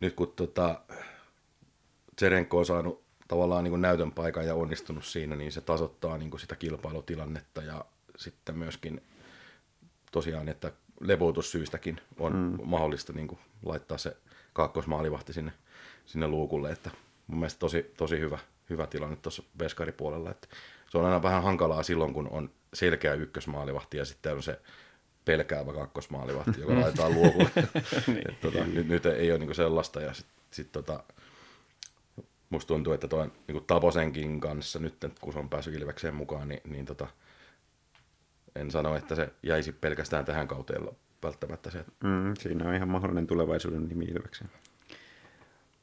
nyt 0.00 0.14
kun 0.14 0.32
tota, 0.36 0.80
Tserenko 2.16 2.58
on 2.58 2.66
saanut 2.66 3.02
tavallaan 3.28 3.64
niin 3.64 3.80
näytön 3.80 4.12
paikan 4.12 4.46
ja 4.46 4.54
onnistunut 4.54 5.04
siinä, 5.04 5.36
niin 5.36 5.52
se 5.52 5.60
tasoittaa 5.60 6.18
niin 6.18 6.38
sitä 6.38 6.56
kilpailutilannetta 6.56 7.62
ja 7.62 7.84
sitten 8.16 8.58
myöskin 8.58 9.02
tosiaan, 10.12 10.48
että 10.48 10.72
levoitussyystäkin 11.00 12.00
on 12.18 12.32
mm. 12.32 12.58
mahdollista 12.64 13.12
niin 13.12 13.28
kuin 13.28 13.38
laittaa 13.64 13.98
se 13.98 14.16
kakkosmaalivahti 14.52 15.32
sinne, 15.32 15.52
sinne 16.06 16.28
luukulle, 16.28 16.70
että 16.70 16.90
mun 17.26 17.38
mielestä 17.38 17.58
tosi, 17.58 17.92
tosi 17.96 18.18
hyvä, 18.18 18.38
hyvä 18.70 18.86
tilanne 18.86 19.16
tuossa 19.16 19.42
veskaripuolella, 19.58 20.30
että 20.30 20.48
se 20.90 20.98
on 20.98 21.04
aina 21.04 21.22
vähän 21.22 21.42
hankalaa 21.42 21.82
silloin, 21.82 22.12
kun 22.12 22.28
on 22.30 22.50
selkeä 22.74 23.14
ykkösmaalivahti 23.14 23.96
ja 23.96 24.04
sitten 24.04 24.34
on 24.34 24.42
se 24.42 24.60
pelkäävä 25.24 25.72
kakkosmaalivahti, 25.72 26.60
joka 26.60 26.80
laitetaan 26.80 27.14
luokulle. 27.14 27.50
niin. 28.06 28.36
tota, 28.40 28.64
nyt, 28.64 28.88
nyt, 28.88 29.06
ei 29.06 29.30
ole 29.30 29.38
niinku 29.38 29.54
sellaista 29.54 30.00
ja 30.00 30.14
sitten 30.14 30.34
sit 30.50 30.72
tota, 30.72 31.02
musta 32.50 32.68
tuntuu, 32.68 32.92
että 32.92 33.08
tuon 33.08 33.32
niinku 33.48 33.64
Taposenkin 33.66 34.40
kanssa 34.40 34.78
nyt, 34.78 34.94
kun 35.20 35.32
se 35.32 35.38
on 35.38 35.48
päässyt 35.48 35.74
Ilvekseen 35.74 36.14
mukaan, 36.14 36.48
niin, 36.48 36.60
niin 36.64 36.86
tota, 36.86 37.06
en 38.56 38.70
sano, 38.70 38.96
että 38.96 39.14
se 39.14 39.28
jäisi 39.42 39.72
pelkästään 39.72 40.24
tähän 40.24 40.48
kauteen 40.48 40.88
välttämättä 41.22 41.70
se. 41.70 41.84
Mm, 42.04 42.34
siinä 42.38 42.68
on 42.68 42.74
ihan 42.74 42.88
mahdollinen 42.88 43.26
tulevaisuuden 43.26 43.88
nimi 43.88 44.04
Ilvekseen. 44.04 44.50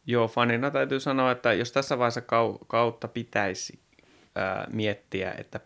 Joo, 0.05 0.27
fanina 0.27 0.71
täytyy 0.71 0.99
sanoa, 0.99 1.31
että 1.31 1.53
jos 1.53 1.71
tässä 1.71 1.97
vaiheessa 1.97 2.21
kautta 2.67 3.07
pitäisi 3.07 3.79
ää, 4.35 4.67
miettiä, 4.73 5.31
että 5.31 5.59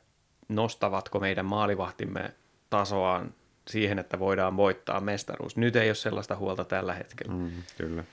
nostavatko 0.49 1.19
meidän 1.19 1.45
maalivahtimme 1.45 2.33
tasoaan 2.69 3.33
siihen, 3.67 3.99
että 3.99 4.19
voidaan 4.19 4.57
voittaa 4.57 4.99
mestaruus. 4.99 5.57
Nyt 5.57 5.75
ei 5.75 5.89
ole 5.89 5.95
sellaista 5.95 6.35
huolta 6.35 6.65
tällä 6.65 6.93
hetkellä. 6.93 7.33
Mm, 7.33 7.51
kyllä. 7.77 8.03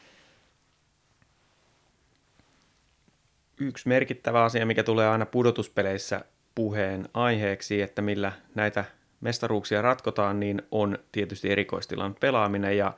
Yksi 3.61 3.89
merkittävä 3.89 4.45
asia, 4.45 4.67
mikä 4.67 4.83
tulee 4.83 5.09
aina 5.09 5.27
pudotuspeleissä 5.27 6.25
puheen 6.57 7.09
aiheeksi, 7.15 7.83
että 7.83 8.03
millä 8.03 8.33
näitä 8.55 8.85
mestaruuksia 9.21 9.83
ratkotaan, 9.83 10.41
niin 10.41 10.63
on 10.71 10.99
tietysti 11.13 11.51
erikoistilan 11.53 12.15
pelaaminen 12.15 12.77
ja 12.77 12.93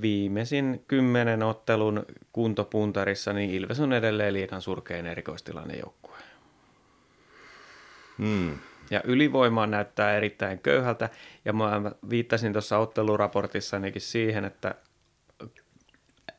viimeisin 0.00 0.84
kymmenen 0.88 1.42
ottelun 1.42 2.06
kuntopuntarissa, 2.32 3.32
niin 3.32 3.50
Ilves 3.50 3.80
on 3.80 3.92
edelleen 3.92 4.34
liikan 4.34 4.62
surkein 4.62 5.06
erikoistilanne 5.06 5.74
joukkue. 5.74 6.16
Hmm. 8.18 8.58
Ja 8.90 9.00
ylivoima 9.04 9.66
näyttää 9.66 10.16
erittäin 10.16 10.58
köyhältä, 10.58 11.08
ja 11.44 11.52
mä 11.52 11.92
viittasin 12.10 12.52
tuossa 12.52 12.78
otteluraportissanikin 12.78 14.02
siihen, 14.02 14.44
että 14.44 14.74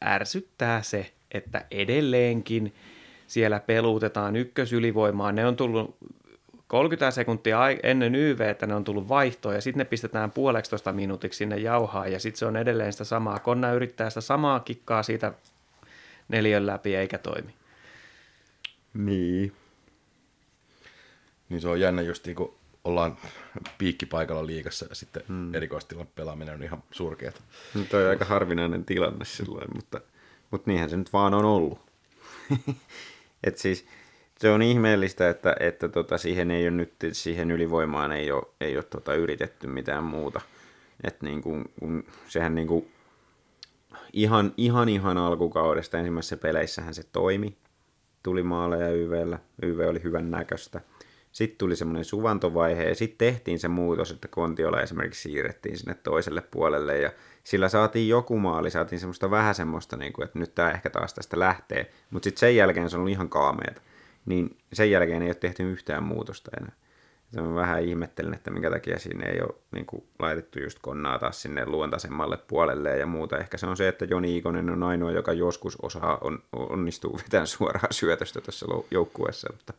ärsyttää 0.06 0.82
se, 0.82 1.12
että 1.32 1.66
edelleenkin 1.72 2.74
siellä 3.28 3.60
peluutetaan 3.60 4.36
ykkösylivoimaa. 4.36 5.32
Ne 5.32 5.46
on 5.46 5.56
tullut 5.56 5.98
30 6.68 7.12
sekuntia 7.12 7.60
ennen 7.84 8.16
YV, 8.16 8.40
että 8.40 8.68
ne 8.68 8.76
on 8.76 8.84
tullut 8.84 9.10
vaihtoon 9.10 9.56
ja 9.56 9.62
sitten 9.62 9.78
ne 9.78 9.86
pistetään 9.86 10.32
puoleksitoista 10.32 10.94
minuutiksi 10.94 11.38
sinne 11.38 11.58
jauhaa 11.58 12.08
ja 12.08 12.20
sitten 12.20 12.40
se 12.40 12.46
on 12.46 12.58
edelleen 12.58 12.92
sitä 12.92 13.04
samaa. 13.04 13.40
Konna 13.40 13.74
yrittää 13.74 14.10
sitä 14.10 14.22
samaa 14.22 14.60
kikkaa 14.60 15.04
siitä 15.04 15.34
neljön 16.28 16.68
läpi 16.68 16.96
eikä 16.96 17.18
toimi. 17.18 17.54
Niin. 18.94 19.54
Niin 21.50 21.62
se 21.62 21.68
on 21.68 21.80
jännä 21.80 22.02
just 22.02 22.26
niin 22.26 22.36
kun 22.36 22.56
ollaan 22.84 23.18
piikkipaikalla 23.78 24.46
liikassa 24.46 24.86
ja 24.90 24.96
sitten 24.96 25.24
hmm. 25.28 25.56
erikoistilan 25.56 26.08
pelaaminen 26.16 26.54
on 26.56 26.64
ihan 26.64 26.84
surkeata. 26.92 27.42
No 27.74 27.84
toi 27.90 28.04
on 28.04 28.10
aika 28.10 28.26
harvinainen 28.26 28.86
tilanne 28.86 29.26
silloin, 29.26 29.68
mutta, 29.76 30.02
mutta 30.52 30.72
niinhän 30.72 30.90
se 30.90 30.98
nyt 30.98 31.14
vaan 31.14 31.34
on 31.34 31.46
ollut. 31.46 31.80
Et 33.44 33.58
siis 33.58 33.86
se 34.40 34.50
on 34.50 34.62
ihmeellistä, 34.62 35.30
että, 35.30 35.56
että 35.60 35.90
tota, 35.90 36.18
siihen 36.18 36.52
ei 36.52 36.64
ole 36.64 36.72
nyt, 36.72 36.94
siihen 37.12 37.52
ylivoimaan 37.52 38.12
ei 38.12 38.32
ole, 38.32 38.44
ei 38.62 38.76
ole 38.76 38.84
tota, 38.84 39.14
yritetty 39.14 39.68
mitään 39.68 40.04
muuta. 40.04 40.42
Et 41.04 41.22
niin 41.22 41.42
kuin, 41.42 41.66
kun, 41.80 42.04
sehän 42.28 42.56
niin 42.56 42.68
kuin, 42.68 42.92
ihan, 44.14 44.54
ihan 44.58 44.90
ihan 44.90 45.18
alkukaudesta 45.18 45.98
ensimmäisessä 45.98 46.38
peleissähän 46.38 46.94
se 46.94 47.04
toimi. 47.12 47.58
Tuli 48.24 48.44
maaleja 48.44 48.90
YVllä, 48.90 49.40
YV 49.64 49.80
oli 49.80 50.04
hyvän 50.04 50.32
näköistä. 50.32 50.82
Sitten 51.32 51.58
tuli 51.58 51.76
semmoinen 51.76 52.06
suvantovaihe 52.06 52.84
ja 52.84 52.96
sitten 52.96 53.18
tehtiin 53.18 53.60
se 53.60 53.68
muutos, 53.68 54.12
että 54.12 54.28
Kontiola 54.28 54.82
esimerkiksi 54.82 55.22
siirrettiin 55.22 55.78
sinne 55.78 55.94
toiselle 55.94 56.42
puolelle 56.42 56.98
ja 56.98 57.12
sillä 57.44 57.70
saatiin 57.70 58.10
joku 58.10 58.40
maali, 58.40 58.72
saatiin 58.72 59.00
semmoista 59.00 59.32
vähän 59.32 59.56
semmoista, 59.56 59.98
niin 59.98 60.14
kuin, 60.14 60.26
että 60.26 60.40
nyt 60.40 60.56
tämä 60.56 60.72
ehkä 60.72 60.90
taas 60.90 61.14
tästä 61.14 61.40
lähtee, 61.40 61.92
mutta 62.10 62.24
sitten 62.24 62.40
sen 62.40 62.56
jälkeen 62.56 62.90
se 62.90 62.96
on 62.96 63.00
ollut 63.00 63.12
ihan 63.12 63.30
kaameeta. 63.30 63.82
Niin 64.28 64.58
sen 64.74 64.92
jälkeen 64.92 65.22
ei 65.22 65.28
ole 65.28 65.36
tehty 65.36 65.72
yhtään 65.72 66.04
muutosta 66.04 66.52
enää. 66.62 66.76
Ja 67.34 67.42
mä 67.42 67.56
vähän 67.56 67.84
ihmettelen, 67.84 68.34
että 68.34 68.52
minkä 68.52 68.70
takia 68.70 69.00
sinne 69.00 69.30
ei 69.30 69.42
ole 69.42 69.56
niin 69.72 69.86
kuin, 69.86 70.04
laitettu 70.20 70.60
just 70.60 70.80
konnaa 70.82 71.20
taas 71.20 71.42
sinne 71.42 71.66
luontaisemmalle 71.66 72.38
puolelle 72.38 72.98
ja 72.98 73.06
muuta. 73.06 73.38
Ehkä 73.38 73.58
se 73.58 73.68
on 73.68 73.78
se, 73.78 73.88
että 73.88 74.06
Joni 74.06 74.38
Ikonen 74.38 74.70
on 74.70 74.84
ainoa, 74.84 75.12
joka 75.12 75.34
joskus 75.34 75.78
osaa 75.82 76.18
on, 76.22 76.44
onnistuu 76.54 77.20
vetämään 77.24 77.48
suoraan 77.48 77.94
syötöstä 77.94 78.42
tässä 78.42 78.66
joukkueessa. 78.92 79.48
Mutta, 79.52 79.74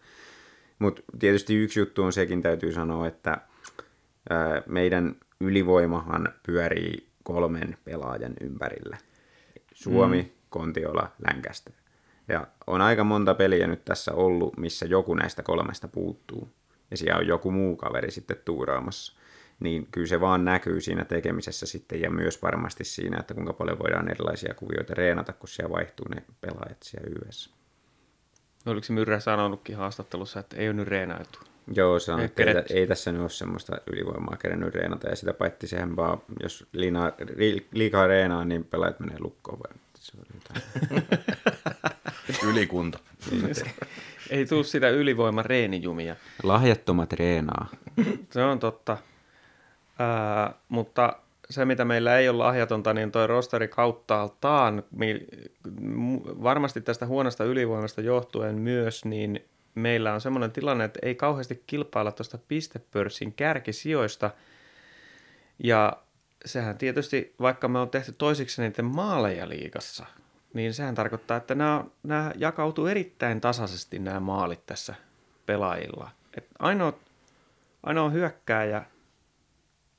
mutta 0.78 1.02
tietysti 1.18 1.56
yksi 1.56 1.80
juttu 1.80 2.02
on 2.02 2.12
sekin, 2.12 2.42
täytyy 2.42 2.72
sanoa, 2.72 3.06
että 3.06 3.38
ää, 4.30 4.62
meidän 4.66 5.16
ylivoimahan 5.40 6.28
pyörii 6.46 7.08
kolmen 7.22 7.76
pelaajan 7.84 8.34
ympärillä. 8.40 8.98
Suomi, 9.74 10.22
mm. 10.22 10.28
Kontiola, 10.48 11.12
Länkästä. 11.26 11.70
Ja 12.28 12.46
on 12.66 12.80
aika 12.80 13.04
monta 13.04 13.34
peliä 13.34 13.66
nyt 13.66 13.84
tässä 13.84 14.12
ollut, 14.12 14.56
missä 14.56 14.86
joku 14.86 15.14
näistä 15.14 15.42
kolmesta 15.42 15.88
puuttuu. 15.88 16.48
Ja 16.90 16.96
siellä 16.96 17.18
on 17.18 17.26
joku 17.26 17.50
muu 17.50 17.76
kaveri 17.76 18.10
sitten 18.10 18.36
tuuraamassa. 18.44 19.12
Niin 19.60 19.88
kyllä 19.90 20.06
se 20.06 20.20
vaan 20.20 20.44
näkyy 20.44 20.80
siinä 20.80 21.04
tekemisessä 21.04 21.66
sitten 21.66 22.00
ja 22.00 22.10
myös 22.10 22.42
varmasti 22.42 22.84
siinä, 22.84 23.20
että 23.20 23.34
kuinka 23.34 23.52
paljon 23.52 23.78
voidaan 23.78 24.10
erilaisia 24.10 24.54
kuvioita 24.54 24.94
reenata, 24.94 25.32
kun 25.32 25.48
siellä 25.48 25.74
vaihtuu 25.74 26.06
ne 26.14 26.22
pelaajat 26.40 26.82
siellä 26.82 27.10
yhdessä. 27.10 27.50
Oliko 28.66 28.84
se 28.84 28.92
Myrrä 28.92 29.20
sanonutkin 29.20 29.76
haastattelussa, 29.76 30.40
että 30.40 30.56
ei 30.56 30.68
ole 30.68 30.76
nyt 30.76 30.88
reenailtu? 30.88 31.38
Joo, 31.74 31.98
se 31.98 32.12
on, 32.12 32.20
että 32.20 32.42
ei, 32.42 32.54
ei, 32.70 32.86
tässä 32.86 33.12
nyt 33.12 33.20
ole 33.20 33.30
semmoista 33.30 33.76
ylivoimaa 33.86 34.36
kerennyt 34.36 34.74
reenata, 34.74 35.08
ja 35.08 35.16
sitä 35.16 35.32
paitsi 35.32 35.66
sehän 35.66 35.96
vaan, 35.96 36.18
jos 36.42 36.66
liina, 36.72 37.12
liikaa 37.72 38.06
reenaa, 38.06 38.44
niin 38.44 38.64
pelaajat 38.64 39.00
menee 39.00 39.16
lukkoon 39.20 39.58
vai 39.58 39.78
se 39.94 40.12
oli 40.18 40.40
Ylikunta. 42.46 42.98
ei 44.30 44.46
tule 44.46 44.64
sitä 44.64 44.88
ylivoiman 44.88 45.44
reenijumia. 45.44 46.16
Lahjattomat 46.42 47.12
reenaa. 47.12 47.68
se 48.30 48.42
on 48.42 48.58
totta. 48.58 48.96
Ää, 49.98 50.54
mutta 50.68 51.12
se, 51.50 51.64
mitä 51.64 51.84
meillä 51.84 52.18
ei 52.18 52.28
ole 52.28 52.38
lahjatonta, 52.38 52.94
niin 52.94 53.12
toi 53.12 53.26
rosteri 53.26 53.68
kauttaaltaan, 53.68 54.82
varmasti 56.42 56.80
tästä 56.80 57.06
huonosta 57.06 57.44
ylivoimasta 57.44 58.00
johtuen 58.00 58.54
myös, 58.54 59.04
niin 59.04 59.44
meillä 59.74 60.14
on 60.14 60.20
semmoinen 60.20 60.52
tilanne, 60.52 60.84
että 60.84 60.98
ei 61.02 61.14
kauheasti 61.14 61.62
kilpailla 61.66 62.12
tuosta 62.12 62.38
pistepörssin 62.48 63.32
kärkisijoista. 63.32 64.30
Ja 65.64 65.92
sehän 66.44 66.78
tietysti, 66.78 67.34
vaikka 67.40 67.68
me 67.68 67.78
on 67.78 67.90
tehty 67.90 68.12
toisiksi 68.12 68.62
niiden 68.62 68.84
maaleja 68.84 69.48
liigassa, 69.48 70.06
niin 70.54 70.74
sehän 70.74 70.94
tarkoittaa, 70.94 71.36
että 71.36 71.54
nämä, 71.54 71.84
nämä 72.02 72.32
jakautuu 72.36 72.86
erittäin 72.86 73.40
tasaisesti 73.40 73.98
nämä 73.98 74.20
maalit 74.20 74.66
tässä 74.66 74.94
pelaajilla. 75.46 76.10
Et 76.36 76.46
ainoa, 76.58 76.92
ainoa 77.82 78.10
hyökkääjä, 78.10 78.84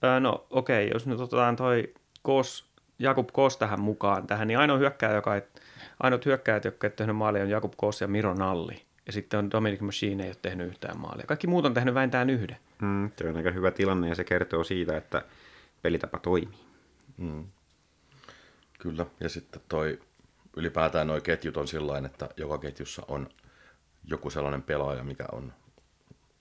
ää, 0.02 0.20
no 0.20 0.48
okei, 0.50 0.86
okay, 0.86 0.94
jos 0.94 1.08
nyt 1.08 1.20
otetaan 1.20 1.56
toi 1.56 1.94
Kos, 2.22 2.70
Jakub 3.00 3.30
Kos 3.34 3.58
tähän 3.58 3.80
mukaan 3.80 4.28
tähän, 4.28 4.48
niin 4.48 4.60
ainoa 4.60 4.78
hyökkääjä, 4.78 5.16
joka 5.16 5.36
ei, 5.36 5.42
ainoat 6.00 6.26
hyökkäjät, 6.26 6.66
jotka 6.66 6.88
ei 6.88 6.92
tehnyt 6.92 7.16
maalia, 7.16 7.44
on 7.44 7.50
Jakub 7.50 7.74
Kos 7.78 8.02
ja 8.02 8.08
Miro 8.08 8.34
Nalli. 8.34 8.82
Ja 9.06 9.14
sitten 9.14 9.38
on 9.38 9.52
Dominic 9.52 9.82
Machine 9.82 10.24
ei 10.24 10.30
ole 10.30 10.38
tehnyt 10.42 10.68
yhtään 10.68 11.00
maalia. 11.00 11.26
Kaikki 11.26 11.48
muut 11.48 11.66
on 11.66 11.74
tehnyt 11.74 11.94
vähintään 11.94 12.30
yhden. 12.30 12.58
Mm, 12.82 13.12
se 13.18 13.30
on 13.30 13.38
aika 13.38 13.52
hyvä 13.52 13.72
tilanne 13.72 14.10
ja 14.10 14.16
se 14.16 14.24
kertoo 14.24 14.64
siitä, 14.64 14.98
että 14.98 15.22
pelitapa 15.82 16.20
toimii. 16.20 16.60
Mm. 17.18 17.46
Kyllä, 18.80 19.06
ja 19.20 19.30
sitten 19.30 19.62
toi 19.70 20.00
ylipäätään 20.60 21.08
nuo 21.08 21.22
ketjut 21.22 21.58
on 21.58 21.68
sillä 21.68 21.98
että 22.06 22.30
joka 22.38 22.58
ketjussa 22.58 23.02
on 23.08 23.30
joku 24.04 24.30
sellainen 24.30 24.62
pelaaja, 24.62 25.04
mikä 25.04 25.26
on 25.32 25.54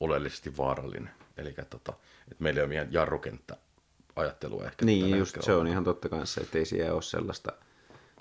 oleellisesti 0.00 0.56
vaarallinen. 0.56 1.10
Eli 1.36 1.54
tota, 1.70 1.92
että 2.30 2.42
meillä 2.42 2.58
ei 2.58 2.62
ole 2.62 2.68
meidän 2.68 2.92
jarrukenttä 2.92 3.56
ajattelua 4.16 4.64
ehkä. 4.64 4.84
Niin, 4.84 5.18
just 5.18 5.36
se 5.40 5.54
on 5.54 5.66
ihan 5.66 5.84
totta 5.84 6.08
kanssa, 6.08 6.40
että 6.40 6.58
ei 6.58 6.64
siellä 6.64 6.94
ole 6.94 7.02
sellaista, 7.02 7.52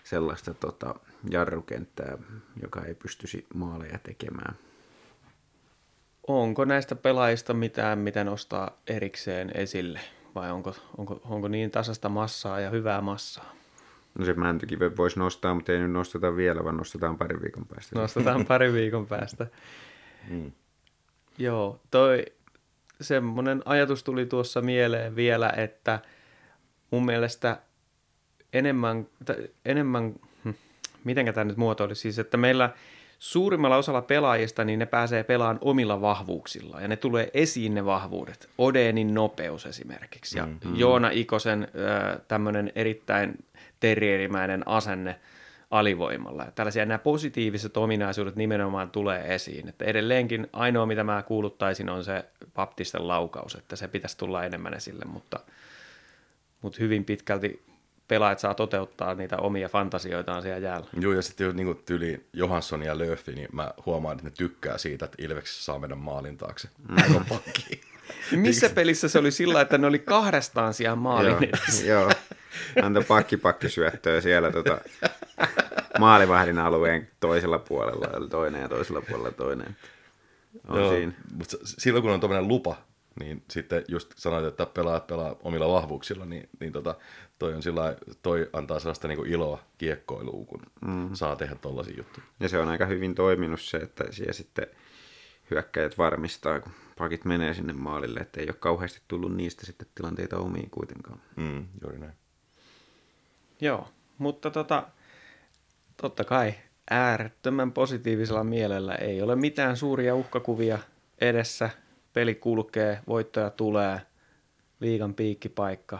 sellaista 0.03 0.53
tota, 0.53 0.95
jarrukenttää, 1.29 2.17
joka 2.61 2.85
ei 2.85 2.95
pystyisi 2.95 3.45
maaleja 3.53 3.99
tekemään. 4.03 4.55
Onko 6.27 6.65
näistä 6.65 6.95
pelaajista 6.95 7.53
mitään, 7.53 7.99
mitä 7.99 8.23
nostaa 8.23 8.81
erikseen 8.87 9.51
esille? 9.55 9.99
Vai 10.35 10.51
onko, 10.51 10.75
onko, 10.97 11.21
onko 11.23 11.47
niin 11.47 11.71
tasasta 11.71 12.09
massaa 12.09 12.59
ja 12.59 12.69
hyvää 12.69 13.01
massaa? 13.01 13.55
No 14.17 14.25
se 14.25 14.33
mäntykiven 14.33 14.97
voisi 14.97 15.19
nostaa, 15.19 15.53
mutta 15.53 15.71
ei 15.71 15.79
nyt 15.79 15.91
nosteta 15.91 16.35
vielä, 16.35 16.63
vaan 16.63 16.77
nostetaan 16.77 17.17
pari 17.17 17.41
viikon 17.41 17.65
päästä. 17.65 17.99
Nostetaan 17.99 18.45
pari 18.47 18.73
viikon 18.73 19.07
päästä. 19.07 19.47
Mm. 20.29 20.51
Joo, 21.37 21.79
toi 21.91 22.25
semmoinen 23.01 23.61
ajatus 23.65 24.03
tuli 24.03 24.25
tuossa 24.25 24.61
mieleen 24.61 25.15
vielä, 25.15 25.53
että 25.57 25.99
mun 26.91 27.05
mielestä 27.05 27.61
enemmän, 28.53 29.07
enemmän 29.65 30.15
hm, 30.43 30.49
miten 31.03 31.33
tämä 31.33 31.45
nyt 31.45 31.57
muotoilisi, 31.57 32.01
siis 32.01 32.19
että 32.19 32.37
meillä 32.37 32.69
suurimmalla 33.19 33.77
osalla 33.77 34.01
pelaajista 34.01 34.63
niin 34.63 34.79
ne 34.79 34.85
pääsee 34.85 35.23
pelaamaan 35.23 35.57
omilla 35.61 36.01
vahvuuksilla 36.01 36.81
ja 36.81 36.87
ne 36.87 36.95
tulee 36.95 37.29
esiin 37.33 37.73
ne 37.73 37.85
vahvuudet. 37.85 38.49
Odenin 38.57 39.13
nopeus 39.13 39.65
esimerkiksi 39.65 40.37
ja 40.37 40.45
mm-hmm. 40.45 40.75
Joona 40.75 41.09
Ikosen 41.09 41.67
tämmöinen 42.27 42.71
erittäin 42.75 43.45
terrierimäinen 43.79 44.67
asenne 44.67 45.19
alivoimalla. 45.71 46.43
Ja 46.43 46.51
tällaisia 46.51 46.85
nämä 46.85 46.97
positiiviset 46.97 47.77
ominaisuudet 47.77 48.35
nimenomaan 48.35 48.89
tulee 48.89 49.35
esiin. 49.35 49.69
Että 49.69 49.85
edelleenkin 49.85 50.47
ainoa, 50.53 50.85
mitä 50.85 51.03
mä 51.03 51.23
kuuluttaisin, 51.23 51.89
on 51.89 52.03
se 52.03 52.25
baptisten 52.53 53.07
laukaus, 53.07 53.55
että 53.55 53.75
se 53.75 53.87
pitäisi 53.87 54.17
tulla 54.17 54.43
enemmän 54.43 54.73
esille, 54.73 55.05
mutta, 55.05 55.39
mutta 56.61 56.77
hyvin 56.81 57.05
pitkälti 57.05 57.67
pelaajat 58.07 58.39
saa 58.39 58.53
toteuttaa 58.53 59.15
niitä 59.15 59.37
omia 59.37 59.69
fantasioitaan 59.69 60.41
siellä 60.41 60.59
jäällä. 60.59 60.87
Joo, 60.99 61.13
ja 61.13 61.21
sitten 61.21 61.55
niin 61.55 61.81
tyyli 61.85 62.25
Johansson 62.33 62.83
ja 62.83 62.97
Löfi, 62.97 63.31
niin 63.31 63.49
mä 63.51 63.71
huomaan, 63.85 64.13
että 64.13 64.25
ne 64.29 64.31
tykkää 64.37 64.77
siitä, 64.77 65.05
että 65.05 65.23
Ilveksessä 65.23 65.63
saa 65.63 65.79
mennä 65.79 65.95
maalin 65.95 66.37
taakse. 66.37 66.69
Mm. 68.31 68.39
Missä 68.39 68.69
pelissä 68.69 69.07
se 69.07 69.19
oli 69.19 69.31
sillä, 69.31 69.61
että 69.61 69.77
ne 69.77 69.87
oli 69.87 69.99
kahdestaan 69.99 70.73
siellä 70.73 70.95
maalin 70.95 71.49
joo, 71.85 71.99
joo, 71.99 72.11
antoi 72.81 73.03
pakki 73.03 73.37
pakki 73.37 73.69
syöttöä 73.69 74.21
siellä 74.21 74.51
tota, 74.51 74.81
maalivahdin 75.99 76.59
alueen 76.59 77.09
toisella 77.19 77.59
puolella, 77.59 78.07
oli 78.13 78.29
toinen 78.29 78.61
ja 78.61 78.69
toisella 78.69 79.01
puolella 79.01 79.31
toinen. 79.31 79.75
On 80.67 80.79
joo, 80.79 80.93
siinä. 80.93 81.11
Mutta 81.33 81.57
silloin 81.63 82.01
kun 82.03 82.11
on 82.11 82.19
tuommoinen 82.19 82.47
lupa, 82.47 82.75
niin 83.19 83.43
sitten 83.51 83.83
just 83.87 84.13
sanoit, 84.15 84.45
että 84.45 84.65
pelaat 84.65 85.07
pelaa 85.07 85.35
omilla 85.43 85.73
vahvuuksilla, 85.73 86.25
niin, 86.25 86.49
niin 86.59 86.73
tota, 86.73 86.95
toi, 87.39 87.53
on 87.53 87.63
sillä, 87.63 87.95
toi 88.21 88.49
antaa 88.53 88.79
sellaista 88.79 89.07
niin 89.07 89.27
iloa 89.27 89.59
kiekkoiluun, 89.77 90.45
kun 90.45 90.61
mm. 90.85 91.09
saa 91.13 91.35
tehdä 91.35 91.55
tollaisia 91.55 91.97
juttuja. 91.97 92.25
Ja 92.39 92.49
se 92.49 92.59
on 92.59 92.67
aika 92.67 92.85
hyvin 92.85 93.15
toiminut 93.15 93.61
se, 93.61 93.77
että 93.77 94.03
siellä 94.11 94.33
sitten 94.33 94.67
hyökkäjät 95.51 95.97
varmistaa, 95.97 96.59
kun 96.59 96.71
pakit 96.97 97.25
menee 97.25 97.53
sinne 97.53 97.73
maalille, 97.73 98.19
että 98.19 98.39
ei 98.41 98.47
ole 98.47 98.55
kauheasti 98.59 99.01
tullut 99.07 99.35
niistä 99.35 99.65
sitten 99.65 99.87
tilanteita 99.95 100.37
omiin 100.37 100.69
kuitenkaan. 100.69 101.21
Mm, 101.35 101.67
juuri 101.81 101.99
näin. 101.99 102.13
Joo, 103.61 103.87
mutta 104.17 104.51
tota, 104.51 104.87
totta 105.97 106.23
kai 106.23 106.53
äärettömän 106.89 107.71
positiivisella 107.71 108.43
mielellä 108.43 108.95
ei 108.95 109.21
ole 109.21 109.35
mitään 109.35 109.77
suuria 109.77 110.15
uhkakuvia 110.15 110.79
edessä. 111.21 111.69
Peli 112.13 112.35
kulkee, 112.35 112.99
voittoja 113.07 113.49
tulee, 113.49 114.01
liigan 114.79 115.13
piikkipaikka. 115.13 115.99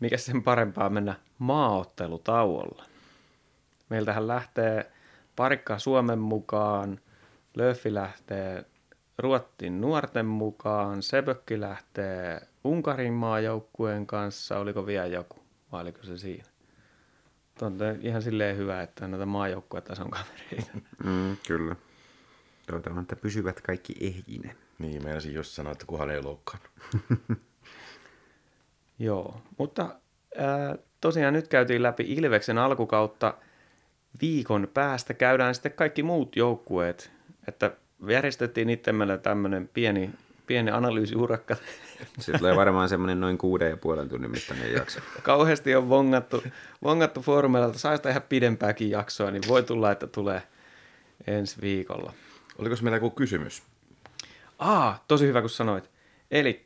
Mikä 0.00 0.16
sen 0.16 0.42
parempaa 0.42 0.90
mennä 0.90 1.14
maaottelutauolla? 1.38 2.84
Meiltähän 3.88 4.28
lähtee 4.28 4.90
parikka 5.36 5.78
Suomen 5.78 6.18
mukaan, 6.18 7.00
Löffi 7.56 7.94
lähtee 7.94 8.64
Ruottin 9.18 9.80
nuorten 9.80 10.26
mukaan, 10.26 11.02
Sebökki 11.02 11.60
lähtee 11.60 12.40
Unkarin 12.64 13.12
maajoukkueen 13.12 14.06
kanssa, 14.06 14.58
oliko 14.58 14.86
vielä 14.86 15.06
joku, 15.06 15.38
vai 15.72 15.82
oliko 15.82 16.02
se 16.02 16.18
siinä? 16.18 16.44
on 17.62 17.78
ihan 18.00 18.22
silleen 18.22 18.56
hyvä, 18.56 18.82
että 18.82 19.08
näitä 19.08 19.26
maajoukkuetason 19.26 20.10
kavereita. 20.10 20.70
Mm, 21.04 21.36
kyllä. 21.46 21.76
Toivotaan, 22.66 22.98
että 22.98 23.16
pysyvät 23.16 23.60
kaikki 23.60 23.94
ehjine. 24.00 24.56
Niin, 24.78 25.04
meinasin 25.04 25.34
just 25.34 25.50
sanoa, 25.50 25.72
että 25.72 25.86
kuhan 25.86 26.10
ei 26.10 26.22
loukkaannut. 26.22 26.70
Joo, 28.98 29.40
mutta 29.58 29.94
ää, 30.38 30.78
tosiaan 31.00 31.34
nyt 31.34 31.48
käytiin 31.48 31.82
läpi 31.82 32.04
Ilveksen 32.08 32.58
alkukautta. 32.58 33.34
Viikon 34.20 34.68
päästä 34.74 35.14
käydään 35.14 35.54
sitten 35.54 35.72
kaikki 35.72 36.02
muut 36.02 36.36
joukkueet, 36.36 37.10
että 37.48 37.70
järjestettiin 38.08 38.70
itsemme 38.70 39.18
tämmöinen 39.18 39.70
pieni, 39.74 40.10
pieni 40.46 40.70
analyysiurakka. 40.70 41.56
Se 42.20 42.32
tulee 42.38 42.56
varmaan 42.56 42.88
semmoinen 42.88 43.20
noin 43.20 43.38
kuuden 43.38 43.70
ja 43.70 43.76
puolen 43.76 44.08
tunnin 44.08 44.30
mittainen 44.30 44.72
jakso. 44.72 45.00
Kauheasti 45.22 45.76
on 45.76 45.88
vongattu, 45.88 46.42
vongattu 46.82 47.20
foorumeilla, 47.22 47.66
että 47.66 47.78
saisi 47.78 48.08
ihan 48.08 48.22
pidempääkin 48.22 48.90
jaksoa, 48.90 49.30
niin 49.30 49.42
voi 49.48 49.62
tulla, 49.62 49.92
että 49.92 50.06
tulee 50.06 50.42
ensi 51.26 51.60
viikolla. 51.60 52.12
Oliko 52.58 52.76
meillä 52.82 52.96
joku 52.96 53.10
kysymys? 53.10 53.62
Aa, 54.58 55.04
tosi 55.08 55.26
hyvä 55.26 55.40
kun 55.40 55.50
sanoit. 55.50 55.90
Eli 56.30 56.64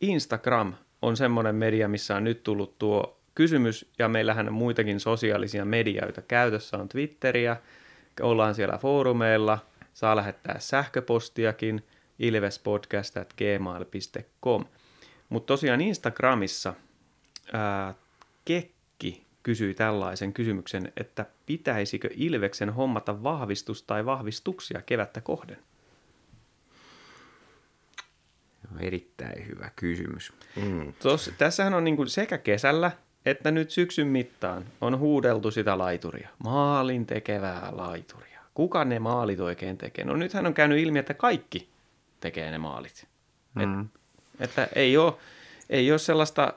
Instagram 0.00 0.74
on 1.02 1.16
semmoinen 1.16 1.54
media, 1.54 1.88
missä 1.88 2.16
on 2.16 2.24
nyt 2.24 2.42
tullut 2.42 2.78
tuo 2.78 3.18
kysymys, 3.34 3.90
ja 3.98 4.08
meillähän 4.08 4.48
on 4.48 4.54
muitakin 4.54 5.00
sosiaalisia 5.00 5.64
medioita 5.64 6.22
käytössä, 6.22 6.76
on 6.76 6.88
Twitteriä, 6.88 7.56
ollaan 8.20 8.54
siellä 8.54 8.78
foorumeilla, 8.78 9.58
saa 9.94 10.16
lähettää 10.16 10.56
sähköpostiakin, 10.58 11.84
ilvespodcast.gmail.com. 12.18 14.64
Mutta 15.28 15.46
tosiaan 15.46 15.80
Instagramissa 15.80 16.74
ää, 17.52 17.94
Kekki 18.44 19.24
kysyi 19.42 19.74
tällaisen 19.74 20.32
kysymyksen, 20.32 20.92
että 20.96 21.26
pitäisikö 21.46 22.08
Ilveksen 22.14 22.70
hommata 22.70 23.22
vahvistus 23.22 23.82
tai 23.82 24.06
vahvistuksia 24.06 24.82
kevättä 24.82 25.20
kohden? 25.20 25.58
Erittäin 28.80 29.46
hyvä 29.46 29.70
kysymys. 29.76 30.32
Mm. 30.56 30.92
Tos, 31.02 31.30
tässähän 31.38 31.74
on 31.74 31.84
niin 31.84 32.08
sekä 32.08 32.38
kesällä 32.38 32.90
että 33.26 33.50
nyt 33.50 33.70
syksyn 33.70 34.06
mittaan 34.06 34.64
on 34.80 34.98
huudeltu 34.98 35.50
sitä 35.50 35.78
laituria. 35.78 36.28
Maalin 36.44 37.06
tekevää 37.06 37.68
laituria. 37.72 38.40
Kuka 38.54 38.84
ne 38.84 38.98
maalit 38.98 39.40
oikein 39.40 39.78
tekee? 39.78 40.04
No 40.04 40.16
nythän 40.16 40.46
on 40.46 40.54
käynyt 40.54 40.78
ilmi, 40.78 40.98
että 40.98 41.14
kaikki 41.14 41.68
tekee 42.20 42.50
ne 42.50 42.58
maalit. 42.58 43.08
Mm. 43.54 43.80
Et, 43.80 43.86
että 44.40 44.68
ei 44.74 44.96
ole, 44.96 45.12
ei 45.70 45.90
ole 45.90 45.98
sellaista, 45.98 46.54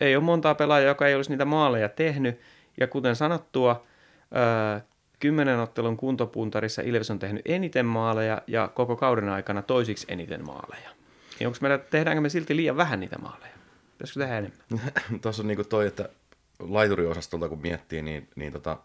ei 0.00 0.16
ole 0.16 0.24
montaa 0.24 0.54
pelaajaa, 0.54 0.88
joka 0.88 1.08
ei 1.08 1.14
olisi 1.14 1.30
niitä 1.30 1.44
maaleja 1.44 1.88
tehnyt. 1.88 2.40
Ja 2.80 2.86
kuten 2.86 3.16
sanottua, 3.16 3.86
ää, 4.32 4.80
kymmenen 5.20 5.60
ottelun 5.60 5.96
kuntopuntarissa 5.96 6.82
Ilves 6.82 7.10
on 7.10 7.18
tehnyt 7.18 7.42
eniten 7.44 7.86
maaleja 7.86 8.42
ja 8.46 8.68
koko 8.68 8.96
kauden 8.96 9.28
aikana 9.28 9.62
toisiksi 9.62 10.06
eniten 10.08 10.46
maaleja. 10.46 10.90
Niin 11.38 11.46
onko 11.46 11.58
meillä, 11.60 11.78
tehdäänkö 11.78 12.20
me 12.20 12.28
silti 12.28 12.56
liian 12.56 12.76
vähän 12.76 13.00
niitä 13.00 13.18
maaleja? 13.18 13.54
Pitäisikö 13.92 14.20
tehdä 14.20 14.38
enemmän? 14.38 14.92
Tuossa 15.22 15.42
on 15.42 15.46
niin 15.46 15.68
toi, 15.68 15.86
että 15.86 16.08
laituriosastolta 16.58 17.48
kun 17.48 17.60
miettii, 17.60 18.02
niin, 18.02 18.28
niin 18.36 18.52
tota, 18.52 18.78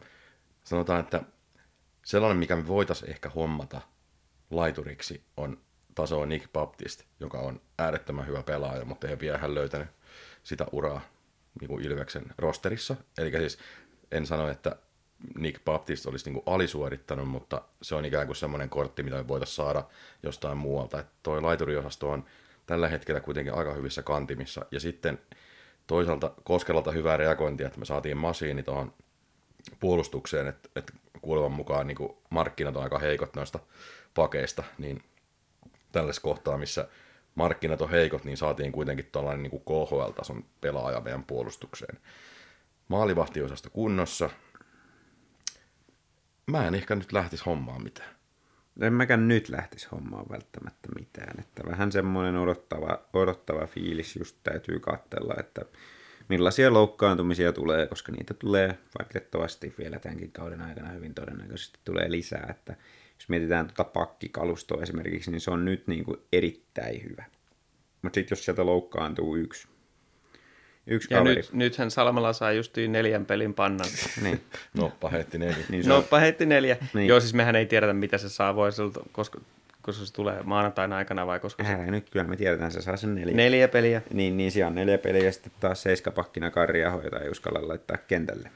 sanotaan, 0.63 0.99
että 0.99 1.23
sellainen, 2.05 2.37
mikä 2.37 2.55
me 2.55 2.67
voitaisiin 2.67 3.11
ehkä 3.11 3.29
hommata 3.29 3.81
laituriksi, 4.51 5.23
on 5.37 5.57
taso 5.95 6.25
Nick 6.25 6.53
Baptist, 6.53 7.03
joka 7.19 7.39
on 7.39 7.61
äärettömän 7.79 8.27
hyvä 8.27 8.43
pelaaja, 8.43 8.85
mutta 8.85 9.07
ei 9.07 9.19
vielä 9.19 9.37
hän 9.37 9.55
löytänyt 9.55 9.87
sitä 10.43 10.65
uraa 10.71 11.01
niin 11.61 11.67
kuin 11.67 11.85
Ilveksen 11.85 12.25
rosterissa. 12.37 12.95
Eli 13.17 13.31
siis 13.31 13.59
en 14.11 14.25
sano, 14.25 14.47
että 14.47 14.75
Nick 15.37 15.65
Baptist 15.65 16.05
olisi 16.05 16.25
niin 16.25 16.43
kuin 16.43 16.55
alisuorittanut, 16.55 17.27
mutta 17.27 17.61
se 17.81 17.95
on 17.95 18.05
ikään 18.05 18.27
kuin 18.27 18.35
semmoinen 18.35 18.69
kortti, 18.69 19.03
mitä 19.03 19.15
me 19.15 19.27
voitaisiin 19.27 19.55
saada 19.55 19.83
jostain 20.23 20.57
muualta. 20.57 20.99
Että 20.99 21.11
toi 21.23 21.41
laituriosasto 21.41 22.09
on 22.09 22.25
tällä 22.65 22.87
hetkellä 22.87 23.21
kuitenkin 23.21 23.53
aika 23.53 23.73
hyvissä 23.73 24.03
kantimissa. 24.03 24.65
Ja 24.71 24.79
sitten 24.79 25.19
toisaalta 25.87 26.31
Koskelalta 26.43 26.91
hyvää 26.91 27.17
reagointia, 27.17 27.67
että 27.67 27.79
me 27.79 27.85
saatiin 27.85 28.17
masiini 28.17 28.63
tuohon 28.63 28.93
puolustukseen, 29.79 30.47
että, 30.47 30.69
että 30.75 30.93
kuulevan 31.21 31.51
mukaan 31.51 31.87
niin 31.87 31.97
kuin 31.97 32.17
markkinat 32.29 32.75
on 32.75 32.83
aika 32.83 32.99
heikot 32.99 33.35
noista 33.35 33.59
pakeista, 34.13 34.63
niin 34.77 35.03
tällaisessa 35.91 36.21
kohtaa, 36.21 36.57
missä 36.57 36.87
markkinat 37.35 37.81
on 37.81 37.89
heikot, 37.89 38.23
niin 38.23 38.37
saatiin 38.37 38.71
kuitenkin 38.71 39.09
tällainen 39.11 39.43
niin 39.43 39.61
KHL-tason 39.61 40.45
pelaaja 40.61 41.01
meidän 41.01 41.23
puolustukseen. 41.23 41.97
Maalivahtiosasto 42.87 43.69
kunnossa. 43.69 44.29
Mä 46.49 46.67
en 46.67 46.75
ehkä 46.75 46.95
nyt 46.95 47.11
lähtisi 47.11 47.43
hommaan 47.45 47.83
mitään. 47.83 48.09
En 48.81 48.93
mäkään 48.93 49.27
nyt 49.27 49.49
lähtisi 49.49 49.87
hommaan 49.91 50.25
välttämättä 50.29 50.89
mitään. 50.99 51.39
Että 51.39 51.63
vähän 51.65 51.91
semmoinen 51.91 52.37
odottava, 52.37 53.01
odottava 53.13 53.67
fiilis 53.67 54.15
just 54.15 54.37
täytyy 54.43 54.79
katsella, 54.79 55.33
että 55.39 55.61
millaisia 56.29 56.73
loukkaantumisia 56.73 57.53
tulee, 57.53 57.87
koska 57.87 58.11
niitä 58.11 58.33
tulee 58.33 58.77
valitettavasti 58.99 59.73
vielä 59.77 59.99
tämänkin 59.99 60.31
kauden 60.31 60.61
aikana 60.61 60.89
hyvin 60.89 61.13
todennäköisesti 61.13 61.79
tulee 61.85 62.11
lisää, 62.11 62.47
että 62.49 62.75
jos 63.15 63.29
mietitään 63.29 63.67
tuota 63.67 63.83
pakkikalustoa 63.83 64.83
esimerkiksi, 64.83 65.31
niin 65.31 65.41
se 65.41 65.51
on 65.51 65.65
nyt 65.65 65.87
niin 65.87 66.03
kuin 66.03 66.17
erittäin 66.33 67.03
hyvä. 67.03 67.23
Mutta 68.01 68.15
sitten 68.15 68.35
jos 68.35 68.45
sieltä 68.45 68.65
loukkaantuu 68.65 69.35
yksi, 69.35 69.67
Yksi 70.89 71.07
Ja 71.13 71.17
kaveri. 71.17 71.35
nyt, 71.35 71.53
nythän 71.53 71.91
Salmela 71.91 72.33
sai 72.33 72.57
justiin 72.57 72.91
neljän 72.91 73.25
pelin 73.25 73.53
pannan. 73.53 73.87
Niin, 74.23 74.41
Noppa 74.73 75.09
heitti 75.09 75.37
neljä. 75.37 75.65
niin 75.69 75.83
se 75.83 75.89
Noppa 75.89 76.19
heitti 76.19 76.45
neljä. 76.45 76.77
Niin. 76.93 77.07
Joo, 77.07 77.19
siis 77.19 77.33
mehän 77.33 77.55
ei 77.55 77.65
tiedetä, 77.65 77.93
mitä 77.93 78.17
se 78.17 78.29
saa 78.29 78.55
voisilta, 78.55 78.99
koska, 79.11 79.41
koska 79.81 80.05
se 80.05 80.13
tulee 80.13 80.39
maanantaina 80.43 80.95
aikana 80.97 81.27
vai 81.27 81.39
koska 81.39 81.63
se... 81.63 81.73
älä 81.73 81.85
nyt 81.85 82.09
kyllä 82.09 82.25
me 82.25 82.35
tiedetään, 82.37 82.71
se 82.71 82.81
saa 82.81 82.97
sen 82.97 83.15
neljä. 83.15 83.35
Neljä 83.35 83.67
peliä. 83.67 84.01
Niin, 84.13 84.37
niin 84.37 84.51
siellä 84.51 84.67
on 84.67 84.75
neljä 84.75 84.97
peliä 84.97 85.23
ja 85.25 85.31
sitten 85.31 85.51
taas 85.59 85.83
seiskapakkina 85.83 86.51
Karri 86.51 86.85
Aho, 86.85 87.01
jota 87.01 87.19
ei 87.19 87.29
uskalla 87.29 87.67
laittaa 87.67 87.97
kentälle. 87.97 88.49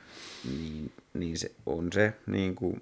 Niin, 0.52 0.92
niin 1.14 1.38
se 1.38 1.52
on 1.66 1.94
se, 1.94 2.14
niin 2.28 2.56
kuin, 2.56 2.82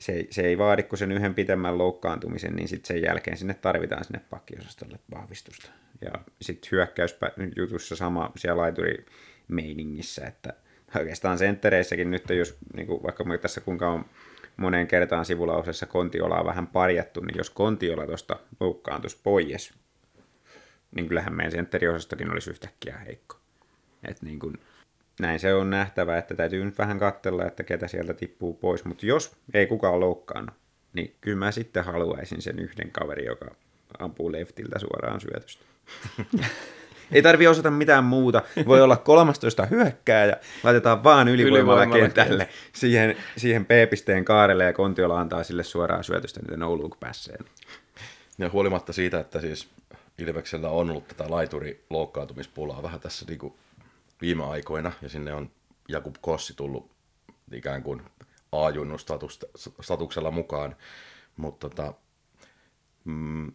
se, 0.00 0.26
se 0.30 0.42
ei 0.42 0.58
vaadi 0.58 0.82
kuin 0.82 0.98
sen 0.98 1.12
yhden 1.12 1.34
pitemmän 1.34 1.78
loukkaantumisen, 1.78 2.56
niin 2.56 2.68
sitten 2.68 2.88
sen 2.88 3.02
jälkeen 3.02 3.36
sinne 3.36 3.54
tarvitaan 3.54 4.04
sinne 4.04 4.20
pakkiosastolle 4.30 4.98
vahvistusta. 5.14 5.70
Ja 6.00 6.10
sitten 6.42 6.68
hyökkäysjutussa 6.72 7.96
sama 7.96 8.32
siellä 8.36 8.62
laituri 8.62 9.06
meiningissä, 9.48 10.26
että 10.26 10.54
oikeastaan 10.98 11.38
senttereissäkin 11.38 12.10
nyt, 12.10 12.30
jos 12.30 12.58
niin 12.74 12.86
kuin 12.86 13.02
vaikka 13.02 13.24
me 13.24 13.38
tässä 13.38 13.60
kuinka 13.60 13.90
on 13.90 14.04
moneen 14.56 14.86
kertaan 14.86 15.24
sivulausessa 15.24 15.86
Kontiolaa 15.86 16.44
vähän 16.44 16.66
parjattu, 16.66 17.20
niin 17.20 17.38
jos 17.38 17.50
Kontiola 17.50 18.06
tuosta 18.06 18.38
loukkaantuisi 18.60 19.20
pois, 19.22 19.74
niin 20.94 21.08
kyllähän 21.08 21.34
meidän 21.34 21.52
sentteriosastokin 21.52 22.32
olisi 22.32 22.50
yhtäkkiä 22.50 22.98
heikko. 22.98 23.36
Et 24.08 24.22
niin 24.22 24.38
kun, 24.38 24.58
näin 25.20 25.40
se 25.40 25.54
on 25.54 25.70
nähtävä, 25.70 26.18
että 26.18 26.34
täytyy 26.34 26.64
nyt 26.64 26.78
vähän 26.78 26.98
katsella, 26.98 27.44
että 27.44 27.64
ketä 27.64 27.88
sieltä 27.88 28.14
tippuu 28.14 28.54
pois. 28.54 28.84
Mutta 28.84 29.06
jos 29.06 29.36
ei 29.54 29.66
kukaan 29.66 30.00
loukkaannut, 30.00 30.54
niin 30.92 31.14
kyllä 31.20 31.38
mä 31.38 31.52
sitten 31.52 31.84
haluaisin 31.84 32.42
sen 32.42 32.58
yhden 32.58 32.90
kaveri, 32.90 33.24
joka 33.24 33.54
ampuu 33.98 34.32
leftiltä 34.32 34.78
suoraan 34.78 35.20
syötöstä. 35.20 35.64
ei 37.12 37.22
tarvi 37.22 37.46
osata 37.46 37.70
mitään 37.70 38.04
muuta. 38.04 38.42
Voi 38.66 38.80
olla 38.80 38.96
13 38.96 39.66
hyökkää 39.66 40.24
ja 40.24 40.36
laitetaan 40.62 41.04
vaan 41.04 41.28
ylivoimalla 41.28 41.86
kentälle 41.86 42.48
siihen, 42.72 43.16
siihen 43.36 43.66
P-pisteen 43.66 44.24
kaarelle 44.24 44.64
ja 44.64 44.72
Kontiola 44.72 45.20
antaa 45.20 45.44
sille 45.44 45.62
suoraan 45.62 46.04
syötöstä 46.04 46.40
niitä 46.40 46.56
no 46.56 46.78
look 46.78 47.00
passeen. 47.00 47.44
Ja 48.38 48.50
huolimatta 48.50 48.92
siitä, 48.92 49.20
että 49.20 49.40
siis 49.40 49.68
Ilveksellä 50.18 50.70
on 50.70 50.90
ollut 50.90 51.08
tätä 51.08 51.24
laituri 51.28 51.84
loukkaantumispulaa 51.90 52.82
vähän 52.82 53.00
tässä 53.00 53.24
niin 53.28 53.38
kuin 53.38 53.54
viime 54.20 54.44
aikoina, 54.44 54.92
ja 55.02 55.08
sinne 55.08 55.34
on 55.34 55.50
Jakub 55.88 56.16
Kossi 56.20 56.54
tullut 56.54 56.90
ikään 57.52 57.82
kuin 57.82 58.02
A-junnun 58.52 58.98
status- 58.98 59.46
statuksella 59.80 60.30
mukaan, 60.30 60.76
mutta 61.36 61.68
tota, 61.68 61.94
mm, 63.04 63.52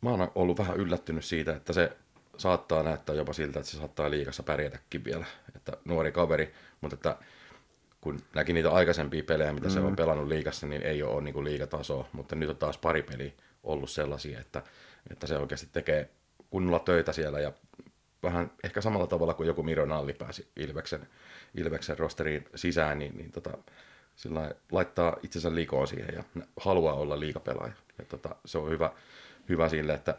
mä 0.00 0.10
oon 0.10 0.32
ollut 0.34 0.58
vähän 0.58 0.76
yllättynyt 0.76 1.24
siitä, 1.24 1.56
että 1.56 1.72
se 1.72 1.96
saattaa 2.36 2.82
näyttää 2.82 3.14
jopa 3.14 3.32
siltä, 3.32 3.60
että 3.60 3.72
se 3.72 3.78
saattaa 3.78 4.10
liikassa 4.10 4.42
pärjätäkin 4.42 5.04
vielä, 5.04 5.26
että 5.56 5.72
nuori 5.84 6.12
kaveri, 6.12 6.54
mutta 6.80 6.94
että 6.94 7.16
kun 8.00 8.20
näki 8.34 8.52
niitä 8.52 8.70
aikaisempia 8.70 9.22
pelejä, 9.24 9.52
mitä 9.52 9.66
mm. 9.68 9.72
se 9.72 9.80
on 9.80 9.96
pelannut 9.96 10.28
liigassa, 10.28 10.66
niin 10.66 10.82
ei 10.82 11.02
ole 11.02 11.22
niin 11.22 11.34
kuin 11.34 11.44
liigatasoa, 11.44 12.08
mutta 12.12 12.34
nyt 12.34 12.50
on 12.50 12.56
taas 12.56 12.78
pari 12.78 13.02
peliä 13.02 13.32
ollut 13.62 13.90
sellaisia, 13.90 14.40
että, 14.40 14.62
että 15.10 15.26
se 15.26 15.36
oikeasti 15.36 15.68
tekee 15.72 16.10
kunnolla 16.50 16.78
töitä 16.78 17.12
siellä 17.12 17.40
ja 17.40 17.52
vähän 18.22 18.50
ehkä 18.64 18.80
samalla 18.80 19.06
tavalla 19.06 19.34
kuin 19.34 19.46
joku 19.46 19.62
Miro 19.62 19.86
Nalli 19.86 20.12
pääsi 20.12 20.48
Ilveksen, 20.56 21.08
Ilveksen 21.54 21.98
rosteriin 21.98 22.44
sisään, 22.54 22.98
niin, 22.98 23.16
niin 23.16 23.32
tota, 23.32 23.58
sillä 24.16 24.54
laittaa 24.72 25.16
itsensä 25.22 25.54
likoon 25.54 25.88
siihen 25.88 26.14
ja 26.14 26.24
haluaa 26.60 26.94
olla 26.94 27.20
liikapelaaja. 27.20 27.72
Ja 27.98 28.04
tota, 28.04 28.36
se 28.44 28.58
on 28.58 28.70
hyvä, 28.70 28.92
hyvä 29.48 29.68
sille, 29.68 29.94
että 29.94 30.14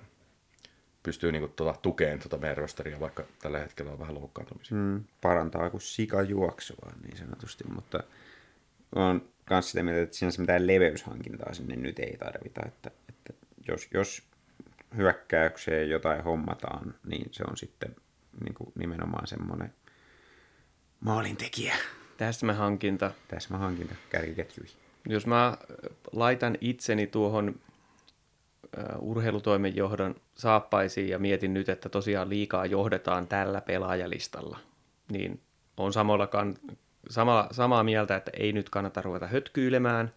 pystyy 1.03 1.31
niinku 1.31 1.47
tota, 1.47 1.79
tukeen 1.81 2.19
tota 2.19 2.37
meidän 2.37 2.57
rosteria, 2.57 2.99
vaikka 2.99 3.23
tällä 3.41 3.59
hetkellä 3.59 3.91
on 3.91 3.99
vähän 3.99 4.15
loukkaantumisia. 4.15 4.77
mm, 4.77 5.03
parantaa 5.21 5.69
kuin 5.69 5.81
sika 5.81 6.21
juoksua 6.21 6.91
niin 7.03 7.17
sanotusti, 7.17 7.63
mutta 7.67 8.03
on 8.95 9.29
myös 9.49 9.71
sitä 9.71 9.83
mieltä, 9.83 10.01
että 10.01 10.15
sinänsä 10.15 10.41
mitään 10.41 10.67
leveyshankintaa 10.67 11.53
sinne 11.53 11.75
nyt 11.75 11.99
ei 11.99 12.17
tarvita, 12.17 12.61
että, 12.65 12.91
että 13.09 13.33
jos, 13.67 13.87
jos 13.93 14.23
hyökkäykseen 14.97 15.89
jotain 15.89 16.23
hommataan, 16.23 16.95
niin 17.05 17.29
se 17.31 17.43
on 17.49 17.57
sitten 17.57 17.95
niin 18.43 18.53
kuin 18.53 18.71
nimenomaan 18.75 19.27
semmoinen 19.27 19.73
maalintekijä, 20.99 21.75
Täsmähankinta. 22.17 23.11
täsmähankinta 23.27 23.95
kärkiketjuihin. 24.09 24.75
Jos 25.09 25.27
mä 25.27 25.57
laitan 26.11 26.57
itseni 26.61 27.07
tuohon 27.07 27.55
äh, 28.77 28.85
urheilutoimenjohdon 28.99 30.15
saappaisiin 30.35 31.09
ja 31.09 31.19
mietin 31.19 31.53
nyt, 31.53 31.69
että 31.69 31.89
tosiaan 31.89 32.29
liikaa 32.29 32.65
johdetaan 32.65 33.27
tällä 33.27 33.61
pelaajalistalla, 33.61 34.59
niin 35.11 35.41
on 35.77 35.93
samalla 35.93 36.27
kan, 36.27 36.55
samalla, 37.09 37.47
samaa 37.51 37.83
mieltä, 37.83 38.15
että 38.15 38.31
ei 38.39 38.53
nyt 38.53 38.69
kannata 38.69 39.01
ruveta 39.01 39.27
hötkyilemään, 39.27 40.11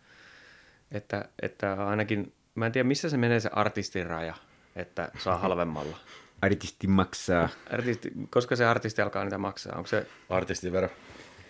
että, 0.91 1.29
että 1.43 1.87
ainakin, 1.87 2.33
mä 2.55 2.67
en 2.67 2.73
tiedä 2.73 2.89
missä 2.89 3.09
se 3.09 3.17
menee 3.17 3.41
se 3.41 3.51
artistin 3.53 4.07
raja, 4.07 4.35
että 4.77 5.11
saa 5.19 5.39
halvemmalla. 5.39 5.99
Artisti 6.43 6.87
maksaa 6.87 7.49
Artisti, 7.71 8.13
koska 8.31 8.57
se 8.57 8.65
artisti 8.65 9.03
alkaa 9.03 9.25
niitä 9.25 9.39
maksaa? 9.39 9.77
Onko 9.77 9.87
se... 9.87 10.07
Artistivero. 10.29 10.89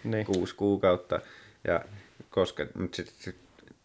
Niin. 0.04 0.26
kuusi 0.26 0.54
kuukautta, 0.54 1.20
ja 1.64 1.84
koska, 2.30 2.66
mutta 2.74 2.96
sit, 2.96 3.08
sit, 3.18 3.36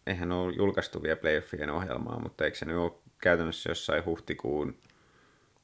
eihän 0.06 0.32
ole 0.32 0.54
julkaistu 0.56 1.02
vielä 1.02 1.16
playoffien 1.16 1.70
ohjelmaa, 1.70 2.20
mutta 2.20 2.44
eikö 2.44 2.58
se 2.58 2.64
nyt 2.64 2.76
ole 2.76 2.92
käytännössä 3.18 3.70
jossain 3.70 4.04
huhtikuun 4.04 4.76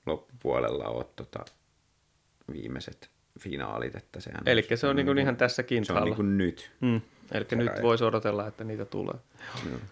loppupuolella 0.07 0.85
ole 0.85 1.07
tota, 1.17 1.45
viimeiset 2.53 3.11
finaalit, 3.41 3.97
että 3.97 4.21
sehän 4.21 4.43
Eli 4.47 4.67
se 4.75 4.87
on 4.87 4.97
niinku 4.97 5.13
niinku- 5.13 5.23
ihan 5.23 5.37
tässä 5.37 5.65
Se 5.83 5.93
on 5.93 6.05
niin 6.05 6.17
kuin 6.17 6.39
nyt. 6.39 6.71
Mm. 6.81 7.01
Eli 7.33 7.47
nyt 7.51 7.73
voisi 7.83 8.05
odotella, 8.05 8.47
että 8.47 8.65
niitä 8.65 8.85
tulee. 8.85 9.15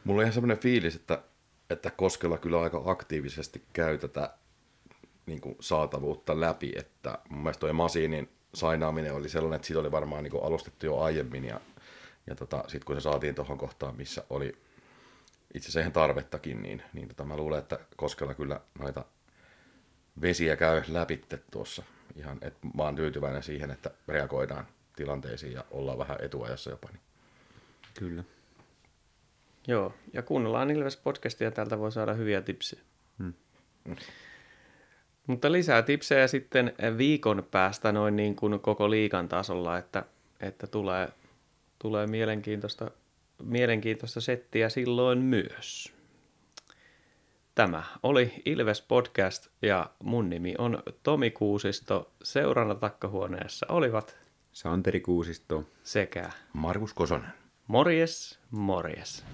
Mulla 0.05 0.20
on 0.20 0.22
ihan 0.22 0.32
semmoinen 0.32 0.59
fiilis, 0.59 0.97
että, 0.97 1.22
että 1.71 1.91
Koskela 1.91 2.39
kyllä 2.39 2.62
aika 2.62 2.83
aktiivisesti 2.85 3.64
käy 3.73 3.99
tätä 3.99 4.31
niin 5.27 5.41
kuin 5.41 5.57
saatavuutta 5.61 6.41
läpi, 6.41 6.73
että 6.77 7.19
mun 7.29 7.43
mielestä 7.43 7.61
toi 7.61 7.73
Masinin 7.73 8.29
sainaaminen 8.55 9.14
oli 9.14 9.29
sellainen, 9.29 9.57
että 9.57 9.67
siitä 9.67 9.81
oli 9.81 9.93
varmaan 9.93 10.23
niin 10.23 10.31
kuin 10.31 10.45
alustettu 10.45 10.87
jo 10.87 10.99
aiemmin 10.99 11.45
ja, 11.45 11.61
ja 12.27 12.35
tota, 12.35 12.64
sitten 12.69 12.87
kun 12.87 12.97
se 12.97 13.01
saatiin 13.01 13.35
tuohon 13.35 13.59
kohtaan, 13.59 13.97
missä 13.97 14.25
oli 14.31 14.57
itse 15.55 15.69
asiassa 15.69 15.91
tarvettakin, 15.91 16.62
niin, 16.62 16.83
niin 16.93 17.09
tota, 17.09 17.25
mä 17.25 17.37
luulen, 17.37 17.59
että 17.59 17.79
Koskela 17.97 18.35
kyllä 18.35 18.61
noita 18.79 19.05
vesiä 20.21 20.57
käy 20.57 20.83
läpi 20.89 21.25
tuossa 21.51 21.83
ihan, 22.17 22.39
että 22.41 22.59
mä 22.75 22.83
oon 22.83 22.97
tyytyväinen 22.97 23.43
siihen, 23.43 23.71
että 23.71 23.91
reagoidaan 24.09 24.67
tilanteisiin 24.97 25.53
ja 25.53 25.64
ollaan 25.71 25.99
vähän 25.99 26.19
etuajassa 26.21 26.71
jopa. 26.71 26.89
Niin. 26.93 27.03
Kyllä. 27.95 28.25
Joo, 29.67 29.95
ja 30.12 30.23
kuunnellaan 30.23 30.71
Ilves 30.71 30.97
podcastia, 30.97 31.51
täältä 31.51 31.79
voi 31.79 31.93
saada 31.93 32.14
hyviä 32.14 32.43
tipsejä. 32.43 32.83
Hmm. 33.19 33.35
Mutta 35.27 35.53
lisää 35.53 35.83
tipsejä 35.83 36.27
sitten 36.27 36.73
viikon 36.99 37.47
päästä 37.51 37.93
noin 37.93 38.17
niin 38.17 38.37
kuin 38.37 38.61
koko 38.61 38.91
liikan 38.91 39.29
tasolla, 39.29 39.79
että, 39.79 40.05
että 40.41 40.67
tulee, 40.67 41.09
tulee 41.79 42.07
mielenkiintoista, 42.07 42.91
mielenkiintoista 43.43 44.21
settiä 44.21 44.69
silloin 44.69 45.19
myös. 45.19 45.93
Tämä 47.55 47.83
oli 48.03 48.43
Ilves 48.45 48.83
Podcast 48.83 49.47
ja 49.62 49.91
mun 50.03 50.31
nimi 50.31 50.55
on 50.59 50.83
Tomi 51.03 51.31
Kuusisto. 51.31 52.12
Seurana 52.23 52.75
takkahuoneessa 52.75 53.67
olivat 53.69 54.19
Santeri 54.53 55.01
Kuusisto. 55.01 55.64
sekä 55.83 56.31
Markus 56.53 56.95
Kosonen. 56.95 57.45
Morjes, 57.69 58.39
morjes. 58.51 59.25